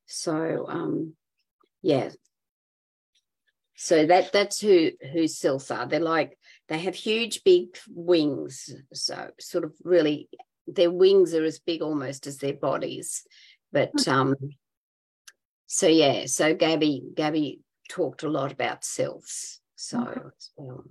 So 0.07 0.67
um, 0.69 1.15
yeah, 1.81 2.11
so 3.77 4.05
that 4.05 4.33
that's 4.33 4.61
who 4.61 4.91
who 5.13 5.29
sylphs 5.29 5.71
are. 5.71 5.87
They're 5.87 6.01
like 6.01 6.37
they 6.69 6.79
have 6.79 6.97
huge 6.97 7.45
big 7.45 7.79
wings. 7.89 8.75
So 8.93 9.31
sort 9.39 9.63
of 9.63 9.75
really 9.85 10.29
their 10.67 10.91
wings 10.91 11.35
are 11.35 11.45
as 11.45 11.61
big 11.61 11.83
almost 11.83 12.27
as 12.27 12.39
their 12.39 12.55
bodies. 12.55 13.23
But 13.71 13.93
hmm. 14.05 14.11
um 14.11 14.37
so 15.69 15.87
yeah, 15.87 16.27
so 16.27 16.53
Gabby 16.53 17.05
Gabby 17.15 17.61
talked 17.89 18.25
a 18.25 18.29
lot 18.29 18.51
about 18.51 18.85
sylphs. 18.85 19.62
So 19.83 20.31
well. 20.57 20.85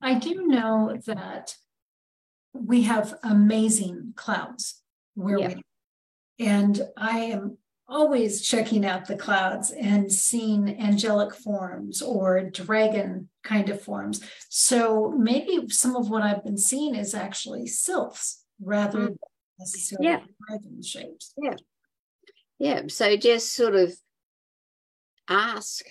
I 0.00 0.14
do 0.14 0.46
know 0.46 0.96
that 1.06 1.56
we 2.52 2.82
have 2.82 3.14
amazing 3.24 4.12
clouds 4.14 4.80
where 5.14 5.38
yeah. 5.38 5.54
we 5.54 5.62
and 6.46 6.80
I 6.96 7.18
am 7.18 7.58
always 7.88 8.46
checking 8.46 8.86
out 8.86 9.06
the 9.06 9.16
clouds 9.16 9.72
and 9.72 10.12
seeing 10.12 10.80
angelic 10.80 11.34
forms 11.34 12.00
or 12.00 12.48
dragon 12.50 13.28
kind 13.42 13.70
of 13.70 13.82
forms. 13.82 14.22
So 14.48 15.12
maybe 15.18 15.68
some 15.70 15.96
of 15.96 16.08
what 16.08 16.22
I've 16.22 16.44
been 16.44 16.58
seeing 16.58 16.94
is 16.94 17.14
actually 17.14 17.66
sylphs 17.66 18.44
rather 18.62 18.98
mm. 19.00 19.06
than 19.06 19.18
necessarily 19.58 20.06
yeah. 20.06 20.20
dragon 20.46 20.80
shapes. 20.80 21.34
Yeah. 21.42 21.56
Yeah. 22.60 22.82
So 22.86 23.16
just 23.16 23.52
sort 23.52 23.74
of 23.74 23.92
ask, 25.28 25.84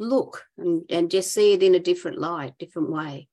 look, 0.00 0.44
and, 0.58 0.82
and 0.90 1.10
just 1.10 1.32
see 1.32 1.52
it 1.52 1.62
in 1.62 1.76
a 1.76 1.80
different 1.80 2.18
light, 2.18 2.58
different 2.58 2.90
way. 2.90 3.28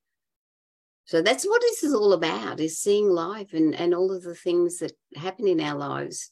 So 1.06 1.22
that's 1.22 1.46
what 1.46 1.62
this 1.62 1.84
is 1.84 1.94
all 1.94 2.12
about, 2.14 2.60
is 2.60 2.78
seeing 2.78 3.10
life 3.10 3.54
and, 3.54 3.74
and 3.74 3.96
all 3.96 4.12
of 4.12 4.24
the 4.24 4.36
things 4.36 4.80
that 4.80 4.92
happen 5.16 5.48
in 5.48 5.62
our 5.62 5.78
lives 5.78 6.32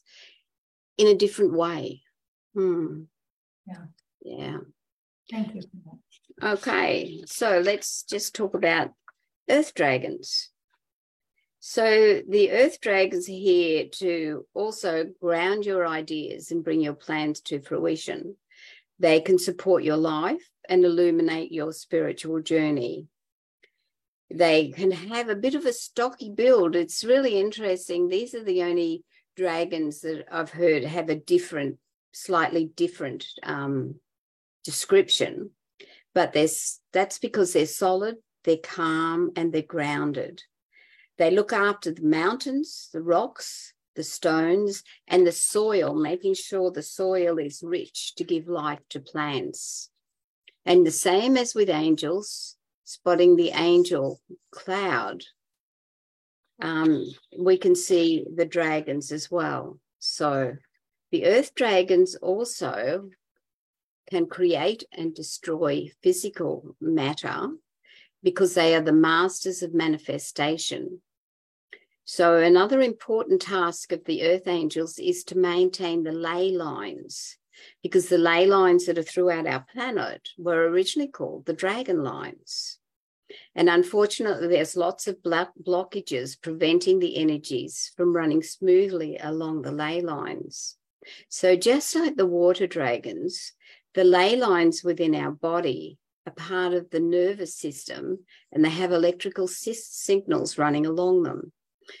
in 0.98 1.08
a 1.08 1.14
different 1.14 1.54
way. 1.54 2.02
Hmm. 2.54 3.04
Yeah. 3.66 3.84
Yeah. 4.22 4.58
Thank 5.30 5.54
you. 5.54 5.62
Okay, 6.42 7.22
so 7.26 7.60
let's 7.60 8.02
just 8.02 8.34
talk 8.34 8.54
about 8.54 8.90
earth 9.48 9.72
dragons. 9.74 10.50
So 11.60 12.20
the 12.28 12.52
earth 12.52 12.80
dragons 12.80 13.28
are 13.28 13.32
here 13.32 13.86
to 13.94 14.46
also 14.54 15.06
ground 15.20 15.64
your 15.64 15.86
ideas 15.86 16.50
and 16.50 16.62
bring 16.62 16.82
your 16.82 16.94
plans 16.94 17.40
to 17.42 17.60
fruition. 17.60 18.36
They 18.98 19.20
can 19.20 19.38
support 19.38 19.84
your 19.84 19.96
life 19.96 20.48
and 20.68 20.84
illuminate 20.84 21.52
your 21.52 21.72
spiritual 21.72 22.40
journey. 22.40 23.06
They 24.30 24.70
can 24.70 24.90
have 24.90 25.28
a 25.28 25.36
bit 25.36 25.54
of 25.54 25.66
a 25.66 25.72
stocky 25.72 26.30
build. 26.30 26.74
It's 26.74 27.04
really 27.04 27.38
interesting. 27.38 28.08
These 28.08 28.34
are 28.34 28.42
the 28.42 28.62
only 28.62 29.04
dragons 29.36 30.00
that 30.00 30.26
I've 30.30 30.50
heard 30.50 30.84
have 30.84 31.08
a 31.10 31.14
different, 31.14 31.78
slightly 32.12 32.64
different 32.74 33.26
um, 33.42 33.96
description, 34.64 35.50
but 36.14 36.32
that's 36.32 37.18
because 37.20 37.52
they're 37.52 37.66
solid, 37.66 38.16
they're 38.44 38.56
calm, 38.56 39.30
and 39.36 39.52
they're 39.52 39.62
grounded. 39.62 40.42
They 41.18 41.30
look 41.30 41.52
after 41.52 41.92
the 41.92 42.02
mountains, 42.02 42.88
the 42.92 43.02
rocks, 43.02 43.74
the 43.96 44.04
stones, 44.04 44.82
and 45.08 45.26
the 45.26 45.32
soil, 45.32 45.94
making 45.94 46.34
sure 46.34 46.70
the 46.70 46.82
soil 46.82 47.38
is 47.38 47.62
rich 47.62 48.14
to 48.16 48.24
give 48.24 48.46
life 48.46 48.80
to 48.90 49.00
plants. 49.00 49.90
And 50.64 50.86
the 50.86 50.92
same 50.92 51.36
as 51.36 51.54
with 51.54 51.68
angels, 51.68 52.56
spotting 52.84 53.36
the 53.36 53.50
angel 53.50 54.20
cloud, 54.52 55.24
um, 56.60 57.04
we 57.38 57.58
can 57.58 57.74
see 57.74 58.24
the 58.34 58.46
dragons 58.46 59.12
as 59.12 59.30
well. 59.30 59.78
So 59.98 60.56
the 61.10 61.26
earth 61.26 61.54
dragons 61.54 62.14
also 62.16 63.10
can 64.08 64.26
create 64.26 64.84
and 64.92 65.14
destroy 65.14 65.90
physical 66.02 66.76
matter 66.80 67.48
because 68.22 68.54
they 68.54 68.74
are 68.74 68.80
the 68.80 68.92
masters 68.92 69.62
of 69.62 69.74
manifestation. 69.74 71.00
So, 72.08 72.36
another 72.36 72.80
important 72.80 73.42
task 73.42 73.90
of 73.90 74.04
the 74.04 74.22
earth 74.22 74.46
angels 74.46 74.96
is 75.00 75.24
to 75.24 75.36
maintain 75.36 76.04
the 76.04 76.12
ley 76.12 76.52
lines, 76.52 77.36
because 77.82 78.08
the 78.08 78.16
ley 78.16 78.46
lines 78.46 78.86
that 78.86 78.96
are 78.96 79.02
throughout 79.02 79.48
our 79.48 79.66
planet 79.72 80.28
were 80.38 80.68
originally 80.68 81.08
called 81.08 81.46
the 81.46 81.52
dragon 81.52 82.04
lines. 82.04 82.78
And 83.56 83.68
unfortunately, 83.68 84.46
there's 84.46 84.76
lots 84.76 85.08
of 85.08 85.16
blockages 85.20 86.40
preventing 86.40 87.00
the 87.00 87.16
energies 87.16 87.90
from 87.96 88.14
running 88.14 88.44
smoothly 88.44 89.18
along 89.20 89.62
the 89.62 89.72
ley 89.72 90.00
lines. 90.00 90.76
So, 91.28 91.56
just 91.56 91.92
like 91.96 92.14
the 92.14 92.24
water 92.24 92.68
dragons, 92.68 93.52
the 93.94 94.04
ley 94.04 94.36
lines 94.36 94.84
within 94.84 95.16
our 95.16 95.32
body 95.32 95.98
are 96.24 96.32
part 96.32 96.72
of 96.72 96.88
the 96.90 97.00
nervous 97.00 97.56
system 97.56 98.20
and 98.52 98.64
they 98.64 98.70
have 98.70 98.92
electrical 98.92 99.48
signals 99.48 100.56
running 100.56 100.86
along 100.86 101.24
them. 101.24 101.52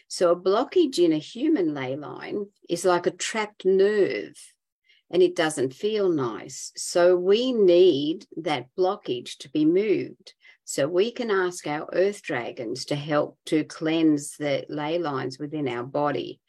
So 0.08 0.30
a 0.30 0.36
blockage 0.36 0.98
in 0.98 1.12
a 1.12 1.18
human 1.18 1.74
ley 1.74 1.96
line 1.96 2.46
is 2.68 2.84
like 2.84 3.06
a 3.06 3.10
trapped 3.10 3.64
nerve 3.64 4.34
and 5.10 5.22
it 5.22 5.36
doesn't 5.36 5.74
feel 5.74 6.08
nice. 6.08 6.72
So 6.76 7.16
we 7.16 7.52
need 7.52 8.26
that 8.38 8.68
blockage 8.76 9.38
to 9.38 9.50
be 9.50 9.64
moved. 9.64 10.34
So 10.64 10.88
we 10.88 11.12
can 11.12 11.30
ask 11.30 11.66
our 11.66 11.88
earth 11.92 12.22
dragons 12.22 12.86
to 12.86 12.96
help 12.96 13.38
to 13.46 13.64
cleanse 13.64 14.36
the 14.36 14.64
ley 14.68 14.98
lines 14.98 15.38
within 15.38 15.68
our 15.68 15.84
body 15.84 16.40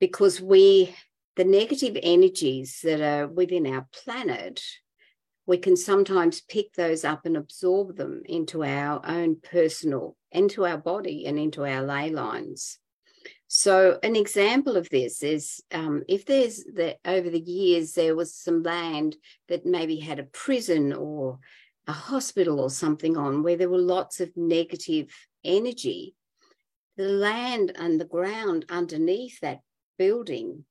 because 0.00 0.40
we 0.40 0.94
the 1.36 1.44
negative 1.44 1.96
energies 2.02 2.80
that 2.82 3.00
are 3.00 3.28
within 3.28 3.64
our 3.72 3.86
planet 3.92 4.60
we 5.48 5.56
can 5.56 5.76
sometimes 5.76 6.42
pick 6.42 6.74
those 6.74 7.06
up 7.06 7.24
and 7.24 7.34
absorb 7.34 7.96
them 7.96 8.20
into 8.26 8.62
our 8.62 9.00
own 9.06 9.34
personal, 9.42 10.14
into 10.30 10.66
our 10.66 10.76
body 10.76 11.24
and 11.24 11.38
into 11.38 11.64
our 11.64 11.82
ley 11.82 12.10
lines. 12.10 12.78
So, 13.46 13.98
an 14.02 14.14
example 14.14 14.76
of 14.76 14.90
this 14.90 15.22
is 15.22 15.62
um, 15.72 16.02
if 16.06 16.26
there's 16.26 16.62
that 16.74 16.98
over 17.06 17.30
the 17.30 17.40
years 17.40 17.94
there 17.94 18.14
was 18.14 18.34
some 18.34 18.62
land 18.62 19.16
that 19.48 19.64
maybe 19.64 19.98
had 19.98 20.18
a 20.18 20.24
prison 20.24 20.92
or 20.92 21.38
a 21.86 21.92
hospital 21.92 22.60
or 22.60 22.68
something 22.68 23.16
on 23.16 23.42
where 23.42 23.56
there 23.56 23.70
were 23.70 23.78
lots 23.78 24.20
of 24.20 24.36
negative 24.36 25.10
energy, 25.44 26.14
the 26.98 27.08
land 27.08 27.72
and 27.74 27.98
the 27.98 28.04
ground 28.04 28.66
underneath 28.68 29.40
that 29.40 29.60
building 29.96 30.66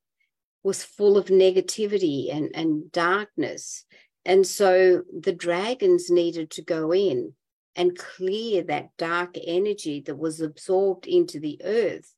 was 0.62 0.84
full 0.84 1.18
of 1.18 1.28
negativity 1.28 2.32
and, 2.32 2.52
and 2.54 2.92
darkness. 2.92 3.86
And 4.28 4.46
so 4.46 5.04
the 5.18 5.32
dragons 5.32 6.10
needed 6.10 6.52
to 6.52 6.62
go 6.62 6.94
in 6.94 7.34
and 7.78 7.98
clear 7.98 8.62
that 8.64 8.90
dark 8.98 9.38
energy 9.42 10.02
that 10.02 10.18
was 10.18 10.42
absorbed 10.42 11.08
into 11.08 11.40
the 11.40 11.62
earth. 11.64 12.14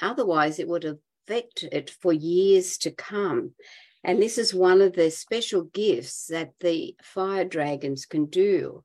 Otherwise, 0.00 0.58
it 0.58 0.68
would 0.68 0.86
affect 0.86 1.64
it 1.64 1.90
for 1.90 2.14
years 2.14 2.78
to 2.78 2.90
come. 2.90 3.52
And 4.02 4.22
this 4.22 4.38
is 4.38 4.54
one 4.54 4.80
of 4.80 4.94
the 4.94 5.10
special 5.10 5.64
gifts 5.64 6.28
that 6.28 6.52
the 6.60 6.96
fire 7.02 7.44
dragons 7.44 8.06
can 8.06 8.24
do. 8.24 8.82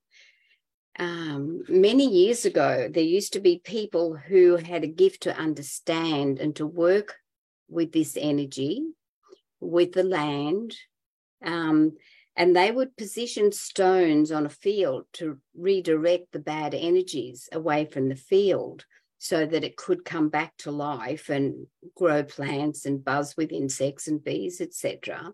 Um, 0.99 1.63
many 1.69 2.05
years 2.05 2.43
ago, 2.43 2.89
there 2.91 3.03
used 3.03 3.31
to 3.33 3.39
be 3.39 3.61
people 3.63 4.17
who 4.17 4.57
had 4.57 4.83
a 4.83 4.87
gift 4.87 5.23
to 5.23 5.37
understand 5.37 6.39
and 6.39 6.53
to 6.57 6.67
work 6.67 7.15
with 7.69 7.93
this 7.93 8.17
energy, 8.19 8.83
with 9.61 9.93
the 9.93 10.03
land. 10.03 10.75
Um, 11.41 11.93
and 12.35 12.55
they 12.55 12.71
would 12.71 12.97
position 12.97 13.51
stones 13.51 14.31
on 14.31 14.45
a 14.45 14.49
field 14.49 15.05
to 15.13 15.39
redirect 15.55 16.31
the 16.31 16.39
bad 16.39 16.73
energies 16.73 17.47
away 17.51 17.85
from 17.85 18.09
the 18.09 18.15
field 18.15 18.85
so 19.17 19.45
that 19.45 19.63
it 19.63 19.77
could 19.77 20.03
come 20.03 20.29
back 20.29 20.55
to 20.57 20.71
life 20.71 21.29
and 21.29 21.67
grow 21.95 22.23
plants 22.23 22.85
and 22.85 23.03
buzz 23.03 23.35
with 23.37 23.51
insects 23.51 24.07
and 24.07 24.23
bees, 24.23 24.59
etc. 24.59 25.33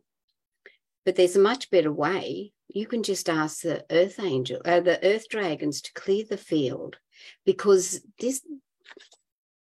But 1.03 1.15
there's 1.15 1.35
a 1.35 1.39
much 1.39 1.71
better 1.71 1.91
way. 1.91 2.53
You 2.67 2.85
can 2.85 3.03
just 3.03 3.27
ask 3.27 3.61
the 3.61 3.83
earth 3.89 4.19
angel, 4.19 4.61
uh, 4.63 4.81
the 4.81 5.03
earth 5.03 5.27
dragons 5.27 5.81
to 5.81 5.93
clear 5.93 6.23
the 6.29 6.37
field 6.37 6.97
because 7.45 8.01
this 8.19 8.41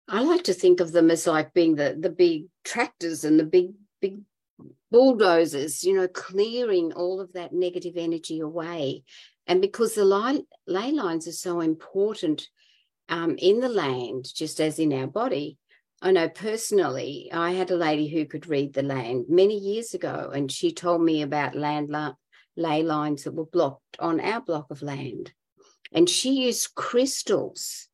I 0.09 0.23
like 0.23 0.43
to 0.45 0.55
think 0.55 0.81
of 0.81 0.91
them 0.91 1.11
as 1.11 1.27
like 1.27 1.55
being 1.55 1.77
the 1.77 1.97
the 1.99 2.11
big 2.11 2.47
tractors 2.65 3.25
and 3.25 3.39
the 3.39 3.45
big 3.45 3.71
big 4.01 4.19
bulldozers, 4.91 5.85
you 5.85 5.95
know, 5.95 6.09
clearing 6.09 6.93
all 6.93 7.21
of 7.21 7.33
that 7.33 7.53
negative 7.53 7.95
energy 7.97 8.41
away. 8.41 9.05
And 9.47 9.61
because 9.61 9.95
the 9.95 10.05
line, 10.05 10.43
ley 10.67 10.93
lines 10.93 11.27
are 11.27 11.33
so 11.33 11.61
important 11.61 12.49
um, 13.09 13.37
in 13.39 13.61
the 13.61 13.69
land, 13.69 14.33
just 14.35 14.61
as 14.61 14.79
in 14.79 14.93
our 14.93 15.07
body, 15.07 15.59
I 16.03 16.13
know 16.13 16.29
personally, 16.29 17.29
I 17.33 17.53
had 17.53 17.71
a 17.71 17.77
lady 17.77 18.09
who 18.09 18.25
could 18.25 18.47
read 18.47 18.73
the 18.73 18.83
land 18.83 19.27
many 19.29 19.59
years 19.59 19.93
ago, 19.93 20.31
and 20.33 20.51
she 20.51 20.73
told 20.73 21.03
me 21.03 21.21
about 21.23 21.55
land 21.55 21.91
la- 21.91 22.15
ley 22.57 22.83
lines 22.83 23.25
that 23.25 23.35
were 23.35 23.45
blocked 23.45 23.97
on 23.99 24.21
our 24.21 24.41
block 24.41 24.71
of 24.71 24.83
land. 24.83 25.33
And 25.93 26.09
she 26.09 26.45
used 26.45 26.75
crystals 26.75 27.89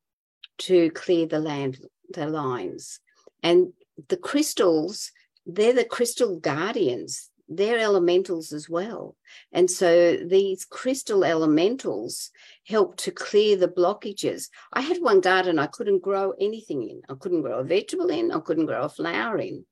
to 0.59 0.89
clear 0.91 1.25
the 1.25 1.39
land, 1.39 1.79
the 2.09 2.27
lines. 2.27 2.99
And 3.43 3.73
the 4.07 4.17
crystals 4.17 5.11
they're 5.47 5.73
the 5.73 5.85
crystal 5.85 6.39
guardians 6.39 7.31
they're 7.49 7.79
elementals 7.79 8.51
as 8.51 8.69
well. 8.69 9.15
And 9.51 9.69
so 9.71 10.17
these 10.17 10.65
crystal 10.65 11.23
elementals 11.23 12.31
help 12.65 12.97
to 12.97 13.11
clear 13.11 13.55
the 13.55 13.69
blockages. 13.69 14.49
I 14.73 14.81
had 14.81 14.97
one 14.97 15.21
garden 15.21 15.59
I 15.59 15.67
couldn't 15.67 16.03
grow 16.03 16.33
anything 16.39 16.83
in. 16.83 17.01
I 17.09 17.13
couldn't 17.19 17.41
grow 17.41 17.59
a 17.59 17.63
vegetable 17.63 18.09
in, 18.09 18.31
I 18.31 18.39
couldn't 18.39 18.65
grow 18.65 18.83
a 18.83 18.89
flower 18.89 19.37
in. 19.37 19.65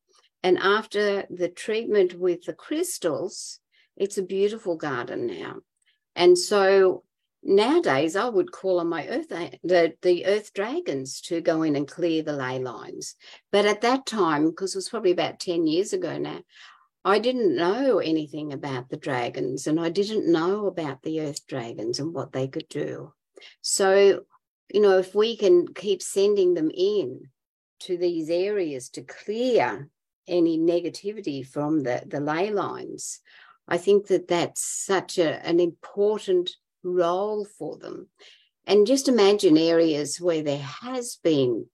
And 0.44 0.58
after 0.58 1.26
the 1.30 1.50
treatment 1.50 2.18
with 2.18 2.44
the 2.44 2.54
crystals, 2.54 3.60
it's 3.98 4.18
a 4.18 4.24
beautiful 4.24 4.78
garden 4.78 5.28
now. 5.28 5.56
And 6.16 6.38
so 6.38 7.04
nowadays 7.46 8.16
I 8.16 8.28
would 8.28 8.52
call 8.52 8.80
on 8.80 8.88
my 8.88 9.08
earth 9.08 9.32
uh, 9.32 9.50
the, 9.64 9.94
the 10.02 10.26
earth 10.26 10.54
dragons 10.54 11.22
to 11.22 11.42
go 11.42 11.62
in 11.62 11.76
and 11.76 11.88
clear 11.88 12.24
the 12.24 12.34
ley 12.34 12.60
lines. 12.60 13.16
But 13.52 13.66
at 13.66 13.82
that 13.82 14.06
time, 14.06 14.50
because 14.50 14.76
it 14.76 14.80
was 14.80 14.90
probably 14.90 15.12
about 15.12 15.40
10 15.40 15.68
years 15.68 15.94
ago 15.94 16.18
now, 16.18 16.40
I 17.06 17.20
didn't 17.20 17.56
know 17.56 18.00
anything 18.00 18.52
about 18.52 18.90
the 18.90 18.98
dragons 18.98 19.68
and 19.68 19.80
I 19.80 19.90
didn't 19.90 20.32
know 20.32 20.66
about 20.66 21.04
the 21.04 21.22
earth 21.22 21.46
dragons 21.46 22.00
and 22.00 22.14
what 22.14 22.32
they 22.32 22.48
could 22.48 22.68
do. 22.68 23.14
So, 23.62 24.24
you 24.74 24.82
know, 24.82 24.98
if 24.98 25.14
we 25.14 25.38
can 25.38 25.68
keep 25.68 26.02
sending 26.02 26.56
them 26.56 26.72
in 26.76 27.30
to 27.82 27.98
these 27.98 28.32
areas 28.32 28.90
to 28.90 29.04
clear 29.04 29.88
any 30.28 30.58
negativity 30.58 31.48
from 31.48 31.84
the, 31.84 32.02
the 32.08 32.20
ley 32.20 32.50
lines, 32.50 33.20
I 33.68 33.78
think 33.78 34.08
that 34.08 34.28
that's 34.28 34.66
such 34.66 35.20
a, 35.20 35.46
an 35.46 35.60
important 35.60 36.56
role 36.86 37.46
for 37.46 37.78
them. 37.78 38.08
And 38.68 38.88
just 38.88 39.08
imagine 39.08 39.58
areas 39.58 40.20
where 40.20 40.42
there 40.42 40.58
has 40.58 41.18
been 41.24 41.68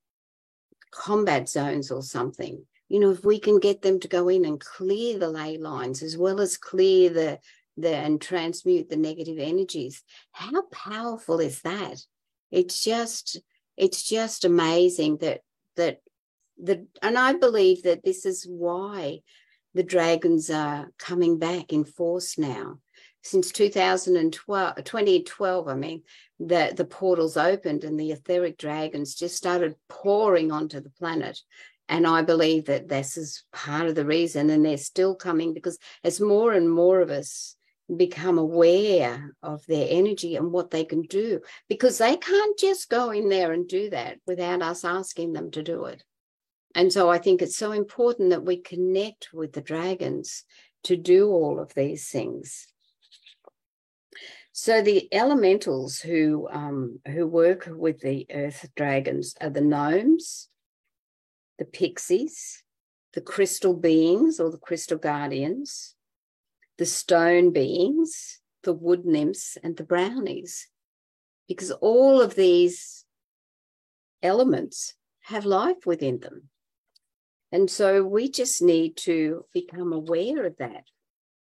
combat 0.92 1.48
zones 1.48 1.92
or 1.92 2.02
something. 2.02 2.66
You 2.90 3.00
know, 3.00 3.12
if 3.12 3.24
we 3.24 3.40
can 3.40 3.60
get 3.60 3.82
them 3.82 4.00
to 4.02 4.08
go 4.08 4.28
in 4.28 4.44
and 4.44 4.60
clear 4.60 5.18
the 5.18 5.30
ley 5.30 5.58
lines 5.58 6.04
as 6.04 6.18
well 6.18 6.42
as 6.42 6.58
clear 6.58 7.10
the, 7.10 7.40
the 7.78 7.96
and 7.96 8.20
transmute 8.20 8.90
the 8.90 8.98
negative 8.98 9.40
energies, 9.40 10.04
how 10.34 10.64
powerful 10.64 11.40
is 11.40 11.62
that? 11.62 11.98
It's 12.52 12.84
just 12.84 13.40
it's 13.78 14.04
just 14.04 14.44
amazing 14.44 15.18
that 15.18 15.42
that 15.78 16.02
the 16.62 16.86
and 17.02 17.18
I 17.18 17.34
believe 17.34 17.84
that 17.84 18.04
this 18.04 18.26
is 18.26 18.46
why 18.46 19.22
the 19.74 19.84
dragons 19.84 20.50
are 20.50 20.92
coming 21.00 21.40
back 21.40 21.72
in 21.72 21.86
force 21.86 22.38
now. 22.38 22.80
Since 23.24 23.52
2012, 23.52 24.76
2012, 24.84 25.68
I 25.68 25.76
mean, 25.76 26.04
the, 26.40 26.74
the 26.76 26.86
portals 26.86 27.38
opened 27.38 27.84
and 27.84 28.00
the 28.00 28.12
etheric 28.12 28.58
dragons 28.58 29.14
just 29.14 29.36
started 29.36 29.76
pouring 29.90 30.52
onto 30.52 30.80
the 30.80 30.90
planet. 30.90 31.40
And 31.88 32.08
I 32.08 32.22
believe 32.22 32.66
that 32.66 32.88
this 32.88 33.18
is 33.18 33.44
part 33.52 33.88
of 33.88 33.96
the 33.96 34.06
reason, 34.06 34.50
and 34.50 34.66
they're 34.66 34.78
still 34.78 35.14
coming 35.14 35.54
because 35.54 35.78
as 36.04 36.22
more 36.22 36.54
and 36.54 36.70
more 36.70 37.02
of 37.02 37.10
us 37.10 37.56
become 37.96 38.38
aware 38.38 39.36
of 39.44 39.66
their 39.66 39.88
energy 39.90 40.36
and 40.38 40.52
what 40.52 40.72
they 40.72 40.86
can 40.86 41.02
do, 41.04 41.42
because 41.68 41.98
they 41.98 42.16
can't 42.16 42.58
just 42.58 42.90
go 42.90 43.12
in 43.12 43.28
there 43.30 43.52
and 43.52 43.68
do 43.68 43.90
that 43.90 44.20
without 44.26 44.62
us 44.62 44.86
asking 44.86 45.34
them 45.34 45.52
to 45.52 45.62
do 45.62 45.86
it. 45.86 46.02
And 46.74 46.92
so 46.92 47.10
I 47.10 47.18
think 47.18 47.42
it's 47.42 47.58
so 47.58 47.74
important 47.74 48.30
that 48.30 48.46
we 48.46 48.58
connect 48.58 49.30
with 49.34 49.52
the 49.52 49.62
dragons 49.62 50.46
to 50.86 50.96
do 50.96 51.30
all 51.30 51.60
of 51.60 51.74
these 51.74 52.10
things. 52.10 52.71
So 54.54 54.82
the 54.82 55.08
elementals 55.14 56.00
who 56.00 56.50
um, 56.52 57.00
who 57.08 57.26
work 57.26 57.70
with 57.72 58.02
the 58.02 58.26
earth 58.32 58.70
dragons 58.76 59.34
are 59.40 59.50
the 59.50 59.62
gnomes, 59.62 60.50
the 61.58 61.66
pixies, 61.66 62.64
the 63.14 63.22
crystal 63.22 63.74
beings 63.74 64.40
or 64.40 64.52
the 64.52 64.58
crystal 64.58 64.98
guardians, 64.98 65.96
the 66.78 66.86
stone 66.86 67.52
beings, 67.52 68.42
the 68.64 68.74
wood 68.74 69.06
nymphs, 69.06 69.58
and 69.64 69.78
the 69.78 69.84
brownies, 69.84 70.68
because 71.48 71.72
all 71.72 72.22
of 72.22 72.36
these 72.36 73.06
elements 74.22 74.96
have 75.22 75.46
life 75.46 75.86
within 75.86 76.20
them. 76.20 76.50
And 77.54 77.70
so 77.70 78.04
we 78.04 78.30
just 78.30 78.62
need 78.62 78.98
to 78.98 79.46
become 79.54 79.94
aware 79.94 80.46
of 80.46 80.58
that 80.58 80.84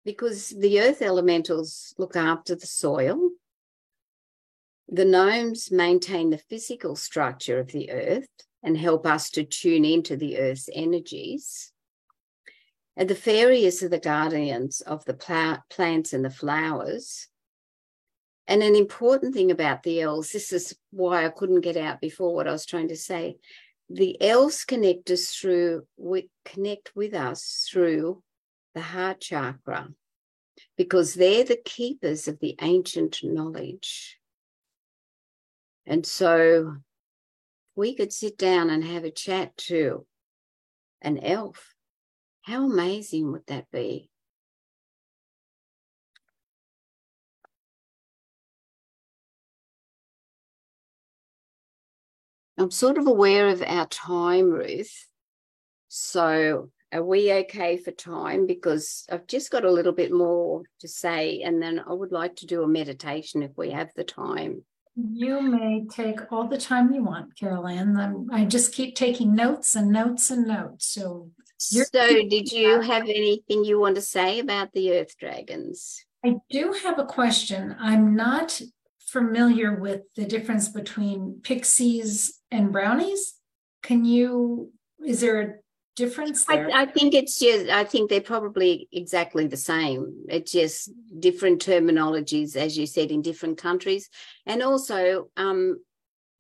because 0.06 0.50
the 0.50 0.80
earth 0.80 1.02
elementals 1.02 1.94
look 1.98 2.16
after 2.16 2.56
the 2.56 2.68
soil. 2.68 3.32
The 4.88 5.04
gnomes 5.04 5.72
maintain 5.72 6.30
the 6.30 6.38
physical 6.38 6.96
structure 6.96 7.60
of 7.60 7.72
the 7.72 7.92
earth 7.92 8.28
and 8.64 8.78
help 8.78 9.06
us 9.08 9.32
to 9.32 9.44
tune 9.44 9.84
into 9.84 10.16
the 10.16 10.38
earth's 10.38 10.70
energies. 10.72 11.72
And 12.96 13.10
the 13.10 13.16
fairies 13.16 13.84
are 13.84 13.90
the 13.90 14.00
guardians 14.00 14.82
of 14.82 15.04
the 15.06 15.16
pl- 15.16 15.64
plants 15.70 16.14
and 16.14 16.24
the 16.24 16.30
flowers. 16.30 17.28
And 18.48 18.62
an 18.62 18.76
important 18.76 19.34
thing 19.34 19.50
about 19.50 19.82
the 19.82 20.02
elves, 20.02 20.32
this 20.32 20.54
is 20.54 20.78
why 20.92 21.26
I 21.26 21.30
couldn't 21.30 21.62
get 21.62 21.78
out 21.78 22.00
before 22.00 22.34
what 22.34 22.48
I 22.48 22.52
was 22.52 22.66
trying 22.66 22.90
to 22.90 22.96
say 22.96 23.38
the 23.90 24.20
elves 24.22 24.66
connect 24.66 25.12
us 25.12 25.30
through 25.30 25.86
we 25.98 26.30
connect 26.44 26.96
with 26.96 27.14
us 27.14 27.68
through 27.72 28.22
the 28.76 28.82
heart 28.82 29.22
chakra 29.22 29.90
because 30.78 31.14
they're 31.16 31.46
the 31.46 31.60
keepers 31.64 32.28
of 32.28 32.40
the 32.40 32.56
ancient 32.62 33.20
knowledge. 33.24 34.20
And 35.86 36.06
so 36.06 36.76
we 37.76 37.96
could 37.96 38.12
sit 38.12 38.38
down 38.38 38.70
and 38.70 38.84
have 38.84 39.04
a 39.04 39.12
chat 39.12 39.56
to 39.58 40.06
an 41.02 41.20
elf. 41.20 41.74
How 42.42 42.66
amazing 42.66 43.32
would 43.32 43.48
that 43.48 43.72
be? 43.72 44.10
I'm 52.58 52.72
sort 52.72 52.98
of 52.98 53.08
aware 53.08 53.50
of 53.50 53.62
our 53.62 53.86
time, 53.88 54.50
Ruth. 54.50 55.08
So 55.88 56.70
are 56.94 57.04
we 57.04 57.32
okay 57.32 57.78
for 57.78 57.92
time? 57.92 58.46
Because 58.48 59.06
I've 59.12 59.28
just 59.28 59.52
got 59.52 59.66
a 59.66 59.72
little 59.72 59.94
bit 59.94 60.12
more 60.12 60.64
to 60.80 60.88
say, 60.88 61.42
and 61.42 61.62
then 61.62 61.80
I 61.80 61.94
would 61.94 62.12
like 62.12 62.36
to 62.38 62.46
do 62.46 62.64
a 62.64 62.68
meditation 62.68 63.44
if 63.44 63.52
we 63.58 63.72
have 63.72 63.90
the 63.96 64.04
time. 64.04 64.64
You 64.96 65.42
may 65.42 65.86
take 65.92 66.32
all 66.32 66.48
the 66.48 66.58
time 66.58 66.94
you 66.94 67.04
want, 67.04 67.38
Carol 67.38 67.68
Anne. 67.68 68.30
I 68.32 68.46
just 68.46 68.74
keep 68.74 68.96
taking 68.96 69.36
notes 69.36 69.76
and 69.76 69.92
notes 69.92 70.32
and 70.32 70.48
notes. 70.48 70.86
So, 70.86 71.32
so 71.58 71.90
did 71.92 72.52
you 72.52 72.80
have 72.80 73.04
anything 73.04 73.66
you 73.66 73.78
want 73.78 73.96
to 73.96 74.02
say 74.02 74.40
about 74.40 74.72
the 74.72 74.94
Earth 74.94 75.18
Dragons? 75.20 76.06
I 76.24 76.38
do 76.50 76.74
have 76.84 76.98
a 76.98 77.06
question. 77.06 77.76
I'm 77.78 78.16
not 78.16 78.62
familiar 79.06 79.76
with 79.76 80.02
the 80.16 80.26
difference 80.26 80.70
between 80.70 81.42
pixies 81.44 82.40
and 82.50 82.72
brownies. 82.72 83.36
Can 83.84 84.06
you, 84.06 84.72
is 85.06 85.20
there 85.22 85.42
a 85.42 85.54
difference 85.96 86.46
there? 86.46 86.70
I, 86.72 86.84
I, 86.84 86.86
think 86.86 87.14
it's 87.14 87.40
just, 87.40 87.70
I 87.70 87.84
think 87.84 88.10
they're 88.10 88.22
probably 88.22 88.88
exactly 88.92 89.48
the 89.48 89.58
same. 89.58 90.26
It's 90.30 90.52
just 90.52 90.92
different 91.20 91.66
terminologies, 91.66 92.56
as 92.56 92.78
you 92.78 92.86
said, 92.86 93.12
in 93.12 93.22
different 93.22 93.58
countries. 93.58 94.10
And 94.46 94.62
also, 94.62 95.30
um, 95.38 95.80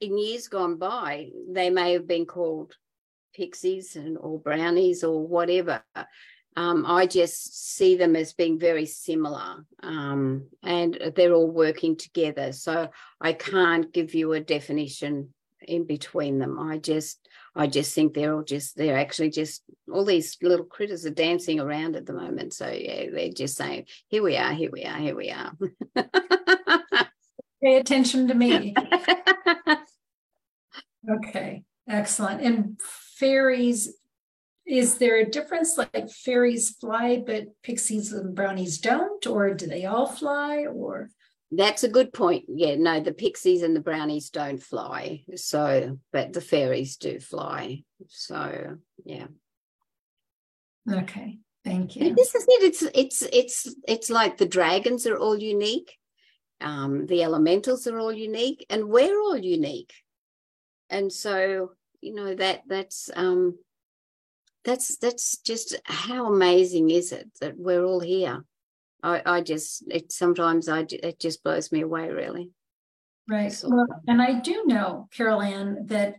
in 0.01 0.17
years 0.17 0.47
gone 0.47 0.77
by, 0.77 1.29
they 1.49 1.69
may 1.69 1.93
have 1.93 2.07
been 2.07 2.25
called 2.25 2.75
pixies 3.33 3.95
and 3.95 4.17
or 4.17 4.39
brownies 4.39 5.03
or 5.03 5.25
whatever. 5.25 5.83
Um, 6.57 6.85
I 6.85 7.05
just 7.05 7.75
see 7.75 7.97
them 7.97 8.15
as 8.15 8.33
being 8.33 8.57
very 8.57 8.85
similar 8.85 9.65
um, 9.83 10.47
and 10.63 10.97
they're 11.15 11.33
all 11.33 11.51
working 11.51 11.97
together. 11.97 12.53
So 12.53 12.89
I 13.19 13.33
can't 13.33 13.91
give 13.91 14.13
you 14.13 14.31
a 14.33 14.39
definition 14.39 15.33
in 15.67 15.85
between 15.85 16.39
them. 16.39 16.59
I 16.59 16.77
just 16.77 17.27
I 17.55 17.67
just 17.67 17.93
think 17.93 18.13
they're 18.13 18.33
all 18.33 18.43
just 18.43 18.75
they're 18.77 18.97
actually 18.97 19.29
just 19.29 19.63
all 19.91 20.05
these 20.05 20.37
little 20.41 20.65
critters 20.65 21.05
are 21.05 21.11
dancing 21.11 21.59
around 21.59 21.95
at 21.95 22.05
the 22.05 22.13
moment. 22.13 22.53
So 22.53 22.69
yeah, 22.69 23.05
they're 23.11 23.29
just 23.29 23.55
saying, 23.57 23.85
here 24.07 24.23
we 24.23 24.37
are, 24.37 24.53
here 24.53 24.71
we 24.71 24.83
are, 24.83 24.97
here 24.97 25.15
we 25.15 25.31
are. 25.31 25.53
Pay 27.63 27.77
attention 27.77 28.27
to 28.27 28.33
me. 28.33 28.75
okay, 31.09 31.63
excellent. 31.87 32.41
And 32.41 32.79
fairies 33.17 33.95
is 34.65 34.97
there 34.97 35.17
a 35.17 35.29
difference 35.29 35.77
like 35.77 36.09
fairies 36.09 36.71
fly 36.81 37.23
but 37.25 37.45
pixies 37.61 38.11
and 38.11 38.35
brownies 38.35 38.79
don't 38.79 39.25
or 39.27 39.53
do 39.53 39.67
they 39.67 39.85
all 39.85 40.07
fly 40.07 40.65
or 40.65 41.11
that's 41.51 41.83
a 41.83 41.89
good 41.89 42.11
point. 42.11 42.45
Yeah 42.47 42.75
no 42.75 42.99
the 42.99 43.13
pixies 43.13 43.61
and 43.61 43.75
the 43.75 43.81
brownies 43.81 44.29
don't 44.29 44.61
fly 44.61 45.23
so 45.35 45.99
but 46.11 46.33
the 46.33 46.41
fairies 46.41 46.97
do 46.97 47.19
fly 47.19 47.83
so 48.07 48.77
yeah. 49.03 49.27
Okay 50.91 51.39
thank 51.63 51.95
you. 51.95 52.13
This 52.13 52.35
is 52.35 52.45
it 52.47 52.63
it's 52.63 52.81
it's 52.81 53.21
it's 53.21 53.75
it's 53.87 54.09
like 54.09 54.37
the 54.37 54.45
dragons 54.45 55.07
are 55.07 55.17
all 55.17 55.37
unique 55.37 55.97
um 56.61 57.05
the 57.07 57.23
elementals 57.23 57.87
are 57.87 57.99
all 57.99 58.13
unique 58.13 58.65
and 58.69 58.85
we're 58.85 59.19
all 59.19 59.37
unique. 59.37 59.93
And 60.89 61.11
so 61.11 61.71
you 62.01 62.13
know 62.13 62.35
that 62.35 62.61
that's 62.67 63.09
um 63.15 63.57
that's 64.63 64.97
that's 64.97 65.37
just 65.37 65.75
how 65.85 66.25
amazing 66.25 66.89
is 66.89 67.11
it 67.11 67.29
that 67.39 67.57
we're 67.57 67.83
all 67.83 67.99
here 67.99 68.43
i 69.05 69.21
i 69.25 69.41
just 69.41 69.83
it 69.87 70.11
sometimes 70.11 70.67
i 70.67 70.85
it 70.89 71.19
just 71.19 71.43
blows 71.43 71.71
me 71.71 71.81
away 71.81 72.09
really. 72.09 72.51
Right. 73.27 73.57
Well, 73.63 73.87
and 74.07 74.21
i 74.21 74.39
do 74.39 74.63
know 74.65 75.07
Carol 75.15 75.41
Anne 75.41 75.87
that 75.87 76.15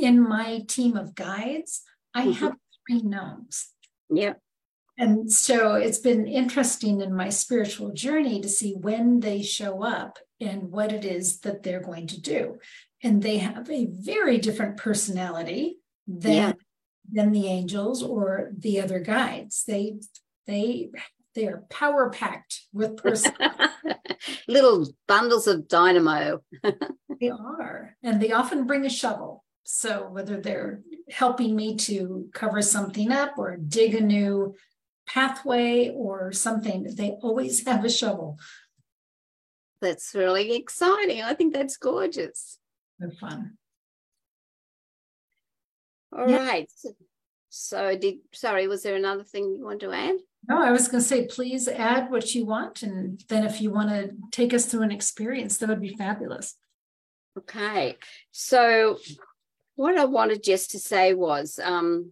in 0.00 0.20
my 0.20 0.64
team 0.68 0.96
of 0.96 1.14
guides 1.14 1.82
i 2.14 2.22
mm-hmm. 2.22 2.32
have 2.32 2.56
three 2.86 3.02
gnomes. 3.02 3.68
Yeah 4.10 4.34
and 4.98 5.32
so 5.32 5.74
it's 5.74 5.98
been 5.98 6.26
interesting 6.26 7.00
in 7.00 7.14
my 7.14 7.30
spiritual 7.30 7.92
journey 7.92 8.40
to 8.40 8.48
see 8.48 8.74
when 8.74 9.20
they 9.20 9.42
show 9.42 9.82
up 9.82 10.18
and 10.40 10.70
what 10.70 10.92
it 10.92 11.04
is 11.04 11.40
that 11.40 11.62
they're 11.62 11.80
going 11.80 12.06
to 12.08 12.20
do. 12.20 12.58
And 13.02 13.22
they 13.22 13.38
have 13.38 13.70
a 13.70 13.86
very 13.90 14.38
different 14.38 14.76
personality 14.76 15.78
than 16.06 16.32
yeah. 16.32 16.52
than 17.10 17.32
the 17.32 17.46
angels 17.46 18.02
or 18.02 18.52
the 18.56 18.80
other 18.80 19.00
guides. 19.00 19.64
They 19.66 19.96
they 20.46 20.90
they 21.34 21.46
are 21.46 21.64
power 21.70 22.10
packed 22.10 22.62
with 22.72 22.96
person. 23.02 23.32
Little 24.48 24.86
bundles 25.08 25.46
of 25.46 25.68
dynamo. 25.68 26.40
they 27.20 27.30
are, 27.30 27.96
and 28.02 28.20
they 28.20 28.32
often 28.32 28.66
bring 28.66 28.84
a 28.84 28.90
shovel. 28.90 29.44
So 29.64 30.08
whether 30.10 30.40
they're 30.40 30.80
helping 31.10 31.54
me 31.54 31.76
to 31.76 32.28
cover 32.34 32.62
something 32.62 33.12
up 33.12 33.38
or 33.38 33.56
dig 33.56 33.94
a 33.94 34.00
new 34.00 34.54
pathway 35.06 35.90
or 35.90 36.32
something, 36.32 36.94
they 36.96 37.10
always 37.22 37.64
have 37.66 37.84
a 37.84 37.90
shovel. 37.90 38.38
That's 39.80 40.14
really 40.14 40.54
exciting. 40.54 41.22
I 41.22 41.34
think 41.34 41.54
that's 41.54 41.76
gorgeous. 41.76 42.58
They're 42.98 43.10
fun. 43.10 43.56
All 46.16 46.30
yeah. 46.30 46.46
right. 46.46 46.70
So 47.48 47.96
did 47.96 48.16
sorry, 48.32 48.68
was 48.68 48.82
there 48.82 48.96
another 48.96 49.24
thing 49.24 49.56
you 49.56 49.64
want 49.64 49.80
to 49.80 49.92
add? 49.92 50.16
No, 50.48 50.60
I 50.60 50.72
was 50.72 50.88
going 50.88 51.02
to 51.02 51.08
say, 51.08 51.26
please 51.26 51.68
add 51.68 52.10
what 52.10 52.34
you 52.34 52.44
want. 52.44 52.82
And 52.82 53.22
then 53.28 53.44
if 53.44 53.60
you 53.60 53.70
want 53.70 53.90
to 53.90 54.10
take 54.32 54.52
us 54.52 54.66
through 54.66 54.82
an 54.82 54.90
experience, 54.90 55.58
that 55.58 55.68
would 55.68 55.80
be 55.80 55.96
fabulous. 55.96 56.56
Okay. 57.38 57.96
So 58.32 58.98
what 59.76 59.96
I 59.96 60.04
wanted 60.04 60.42
just 60.42 60.72
to 60.72 60.78
say 60.78 61.14
was 61.14 61.58
um, 61.62 62.10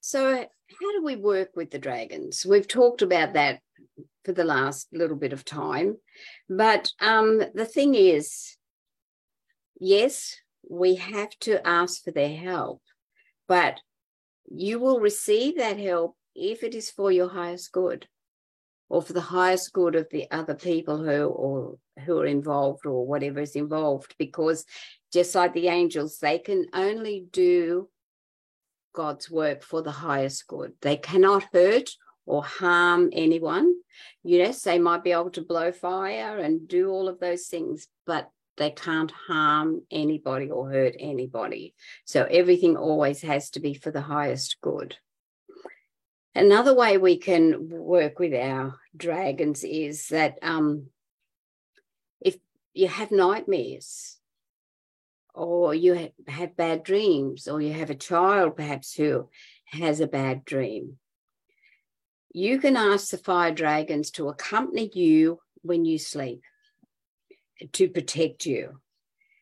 so 0.00 0.36
how 0.36 0.92
do 0.92 1.02
we 1.02 1.16
work 1.16 1.50
with 1.56 1.70
the 1.70 1.78
dragons? 1.78 2.46
We've 2.46 2.68
talked 2.68 3.02
about 3.02 3.34
that 3.34 3.60
for 4.24 4.32
the 4.32 4.44
last 4.44 4.88
little 4.92 5.16
bit 5.16 5.32
of 5.32 5.44
time. 5.44 5.96
But 6.48 6.90
um, 7.00 7.42
the 7.54 7.66
thing 7.66 7.94
is, 7.94 8.56
yes, 9.78 10.36
we 10.68 10.96
have 10.96 11.30
to 11.40 11.66
ask 11.66 12.04
for 12.04 12.10
their 12.10 12.36
help, 12.36 12.80
but 13.48 13.80
you 14.50 14.78
will 14.78 15.00
receive 15.00 15.58
that 15.58 15.78
help 15.78 16.16
if 16.34 16.62
it 16.62 16.74
is 16.74 16.90
for 16.90 17.12
your 17.12 17.28
highest 17.28 17.72
good 17.72 18.06
or 18.88 19.02
for 19.02 19.12
the 19.12 19.20
highest 19.20 19.72
good 19.72 19.94
of 19.94 20.08
the 20.10 20.30
other 20.30 20.54
people 20.54 20.98
who 20.98 21.24
or 21.26 21.78
who 22.04 22.18
are 22.18 22.26
involved 22.26 22.86
or 22.86 23.06
whatever 23.06 23.40
is 23.40 23.56
involved 23.56 24.14
because 24.18 24.64
just 25.12 25.34
like 25.34 25.52
the 25.54 25.68
angels 25.68 26.18
they 26.18 26.38
can 26.38 26.66
only 26.74 27.26
do 27.32 27.88
god's 28.94 29.30
work 29.30 29.62
for 29.62 29.82
the 29.82 29.90
highest 29.90 30.46
good. 30.46 30.72
They 30.80 30.96
cannot 30.96 31.44
hurt 31.52 31.90
or 32.26 32.42
harm 32.44 33.10
anyone. 33.12 33.74
Yes 34.22 34.62
they 34.62 34.78
might 34.78 35.04
be 35.04 35.12
able 35.12 35.30
to 35.30 35.42
blow 35.42 35.72
fire 35.72 36.38
and 36.38 36.66
do 36.66 36.90
all 36.90 37.08
of 37.08 37.20
those 37.20 37.46
things 37.46 37.88
but 38.06 38.30
they 38.56 38.70
can't 38.70 39.10
harm 39.10 39.82
anybody 39.90 40.48
or 40.48 40.70
hurt 40.70 40.94
anybody. 40.98 41.74
So 42.04 42.24
everything 42.24 42.76
always 42.76 43.22
has 43.22 43.50
to 43.50 43.60
be 43.60 43.74
for 43.74 43.90
the 43.90 44.00
highest 44.00 44.58
good 44.60 44.96
Another 46.34 46.74
way 46.74 46.98
we 46.98 47.16
can 47.16 47.68
work 47.68 48.18
with 48.18 48.34
our 48.34 48.80
dragons 48.96 49.62
is 49.62 50.08
that 50.08 50.38
um, 50.42 50.86
if 52.20 52.36
you 52.72 52.88
have 52.88 53.12
nightmares, 53.12 54.18
or 55.32 55.74
you 55.74 56.10
have 56.28 56.56
bad 56.56 56.82
dreams, 56.82 57.46
or 57.48 57.60
you 57.60 57.72
have 57.72 57.90
a 57.90 57.94
child 57.94 58.56
perhaps 58.56 58.94
who 58.94 59.28
has 59.66 60.00
a 60.00 60.06
bad 60.06 60.44
dream, 60.44 60.98
you 62.32 62.58
can 62.58 62.76
ask 62.76 63.10
the 63.10 63.18
fire 63.18 63.52
dragons 63.52 64.10
to 64.10 64.28
accompany 64.28 64.90
you 64.92 65.38
when 65.62 65.84
you 65.84 65.98
sleep 65.98 66.42
to 67.72 67.88
protect 67.88 68.44
you. 68.44 68.80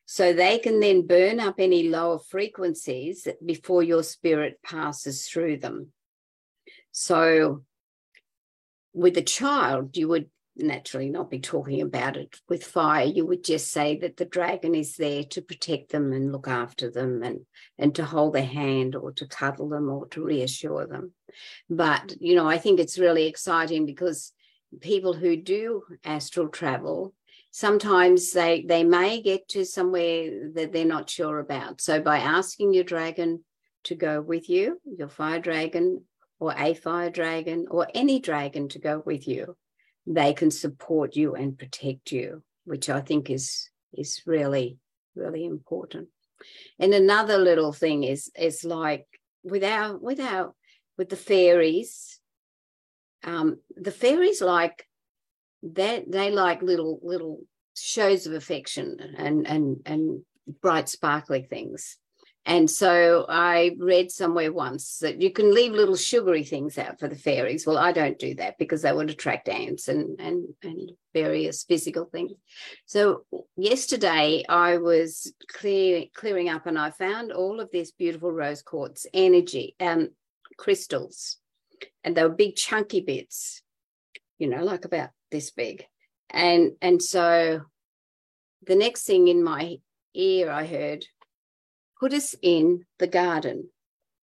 So 0.05 0.35
they 0.35 0.59
can 0.59 0.81
then 0.81 1.07
burn 1.07 1.41
up 1.41 1.55
any 1.59 1.89
lower 1.89 2.19
frequencies 2.19 3.27
before 3.45 3.83
your 3.83 4.03
spirit 4.03 4.61
passes 4.63 5.27
through 5.27 5.59
them. 5.59 5.93
So 6.93 7.65
with 8.93 9.17
a 9.17 9.23
child, 9.23 9.97
you 9.97 10.09
would 10.09 10.31
naturally 10.55 11.09
not 11.09 11.31
be 11.31 11.41
talking 11.41 11.81
about 11.81 12.17
it 12.17 12.37
with 12.49 12.63
fire. 12.63 13.07
You 13.07 13.25
would 13.27 13.43
just 13.43 13.73
say 13.73 13.97
that 14.01 14.19
the 14.19 14.27
dragon 14.27 14.75
is 14.75 14.97
there 14.97 15.25
to 15.25 15.41
protect 15.41 15.91
them 15.91 16.13
and 16.13 16.31
look 16.31 16.47
after 16.47 16.91
them 16.91 17.23
and, 17.23 17.41
and 17.79 17.95
to 17.95 18.05
hold 18.05 18.35
their 18.35 18.45
hand 18.45 18.95
or 18.95 19.13
to 19.13 19.27
cuddle 19.27 19.71
them 19.71 19.89
or 19.89 20.07
to 20.09 20.23
reassure 20.23 20.87
them. 20.87 21.13
But, 21.71 22.15
you 22.21 22.35
know, 22.35 22.47
I 22.47 22.59
think 22.59 22.79
it's 22.79 22.99
really 22.99 23.27
exciting 23.27 23.87
because 23.87 24.33
people 24.81 25.15
who 25.15 25.37
do 25.37 25.83
astral 26.05 26.49
travel 26.49 27.15
sometimes 27.51 28.33
they 28.33 28.65
they 28.67 28.83
may 28.83 29.21
get 29.21 29.47
to 29.47 29.65
somewhere 29.65 30.51
that 30.55 30.73
they're 30.73 30.87
not 30.87 31.11
sure 31.11 31.39
about 31.39 31.81
so 31.81 32.01
by 32.01 32.17
asking 32.19 32.73
your 32.73 32.83
dragon 32.83 33.45
to 33.85 33.95
go 33.95 34.23
with 34.23 34.49
you 34.49 34.81
your 34.97 35.09
fire 35.09 35.39
dragon 35.39 36.03
or 36.43 36.53
a 36.59 36.75
fire 36.75 37.09
dragon 37.09 37.67
or 37.71 37.87
any 37.95 38.19
dragon 38.19 38.69
to 38.69 38.81
go 38.81 39.01
with 39.07 39.29
you, 39.29 39.57
they 40.09 40.33
can 40.35 40.51
support 40.51 41.15
you 41.15 41.37
and 41.37 41.57
protect 41.57 42.11
you, 42.11 42.43
which 42.65 42.91
I 42.91 43.01
think 43.01 43.31
is 43.31 43.71
is 43.95 44.23
really 44.27 44.79
really 45.15 45.45
important. 45.45 46.09
And 46.81 46.93
another 46.95 47.39
little 47.39 47.73
thing 47.73 48.03
is 48.03 48.29
is 48.37 48.65
like 48.65 49.07
with 49.45 49.63
our 49.63 49.97
with 49.97 50.19
our 50.19 50.53
with 50.99 51.11
the 51.11 51.23
fairies, 51.31 52.19
um, 53.23 53.59
the 53.77 53.93
fairies 53.93 54.43
like 54.43 54.85
that 55.63 56.11
they 56.11 56.33
like 56.33 56.61
little 56.61 56.99
little 57.05 57.39
shows 57.77 58.27
of 58.27 58.33
affection 58.33 58.97
and 59.17 59.47
and 59.47 59.77
and 59.87 60.25
bright 60.61 60.89
sparkly 60.89 61.43
things 61.43 61.99
and 62.45 62.69
so 62.69 63.25
I 63.29 63.77
read 63.79 64.11
somewhere 64.11 64.53
once 64.53 64.99
that 64.99 65.23
you 65.23 65.31
can 65.31 65.55
leave 65.55 65.73
little 65.73 65.95
sugary 65.95 66.43
things 66.43 66.77
out 66.77 66.99
for 66.99 67.07
the 67.07 67.15
fairies. 67.15 67.67
Well, 67.67 67.79
I 67.79 67.93
don't 67.93 68.19
do 68.19 68.35
that 68.35 68.59
because 68.59 68.83
that 68.83 68.97
would 68.97 69.11
attract 69.11 69.49
ants 69.49 69.87
and 69.87 70.19
and 70.21 70.49
and 70.65 70.91
various 71.15 71.63
physical 71.63 72.07
things. 72.07 72.33
So 72.87 73.25
yesterday 73.57 74.45
I 74.49 74.79
was 74.79 75.33
clear, 75.49 76.07
clearing 76.15 76.49
up 76.49 76.67
and 76.67 76.79
I 76.79 76.91
found 76.91 77.31
all 77.31 77.61
of 77.61 77.71
this 77.71 77.93
beautiful 77.93 78.33
rose 78.33 78.63
quartz 78.63 79.07
energy 79.15 79.77
and 79.79 80.03
um, 80.03 80.09
crystals, 80.59 81.37
and 82.03 82.17
they 82.17 82.25
were 82.25 82.29
big 82.29 82.57
chunky 82.57 83.03
bits, 83.03 83.63
you 84.39 84.49
know, 84.49 84.65
like 84.65 84.85
about 84.85 85.11
this 85.31 85.53
big. 85.53 85.85
And 86.29 86.73
and 86.83 87.01
so 87.01 87.61
the 88.67 88.75
next 88.75 89.05
thing 89.05 89.29
in 89.29 89.45
my 89.45 89.77
ear 90.15 90.51
I 90.51 90.67
heard 90.67 91.05
put 92.03 92.13
us 92.13 92.35
in 92.43 92.85
the 92.99 93.07
garden 93.07 93.69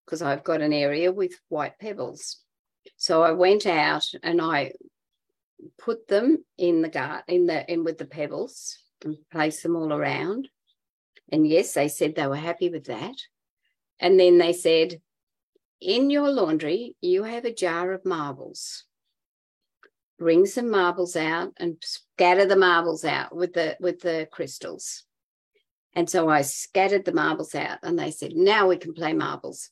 because 0.04 0.22
I've 0.22 0.44
got 0.44 0.60
an 0.60 0.74
area 0.74 1.14
with 1.14 1.40
white 1.48 1.80
pebbles. 1.80 2.42
So 2.98 3.24
I 3.24 3.32
went 3.32 3.66
out 3.66 4.04
and 4.22 4.42
I 4.42 4.74
put 5.78 6.10
them 6.10 6.44
in 6.58 6.82
the 6.82 6.90
garden 6.90 7.24
in 7.30 7.46
the 7.46 7.72
in 7.72 7.86
with 7.86 7.98
the 7.98 8.06
pebbles 8.06 8.78
and 9.06 9.16
placed 9.32 9.64
them 9.64 9.78
all 9.78 9.94
around. 9.94 10.50
And 11.32 11.48
yes, 11.48 11.74
they 11.74 11.88
said 11.88 12.16
they 12.16 12.28
were 12.28 12.36
happy 12.36 12.70
with 12.70 12.88
that. 12.88 13.16
And 13.98 14.20
then 14.20 14.40
they 14.40 14.52
said, 14.52 15.00
in 15.80 16.10
your 16.10 16.30
laundry, 16.30 16.98
you 17.00 17.24
have 17.24 17.46
a 17.46 17.54
jar 17.54 17.94
of 17.94 18.04
marbles. 18.04 18.84
Bring 20.18 20.46
some 20.46 20.70
marbles 20.70 21.16
out 21.16 21.54
and 21.56 21.78
scatter 21.80 22.46
the 22.46 22.58
marbles 22.58 23.06
out 23.06 23.34
with 23.34 23.54
the 23.54 23.78
with 23.80 24.02
the 24.02 24.28
crystals. 24.34 25.06
And 25.94 26.10
so 26.10 26.30
I 26.30 26.42
scattered 26.42 27.06
the 27.06 27.14
marbles 27.14 27.56
out 27.56 27.80
and 27.84 27.98
they 27.98 28.12
said, 28.12 28.36
now 28.36 28.68
we 28.68 28.78
can 28.78 28.94
play 28.94 29.14
marbles. 29.14 29.70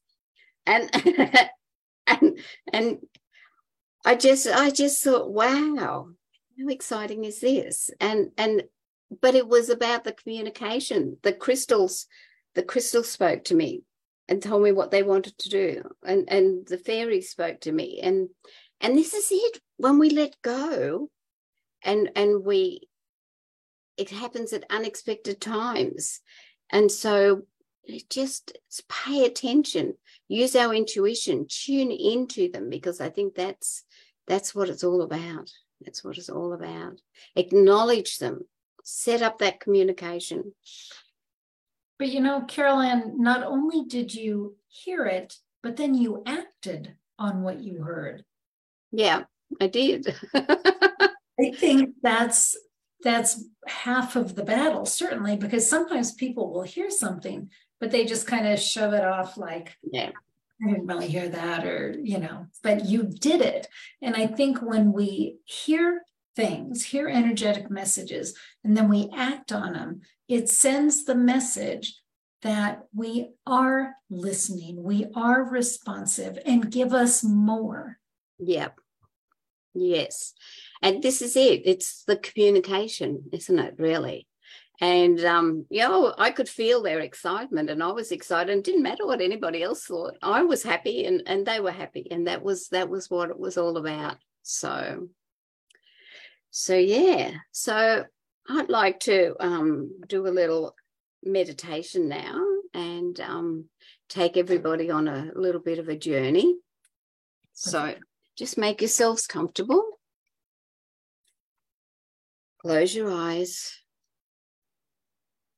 And 0.66 0.90
and 2.08 2.40
and 2.74 2.98
I 4.06 4.16
just 4.16 4.48
I 4.48 4.70
just 4.70 5.04
thought, 5.04 5.32
wow, 5.32 6.10
how 6.60 6.68
exciting 6.68 7.24
is 7.24 7.40
this? 7.40 7.90
And 8.00 8.32
and 8.38 8.64
but 9.22 9.36
it 9.36 9.48
was 9.48 9.70
about 9.70 10.04
the 10.04 10.12
communication. 10.12 11.18
The 11.24 11.34
crystals, 11.34 12.08
the 12.56 12.64
crystals 12.64 13.10
spoke 13.10 13.46
to 13.46 13.56
me 13.56 13.84
and 14.28 14.42
told 14.42 14.64
me 14.64 14.72
what 14.72 14.92
they 14.92 15.04
wanted 15.04 15.38
to 15.40 15.50
do. 15.50 15.84
And 16.06 16.30
and 16.30 16.68
the 16.68 16.78
fairies 16.78 17.30
spoke 17.30 17.62
to 17.62 17.72
me. 17.72 18.00
And 18.02 18.30
and 18.82 18.98
this 18.98 19.14
is 19.14 19.28
it. 19.32 19.62
When 19.78 20.00
we 20.00 20.10
let 20.10 20.36
go 20.42 21.10
and 21.84 22.10
and 22.16 22.44
we 22.44 22.82
it 23.98 24.10
happens 24.10 24.54
at 24.54 24.66
unexpected 24.70 25.42
times. 25.42 26.22
And 26.70 26.92
so 26.92 27.44
just 28.10 28.58
pay 28.90 29.26
attention, 29.26 29.96
use 30.28 30.56
our 30.56 30.74
intuition, 30.74 31.48
tune 31.50 31.92
into 31.92 32.52
them 32.52 32.70
because 32.70 33.02
I 33.02 33.10
think 33.10 33.36
that's 33.36 33.84
that's 34.28 34.54
what 34.54 34.70
it's 34.70 34.84
all 34.84 35.02
about. 35.02 35.50
That's 35.82 36.04
what 36.04 36.18
it's 36.18 36.30
all 36.30 36.54
about. 36.54 37.00
Acknowledge 37.36 38.18
them, 38.18 38.46
set 38.84 39.22
up 39.22 39.40
that 39.40 39.60
communication. 39.60 40.54
But 41.98 42.10
you 42.10 42.20
know, 42.20 42.42
Carol 42.42 42.82
Anne, 42.82 43.22
not 43.22 43.44
only 43.44 43.86
did 43.86 44.14
you 44.14 44.56
hear 44.68 45.06
it, 45.06 45.36
but 45.64 45.78
then 45.78 45.96
you 45.96 46.24
acted 46.26 46.94
on 47.18 47.42
what 47.42 47.62
you 47.62 47.82
heard. 47.82 48.24
Yeah, 48.92 49.24
I 49.60 49.68
did. 49.68 50.14
I 50.34 51.52
think 51.56 51.96
that's 52.02 52.56
that's 53.04 53.44
half 53.68 54.16
of 54.16 54.36
the 54.36 54.44
battle, 54.44 54.86
certainly, 54.86 55.36
because 55.38 55.70
sometimes 55.70 56.14
people 56.14 56.52
will 56.52 56.64
hear 56.64 56.90
something, 56.90 57.50
but 57.80 57.92
they 57.92 58.06
just 58.06 58.28
kind 58.28 58.48
of 58.48 58.60
shove 58.60 58.94
it 58.94 59.04
off 59.04 59.38
like, 59.38 59.76
yeah. 59.92 60.12
I 60.60 60.72
didn't 60.72 60.88
really 60.88 61.08
hear 61.08 61.30
that, 61.30 61.66
or, 61.66 61.96
you 62.02 62.18
know, 62.18 62.48
but 62.64 62.86
you 62.86 63.04
did 63.04 63.42
it. 63.42 63.68
And 64.02 64.16
I 64.16 64.26
think 64.26 64.60
when 64.60 64.92
we 64.92 65.38
hear 65.46 66.02
things, 66.36 66.84
hear 66.84 67.08
energetic 67.08 67.70
messages, 67.70 68.34
and 68.64 68.76
then 68.76 68.90
we 68.90 69.12
act 69.16 69.52
on 69.52 69.74
them, 69.74 70.02
it 70.28 70.50
sends 70.50 71.06
the 71.06 71.14
message 71.14 72.02
that 72.42 72.84
we 72.94 73.30
are 73.46 73.94
listening, 74.10 74.82
we 74.82 75.06
are 75.16 75.44
responsive, 75.44 76.40
and 76.46 76.72
give 76.72 76.94
us 76.94 77.24
more. 77.24 78.00
Yep. 78.40 78.80
Yes. 79.78 80.34
And 80.82 81.02
this 81.02 81.22
is 81.22 81.36
it. 81.36 81.62
It's 81.66 82.04
the 82.04 82.18
communication, 82.18 83.24
isn't 83.32 83.60
it, 83.60 83.76
really? 83.78 84.28
And 84.80 85.24
um, 85.26 85.66
you 85.70 85.82
know, 85.82 86.14
I 86.18 86.30
could 86.30 86.48
feel 86.48 86.84
their 86.84 87.00
excitement 87.00 87.70
and 87.70 87.82
I 87.82 87.92
was 87.92 88.12
excited. 88.12 88.54
And 88.54 88.64
didn't 88.64 88.84
matter 88.84 89.06
what 89.06 89.22
anybody 89.22 89.64
else 89.64 89.86
thought. 89.86 90.16
I 90.22 90.44
was 90.44 90.62
happy 90.62 91.06
and, 91.06 91.24
and 91.26 91.46
they 91.46 91.60
were 91.60 91.72
happy. 91.72 92.08
And 92.12 92.28
that 92.28 92.44
was 92.44 92.68
that 92.70 92.90
was 92.90 93.10
what 93.10 93.30
it 93.30 93.40
was 93.40 93.58
all 93.58 93.78
about. 93.78 94.18
So 94.44 95.10
so 96.52 96.76
yeah. 96.76 97.32
So 97.52 98.06
I'd 98.50 98.70
like 98.70 99.00
to 99.02 99.36
um, 99.40 99.92
do 100.08 100.28
a 100.28 100.30
little 100.30 100.76
meditation 101.24 102.08
now 102.08 102.40
and 102.74 103.20
um, 103.20 103.66
take 104.10 104.38
everybody 104.38 104.90
on 104.90 105.08
a 105.08 105.32
little 105.36 105.62
bit 105.62 105.80
of 105.80 105.90
a 105.90 105.98
journey. 105.98 106.56
So 107.54 107.96
just 108.38 108.58
make 108.58 108.82
yourselves 108.82 109.26
comfortable. 109.26 109.84
Close 112.62 112.94
your 112.96 113.12
eyes 113.12 113.82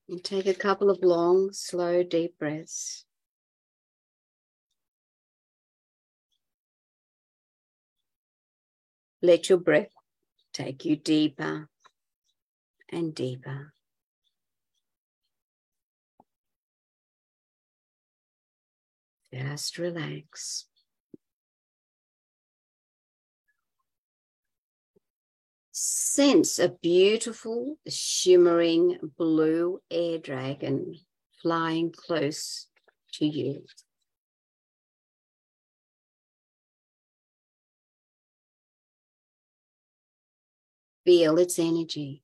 and 0.07 0.23
take 0.23 0.45
a 0.45 0.53
couple 0.53 0.89
of 0.89 1.03
long, 1.03 1.51
slow, 1.51 2.03
deep 2.03 2.37
breaths. 2.39 3.03
Let 9.21 9.49
your 9.49 9.57
breath 9.57 9.91
take 10.53 10.85
you 10.85 10.95
deeper 10.95 11.67
and 12.89 13.13
deeper. 13.13 13.73
Just 19.33 19.77
relax. 19.77 20.68
Sense 25.81 26.59
a 26.59 26.67
beautiful, 26.67 27.77
shimmering 27.87 28.99
blue 29.17 29.79
air 29.89 30.17
dragon 30.17 30.99
flying 31.41 31.93
close 31.93 32.67
to 33.13 33.25
you. 33.25 33.63
Feel 41.05 41.37
its 41.37 41.57
energy. 41.57 42.23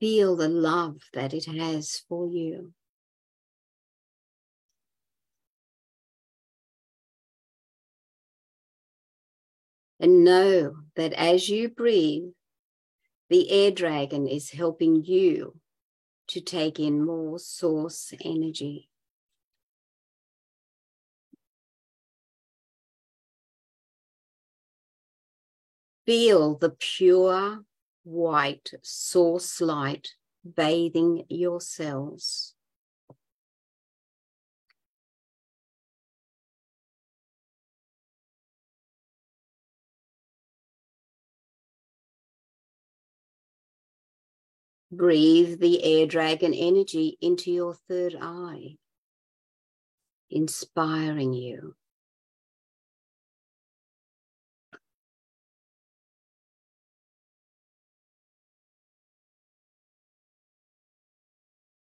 Feel 0.00 0.34
the 0.34 0.48
love 0.48 1.02
that 1.12 1.34
it 1.34 1.44
has 1.44 2.04
for 2.08 2.26
you. 2.26 2.72
And 10.00 10.24
know 10.24 10.76
that 10.94 11.12
as 11.14 11.48
you 11.48 11.68
breathe, 11.68 12.30
the 13.28 13.50
air 13.50 13.70
dragon 13.70 14.26
is 14.26 14.50
helping 14.50 15.04
you 15.04 15.60
to 16.28 16.40
take 16.40 16.78
in 16.78 17.04
more 17.04 17.38
source 17.38 18.12
energy. 18.24 18.88
Feel 26.06 26.56
the 26.56 26.70
pure 26.70 27.64
white 28.04 28.70
source 28.82 29.60
light 29.60 30.14
bathing 30.56 31.24
your 31.28 31.60
cells. 31.60 32.54
Breathe 44.90 45.60
the 45.60 45.84
air 45.84 46.06
dragon 46.06 46.54
energy 46.54 47.18
into 47.20 47.52
your 47.52 47.74
third 47.74 48.16
eye, 48.18 48.78
inspiring 50.30 51.34
you. 51.34 51.74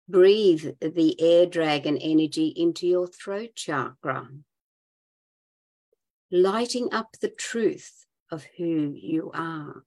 Breathe 0.09 0.75
the 0.81 1.21
air 1.21 1.47
dragon 1.47 1.97
energy 1.97 2.49
into 2.49 2.89
your 2.89 3.07
throat 3.07 3.51
chakra, 3.55 4.29
lighting 6.33 6.89
up 6.93 7.13
the 7.21 7.29
truth 7.29 8.05
of 8.33 8.45
who 8.57 8.93
you 8.97 9.31
are. 9.33 9.85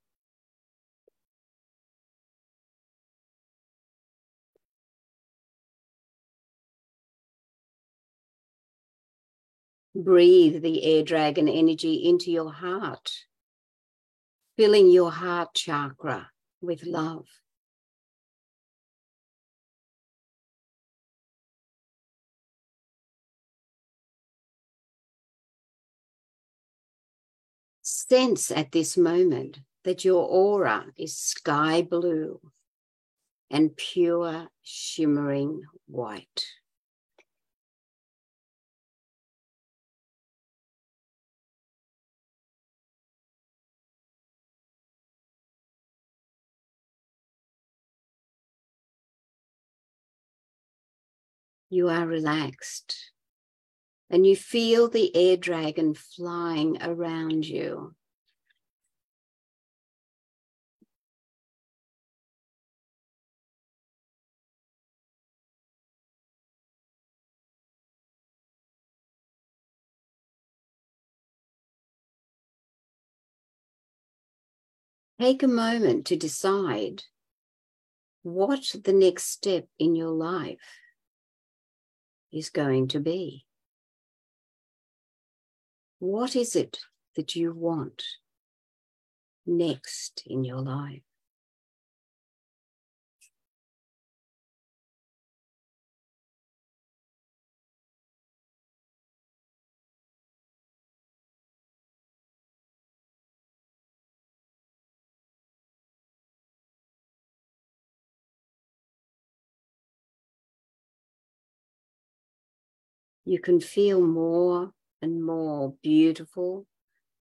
Breathe 9.96 10.64
the 10.64 10.84
air 10.84 11.04
dragon 11.04 11.48
energy 11.48 11.94
into 11.94 12.32
your 12.32 12.52
heart, 12.52 13.12
filling 14.58 14.90
your 14.90 15.12
heart 15.12 15.54
chakra 15.54 16.32
with 16.62 16.84
love. 16.84 17.28
Sense 27.84 28.50
at 28.50 28.72
this 28.72 28.98
moment 28.98 29.60
that 29.84 30.04
your 30.04 30.26
aura 30.26 30.88
is 30.98 31.16
sky 31.18 31.84
blue 31.84 32.40
and 33.52 33.76
pure 33.78 34.48
shimmering 34.64 35.62
white. 35.86 36.46
You 51.74 51.90
are 51.90 52.06
relaxed 52.06 53.12
and 54.10 54.28
you 54.28 54.36
feel 54.36 54.88
the 54.88 55.16
air 55.16 55.36
dragon 55.36 55.96
flying 55.96 56.78
around 56.84 57.46
you. 57.48 57.96
Take 75.20 75.42
a 75.42 75.48
moment 75.48 76.06
to 76.08 76.16
decide 76.16 77.04
what 78.22 78.76
the 78.84 78.94
next 78.94 79.26
step 79.26 79.68
in 79.80 79.96
your 79.96 80.12
life 80.12 80.60
is 82.34 82.50
going 82.50 82.88
to 82.90 83.00
be. 83.00 83.46
What 86.00 86.36
is 86.36 86.56
it 86.56 86.80
that 87.16 87.36
you 87.36 87.54
want 87.54 88.04
next 89.46 90.24
in 90.26 90.44
your 90.44 90.60
life? 90.60 91.04
You 113.26 113.40
can 113.40 113.60
feel 113.60 114.02
more 114.02 114.74
and 115.02 115.24
more 115.24 115.76
beautiful 115.82 116.66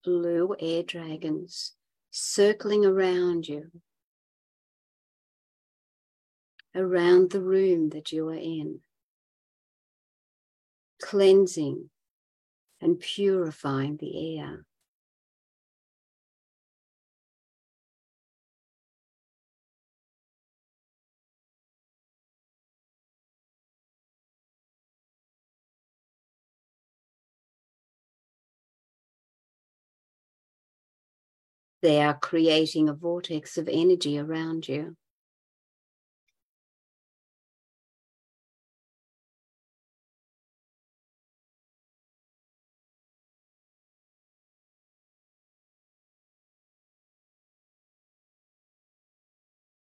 blue 0.05 0.55
air 0.59 0.83
dragons 0.83 1.73
circling 2.11 2.85
around 2.85 3.49
you, 3.49 3.71
around 6.75 7.31
the 7.31 7.41
room 7.41 7.91
that 7.91 8.13
you 8.13 8.29
are 8.29 8.35
in, 8.35 8.81
cleansing 11.01 11.89
and 12.81 12.99
purifying 12.99 13.97
the 13.97 14.39
air. 14.39 14.65
They 31.83 32.01
are 32.01 32.17
creating 32.19 32.89
a 32.89 32.95
vortex 32.95 33.59
of 33.59 33.69
energy 33.69 34.19
around 34.19 34.69
you. 34.69 34.97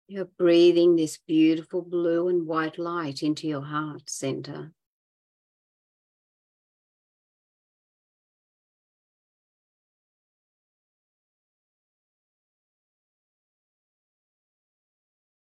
You're 0.09 0.27
breathing 0.27 0.95
this 0.95 1.19
beautiful 1.19 1.83
blue 1.83 2.29
and 2.29 2.47
white 2.47 2.79
light 2.79 3.25
into 3.25 3.49
your 3.49 3.63
heart 3.63 4.09
center. 4.09 4.76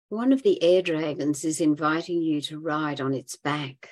One 0.08 0.32
of 0.32 0.44
the 0.44 0.62
air 0.62 0.82
dragons 0.82 1.44
is 1.44 1.60
inviting 1.60 2.22
you 2.22 2.40
to 2.42 2.60
ride 2.60 3.00
on 3.00 3.12
its 3.12 3.34
back. 3.34 3.90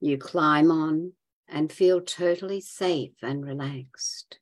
You 0.00 0.16
climb 0.16 0.70
on 0.70 1.12
and 1.46 1.70
feel 1.70 2.00
totally 2.00 2.62
safe 2.62 3.12
and 3.22 3.44
relaxed. 3.44 4.38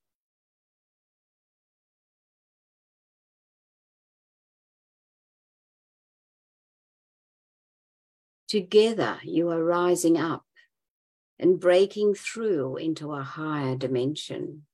Together, 8.46 9.18
you 9.24 9.48
are 9.48 9.62
rising 9.62 10.16
up 10.16 10.44
and 11.40 11.58
breaking 11.58 12.14
through 12.14 12.76
into 12.76 13.12
a 13.12 13.22
higher 13.22 13.74
dimension. 13.74 14.66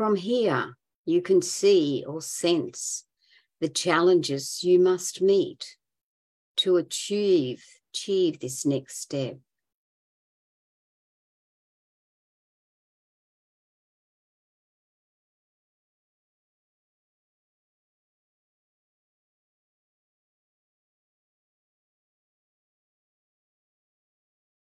From 0.00 0.16
here, 0.16 0.78
you 1.04 1.20
can 1.20 1.42
see 1.42 2.02
or 2.06 2.22
sense 2.22 3.04
the 3.60 3.68
challenges 3.68 4.64
you 4.64 4.78
must 4.78 5.20
meet 5.20 5.76
to 6.56 6.78
achieve, 6.78 7.62
achieve 7.92 8.40
this 8.40 8.64
next 8.64 9.02
step. 9.02 9.36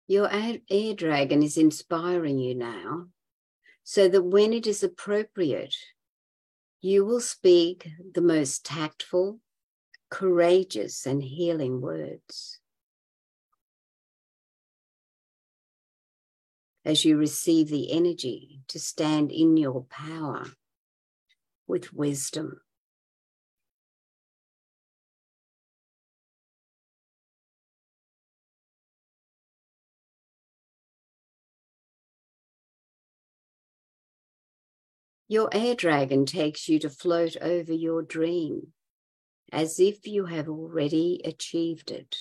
Your 0.07 0.29
air 0.29 0.93
dragon 0.93 1.41
is 1.41 1.55
inspiring 1.55 2.37
you 2.37 2.53
now 2.53 3.05
so 3.83 4.07
that 4.07 4.23
when 4.23 4.53
it 4.53 4.67
is 4.67 4.83
appropriate, 4.83 5.75
you 6.81 7.05
will 7.05 7.19
speak 7.19 7.89
the 8.13 8.21
most 8.21 8.65
tactful, 8.65 9.39
courageous, 10.09 11.05
and 11.05 11.21
healing 11.21 11.81
words. 11.81 12.59
As 16.83 17.05
you 17.05 17.17
receive 17.17 17.69
the 17.69 17.91
energy 17.91 18.61
to 18.69 18.79
stand 18.79 19.31
in 19.31 19.57
your 19.57 19.83
power 19.83 20.45
with 21.67 21.93
wisdom. 21.93 22.61
Your 35.31 35.47
air 35.53 35.75
dragon 35.75 36.25
takes 36.25 36.67
you 36.67 36.77
to 36.79 36.89
float 36.89 37.37
over 37.39 37.71
your 37.71 38.01
dream 38.01 38.73
as 39.49 39.79
if 39.79 40.05
you 40.05 40.25
have 40.25 40.49
already 40.49 41.21
achieved 41.23 41.89
it. 41.89 42.17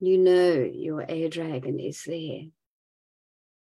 You 0.00 0.18
know 0.18 0.54
your 0.72 1.04
air 1.08 1.28
dragon 1.28 1.78
is 1.78 2.04
there 2.04 2.44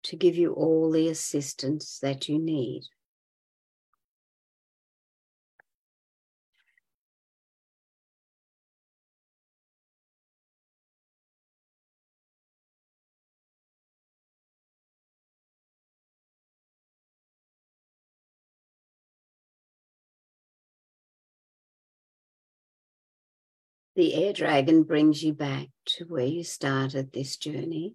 to 0.03 0.17
give 0.17 0.37
you 0.37 0.53
all 0.53 0.91
the 0.91 1.09
assistance 1.09 1.99
that 2.01 2.29
you 2.29 2.39
need. 2.39 2.83
The 23.97 24.13
air 24.13 24.35
dragon 24.35 24.83
brings 24.83 25.23
you 25.23 25.33
back 25.33 25.69
to 25.87 26.05
where 26.05 26.27
you 26.27 26.45
started 26.45 27.13
this 27.13 27.39
journey. 27.39 27.95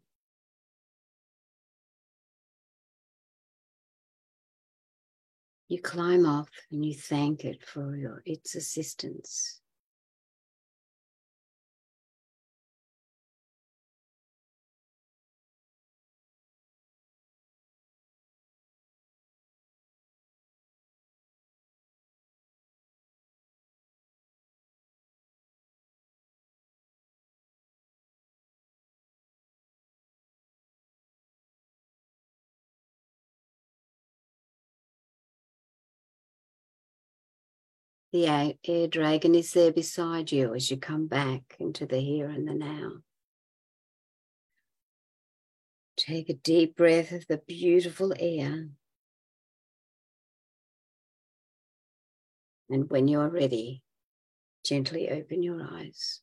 You 5.67 5.79
climb 5.79 6.25
off 6.25 6.49
and 6.71 6.83
you 6.83 6.95
thank 6.95 7.45
it 7.45 7.63
for 7.63 7.95
your, 7.95 8.23
its 8.25 8.55
assistance. 8.55 9.60
The 38.11 38.57
air 38.65 38.87
dragon 38.87 39.35
is 39.35 39.53
there 39.53 39.71
beside 39.71 40.33
you 40.33 40.53
as 40.53 40.69
you 40.69 40.75
come 40.75 41.07
back 41.07 41.55
into 41.59 41.85
the 41.85 41.99
here 41.99 42.27
and 42.27 42.45
the 42.45 42.53
now. 42.53 43.03
Take 45.95 46.29
a 46.29 46.33
deep 46.33 46.75
breath 46.75 47.13
of 47.13 47.25
the 47.27 47.37
beautiful 47.37 48.13
air. 48.19 48.67
And 52.69 52.89
when 52.89 53.07
you're 53.07 53.29
ready, 53.29 53.81
gently 54.65 55.09
open 55.09 55.41
your 55.41 55.61
eyes. 55.61 56.21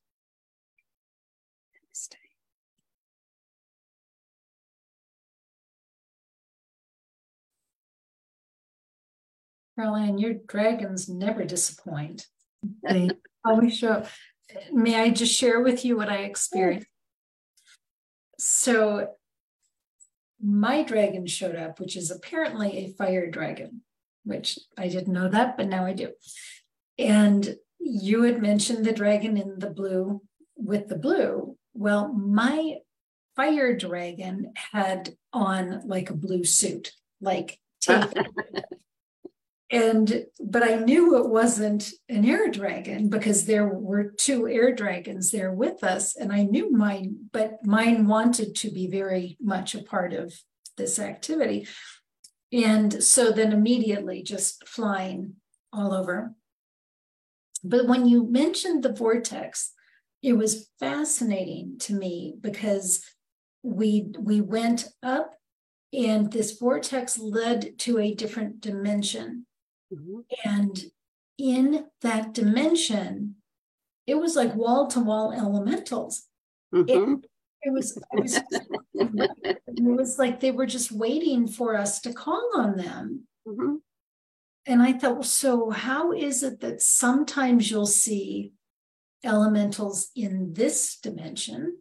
Carol 9.79 9.95
Anne, 9.95 10.19
your 10.19 10.35
dragons 10.35 11.09
never 11.09 11.45
disappoint. 11.45 12.27
They 12.83 13.11
always 13.45 13.79
show 13.79 13.93
up. 13.93 14.07
May 14.73 15.01
I 15.01 15.11
just 15.11 15.33
share 15.33 15.61
with 15.61 15.85
you 15.85 15.97
what 15.97 16.09
I 16.09 16.19
experienced? 16.19 16.89
So, 18.41 19.11
my 20.43 20.83
dragon 20.83 21.27
showed 21.29 21.55
up, 21.55 21.79
which 21.79 21.97
is 21.97 22.11
apparently 22.11 22.79
a 22.79 22.93
fire 22.95 23.31
dragon, 23.31 23.83
which 24.25 24.59
I 24.77 24.89
didn't 24.89 25.13
know 25.13 25.29
that, 25.29 25.57
but 25.57 25.69
now 25.69 25.87
I 25.87 25.93
do. 25.93 26.11
And 26.99 27.57
you 27.79 28.23
had 28.23 28.43
mentioned 28.43 28.85
the 28.85 28.93
dragon 28.93 29.37
in 29.37 29.61
the 29.61 29.71
blue 29.71 30.23
with 30.57 30.89
the 30.89 30.99
blue. 30.99 31.57
Well, 31.75 32.13
my 32.13 32.79
fire 33.37 33.77
dragon 33.77 34.53
had 34.73 35.15
on 35.33 35.83
like 35.87 36.11
a 36.11 36.17
blue 36.17 36.43
suit, 36.43 36.93
like 37.21 37.61
tape 37.81 38.13
and 39.71 40.25
but 40.41 40.63
i 40.63 40.77
knew 40.77 41.17
it 41.17 41.29
wasn't 41.29 41.91
an 42.09 42.25
air 42.25 42.51
dragon 42.51 43.09
because 43.09 43.45
there 43.45 43.69
were 43.69 44.13
two 44.17 44.49
air 44.49 44.75
dragons 44.75 45.31
there 45.31 45.53
with 45.53 45.85
us 45.85 46.17
and 46.17 46.33
i 46.33 46.43
knew 46.43 46.71
mine 46.71 47.17
but 47.33 47.65
mine 47.67 48.07
wanted 48.07 48.55
to 48.55 48.71
be 48.71 48.87
very 48.87 49.37
much 49.41 49.75
a 49.75 49.83
part 49.83 50.13
of 50.13 50.33
this 50.79 50.99
activity. 50.99 51.69
And 52.51 53.03
so 53.05 53.31
then 53.31 53.53
immediately 53.53 54.23
just 54.23 54.67
flying 54.67 55.35
all 55.71 55.93
over. 55.93 56.33
But 57.63 57.87
when 57.87 58.07
you 58.07 58.31
mentioned 58.31 58.83
the 58.83 58.93
vortex, 58.93 59.73
it 60.23 60.33
was 60.33 60.71
fascinating 60.81 61.77
to 61.81 61.93
me 61.93 62.35
because 62.41 63.05
we 63.63 64.11
we 64.19 64.41
went 64.41 64.89
up 65.03 65.35
and 65.93 66.33
this 66.33 66.53
vortex 66.53 67.19
led 67.19 67.79
to 67.81 67.99
a 67.99 68.15
different 68.15 68.61
dimension. 68.61 69.47
Mm-hmm. 69.93 70.21
And 70.45 70.85
in 71.39 71.87
that 72.03 72.35
dimension, 72.35 73.37
it 74.07 74.17
was 74.17 74.37
like 74.37 74.55
wall 74.55 74.87
to 74.89 75.01
wall 75.01 75.33
elementals. 75.33 76.25
Mm-hmm. 76.75 77.15
It, 77.15 77.27
it 77.63 77.73
was 77.73 77.97
it 77.97 78.21
was, 78.21 78.41
it 79.67 79.83
was 79.83 80.19
like 80.19 80.41
they 80.41 80.51
were 80.51 80.67
just 80.67 80.93
waiting 80.93 81.47
for 81.47 81.77
us 81.77 82.01
to 82.01 82.13
call 82.13 82.51
on 82.57 82.77
them. 82.77 83.25
Mm-hmm. 83.47 83.77
And 84.67 84.83
I 84.83 84.93
thought, 84.93 85.15
well, 85.15 85.23
so 85.23 85.71
how 85.71 86.13
is 86.13 86.43
it 86.43 86.61
that 86.61 86.83
sometimes 86.83 87.71
you'll 87.71 87.87
see 87.87 88.53
elementals 89.25 90.11
in 90.15 90.53
this 90.53 90.99
dimension 91.03 91.79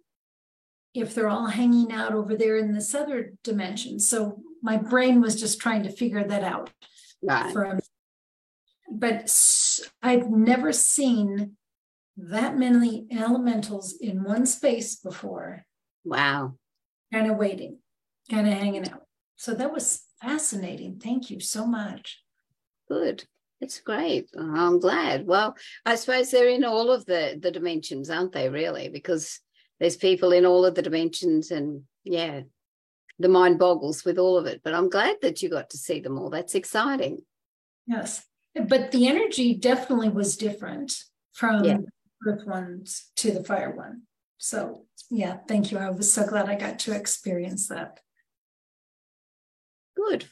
if 0.93 1.13
they're 1.13 1.29
all 1.29 1.47
hanging 1.47 1.91
out 1.91 2.13
over 2.13 2.35
there 2.35 2.55
in 2.57 2.73
this 2.73 2.95
other 2.95 3.34
dimension? 3.43 3.99
So 3.99 4.41
my 4.63 4.77
brain 4.77 5.19
was 5.21 5.39
just 5.39 5.59
trying 5.59 5.84
to 5.84 5.91
figure 5.91 6.23
that 6.23 6.43
out. 6.43 6.71
Right. 7.21 7.51
From, 7.51 7.79
but 8.89 9.31
I've 10.01 10.30
never 10.30 10.72
seen 10.72 11.57
that 12.18 12.57
many 12.57 13.05
elementals 13.11 13.95
in 13.99 14.23
one 14.23 14.45
space 14.45 14.95
before. 14.95 15.65
Wow. 16.03 16.55
Kind 17.14 17.30
of 17.30 17.38
waiting, 17.38 17.80
kind 18.30 18.47
of 18.47 18.53
hanging 18.53 18.89
out. 18.89 19.03
So 19.35 19.53
that 19.53 19.72
was 19.72 20.03
fascinating. 20.22 20.99
Thank 20.99 21.30
you 21.30 21.39
so 21.39 21.65
much. 21.65 22.22
Good. 22.89 23.26
It's 23.59 23.80
great. 23.80 24.30
I'm 24.38 24.80
glad. 24.80 25.26
Well, 25.26 25.55
I 25.85 25.95
suppose 25.95 26.30
they're 26.30 26.47
in 26.47 26.64
all 26.64 26.91
of 26.91 27.05
the 27.05 27.39
the 27.41 27.51
dimensions, 27.51 28.09
aren't 28.09 28.31
they? 28.31 28.49
Really, 28.49 28.89
because 28.89 29.39
there's 29.80 29.97
people 29.97 30.31
in 30.31 30.45
all 30.45 30.65
of 30.65 30.76
the 30.76 30.84
dimensions, 30.84 31.49
and 31.49 31.84
yeah, 32.03 32.41
the 33.18 33.30
mind 33.30 33.57
boggles 33.57 34.05
with 34.05 34.19
all 34.19 34.38
of 34.38 34.45
it. 34.45 34.61
But 34.64 34.76
I'm 34.76 34.89
glad 34.89 35.18
that 35.22 35.41
you 35.41 35.49
got 35.49 35.72
to 35.72 35.77
see 35.77 35.99
them 35.99 36.19
all. 36.19 36.30
That's 36.30 36.53
exciting. 36.53 37.19
Yes, 37.88 38.23
but 38.65 38.91
the 38.91 39.07
energy 39.07 39.53
definitely 39.53 40.09
was 40.09 40.38
different 40.38 41.03
from 41.34 41.63
yeah. 41.63 41.77
Earth 42.25 42.45
ones 42.45 43.11
to 43.17 43.31
the 43.31 43.43
fire 43.43 43.75
one. 43.75 44.03
So 44.38 44.85
yeah, 45.09 45.38
thank 45.47 45.71
you. 45.71 45.77
I 45.77 45.89
was 45.89 46.11
so 46.11 46.25
glad 46.25 46.49
I 46.49 46.55
got 46.55 46.79
to 46.79 46.95
experience 46.95 47.67
that. 47.67 47.99
Good. 49.95 50.25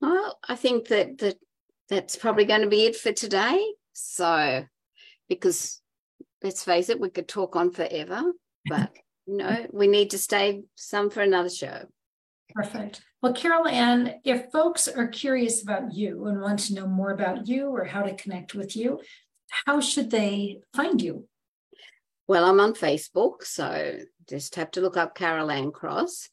Well, 0.00 0.38
I 0.48 0.54
think 0.54 0.88
that 0.88 1.18
that 1.18 1.36
that's 1.88 2.16
probably 2.16 2.44
going 2.44 2.60
to 2.62 2.68
be 2.68 2.86
it 2.86 2.96
for 2.96 3.12
today. 3.12 3.64
So, 3.92 4.64
because 5.28 5.80
let's 6.42 6.62
face 6.62 6.88
it, 6.88 7.00
we 7.00 7.10
could 7.10 7.28
talk 7.28 7.56
on 7.56 7.72
forever, 7.72 8.32
but 8.68 8.92
you 9.26 9.36
know, 9.36 9.66
we 9.72 9.88
need 9.88 10.10
to 10.10 10.18
stay 10.18 10.62
some 10.76 11.10
for 11.10 11.20
another 11.20 11.50
show. 11.50 11.86
Perfect. 12.54 13.02
Well, 13.20 13.34
Carol 13.34 13.68
Anne, 13.68 14.14
if 14.24 14.50
folks 14.52 14.88
are 14.88 15.08
curious 15.08 15.62
about 15.62 15.92
you 15.92 16.26
and 16.26 16.40
want 16.40 16.60
to 16.60 16.74
know 16.74 16.86
more 16.86 17.10
about 17.10 17.46
you 17.46 17.68
or 17.68 17.84
how 17.84 18.02
to 18.02 18.14
connect 18.14 18.54
with 18.54 18.76
you, 18.76 19.00
how 19.66 19.80
should 19.80 20.10
they 20.10 20.60
find 20.74 21.00
you? 21.00 21.26
Well, 22.26 22.44
I'm 22.44 22.60
on 22.60 22.74
Facebook, 22.74 23.42
so 23.42 23.98
just 24.28 24.54
have 24.56 24.70
to 24.72 24.80
look 24.80 24.96
up 24.96 25.14
Carol 25.14 25.50
Anne 25.50 25.72
Cross. 25.72 26.28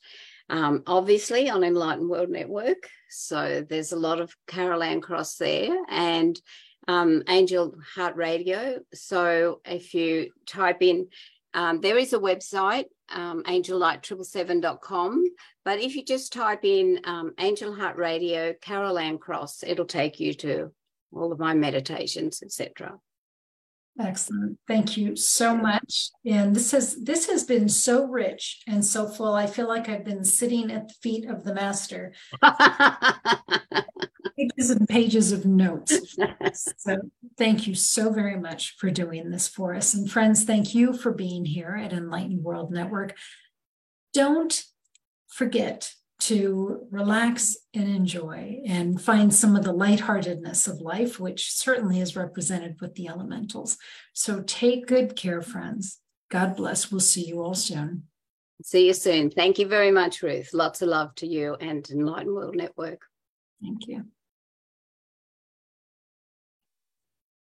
Um, 0.50 0.84
obviously 0.86 1.50
on 1.50 1.64
Enlightened 1.64 2.10
World 2.10 2.30
Network. 2.30 2.90
So 3.10 3.66
there's 3.68 3.94
a 3.94 4.00
lot 4.00 4.20
of 4.20 4.36
Carol 4.48 4.84
Anne 4.84 5.02
Cross 5.02 5.38
there 5.38 5.76
and 5.90 6.40
um, 6.88 7.24
Angel 7.28 7.76
Heart 7.96 8.16
Radio. 8.16 8.80
So 8.94 9.62
if 9.66 9.94
you 9.94 10.32
type 10.46 10.82
in, 10.82 11.08
um, 11.54 11.82
there 11.82 11.98
is 11.98 12.14
a 12.14 12.20
website, 12.20 12.86
um, 13.14 13.44
angellight777.com. 13.44 15.24
But 15.64 15.80
if 15.80 15.96
you 15.96 16.04
just 16.04 16.34
type 16.34 16.64
in 16.64 17.00
um, 17.06 17.34
Angel 17.40 17.74
Heart 17.74 17.98
Radio, 17.98 18.54
Carol 18.62 18.98
Anne 18.98 19.18
Cross, 19.18 19.64
it'll 19.66 19.86
take 19.86 20.20
you 20.20 20.34
to 20.36 20.72
all 21.12 21.32
of 21.32 21.40
my 21.40 21.54
meditations, 21.54 22.42
etc. 22.44 23.00
Excellent. 24.00 24.60
Thank 24.68 24.98
you 24.98 25.16
so 25.16 25.56
much. 25.56 26.10
And 26.26 26.54
this 26.54 26.72
has 26.72 27.02
this 27.02 27.30
has 27.30 27.46
been 27.46 27.70
so 27.70 28.06
rich 28.06 28.62
and 28.68 28.84
so 28.84 29.08
full. 29.08 29.34
I 29.34 29.48
feel 29.48 29.70
like 29.70 29.88
I've 29.88 30.04
been 30.04 30.26
sitting 30.26 30.70
at 30.72 30.90
the 30.90 30.94
feet 31.02 31.26
of 31.30 31.46
the 31.46 31.54
master. 31.54 32.14
pages 34.50 34.70
and 34.70 34.88
pages 34.88 35.32
of 35.32 35.46
notes. 35.46 36.18
So 36.78 36.98
thank 37.38 37.68
you 37.68 37.76
so 37.76 38.12
very 38.12 38.40
much 38.40 38.76
for 38.78 38.90
doing 38.90 39.30
this 39.30 39.48
for 39.48 39.76
us. 39.76 39.94
And 39.94 40.10
friends, 40.10 40.44
thank 40.46 40.74
you 40.74 40.94
for 40.94 41.12
being 41.12 41.44
here 41.44 41.76
at 41.76 41.92
Enlightened 41.92 42.44
World 42.44 42.72
Network. 42.72 43.16
Don't 44.14 44.64
forget 45.28 45.92
to 46.20 46.88
relax 46.92 47.58
and 47.74 47.90
enjoy 47.90 48.62
and 48.66 49.02
find 49.02 49.34
some 49.34 49.56
of 49.56 49.64
the 49.64 49.74
lightheartedness 49.74 50.68
of 50.68 50.80
life, 50.80 51.20
which 51.20 51.52
certainly 51.52 52.00
is 52.00 52.16
represented 52.16 52.78
with 52.80 52.96
the 52.96 53.08
elementals. 53.08 53.78
So 54.14 54.42
take 54.42 54.88
good 54.88 55.16
care, 55.16 55.42
friends. 55.42 56.00
God 56.32 56.56
bless. 56.56 56.92
We'll 56.92 57.02
see 57.02 57.26
you 57.26 57.42
all 57.42 57.56
soon. 57.56 58.04
See 58.64 58.88
you 58.88 58.94
soon. 58.94 59.30
Thank 59.30 59.60
you 59.60 59.68
very 59.68 59.92
much, 59.92 60.24
Ruth. 60.24 60.54
Lots 60.54 60.82
of 60.82 60.88
love 60.88 61.14
to 61.16 61.28
you 61.28 61.56
and 61.60 61.88
Enlightened 61.90 62.34
World 62.34 62.56
Network. 62.56 63.02
Thank 63.62 63.88
you. 63.88 64.06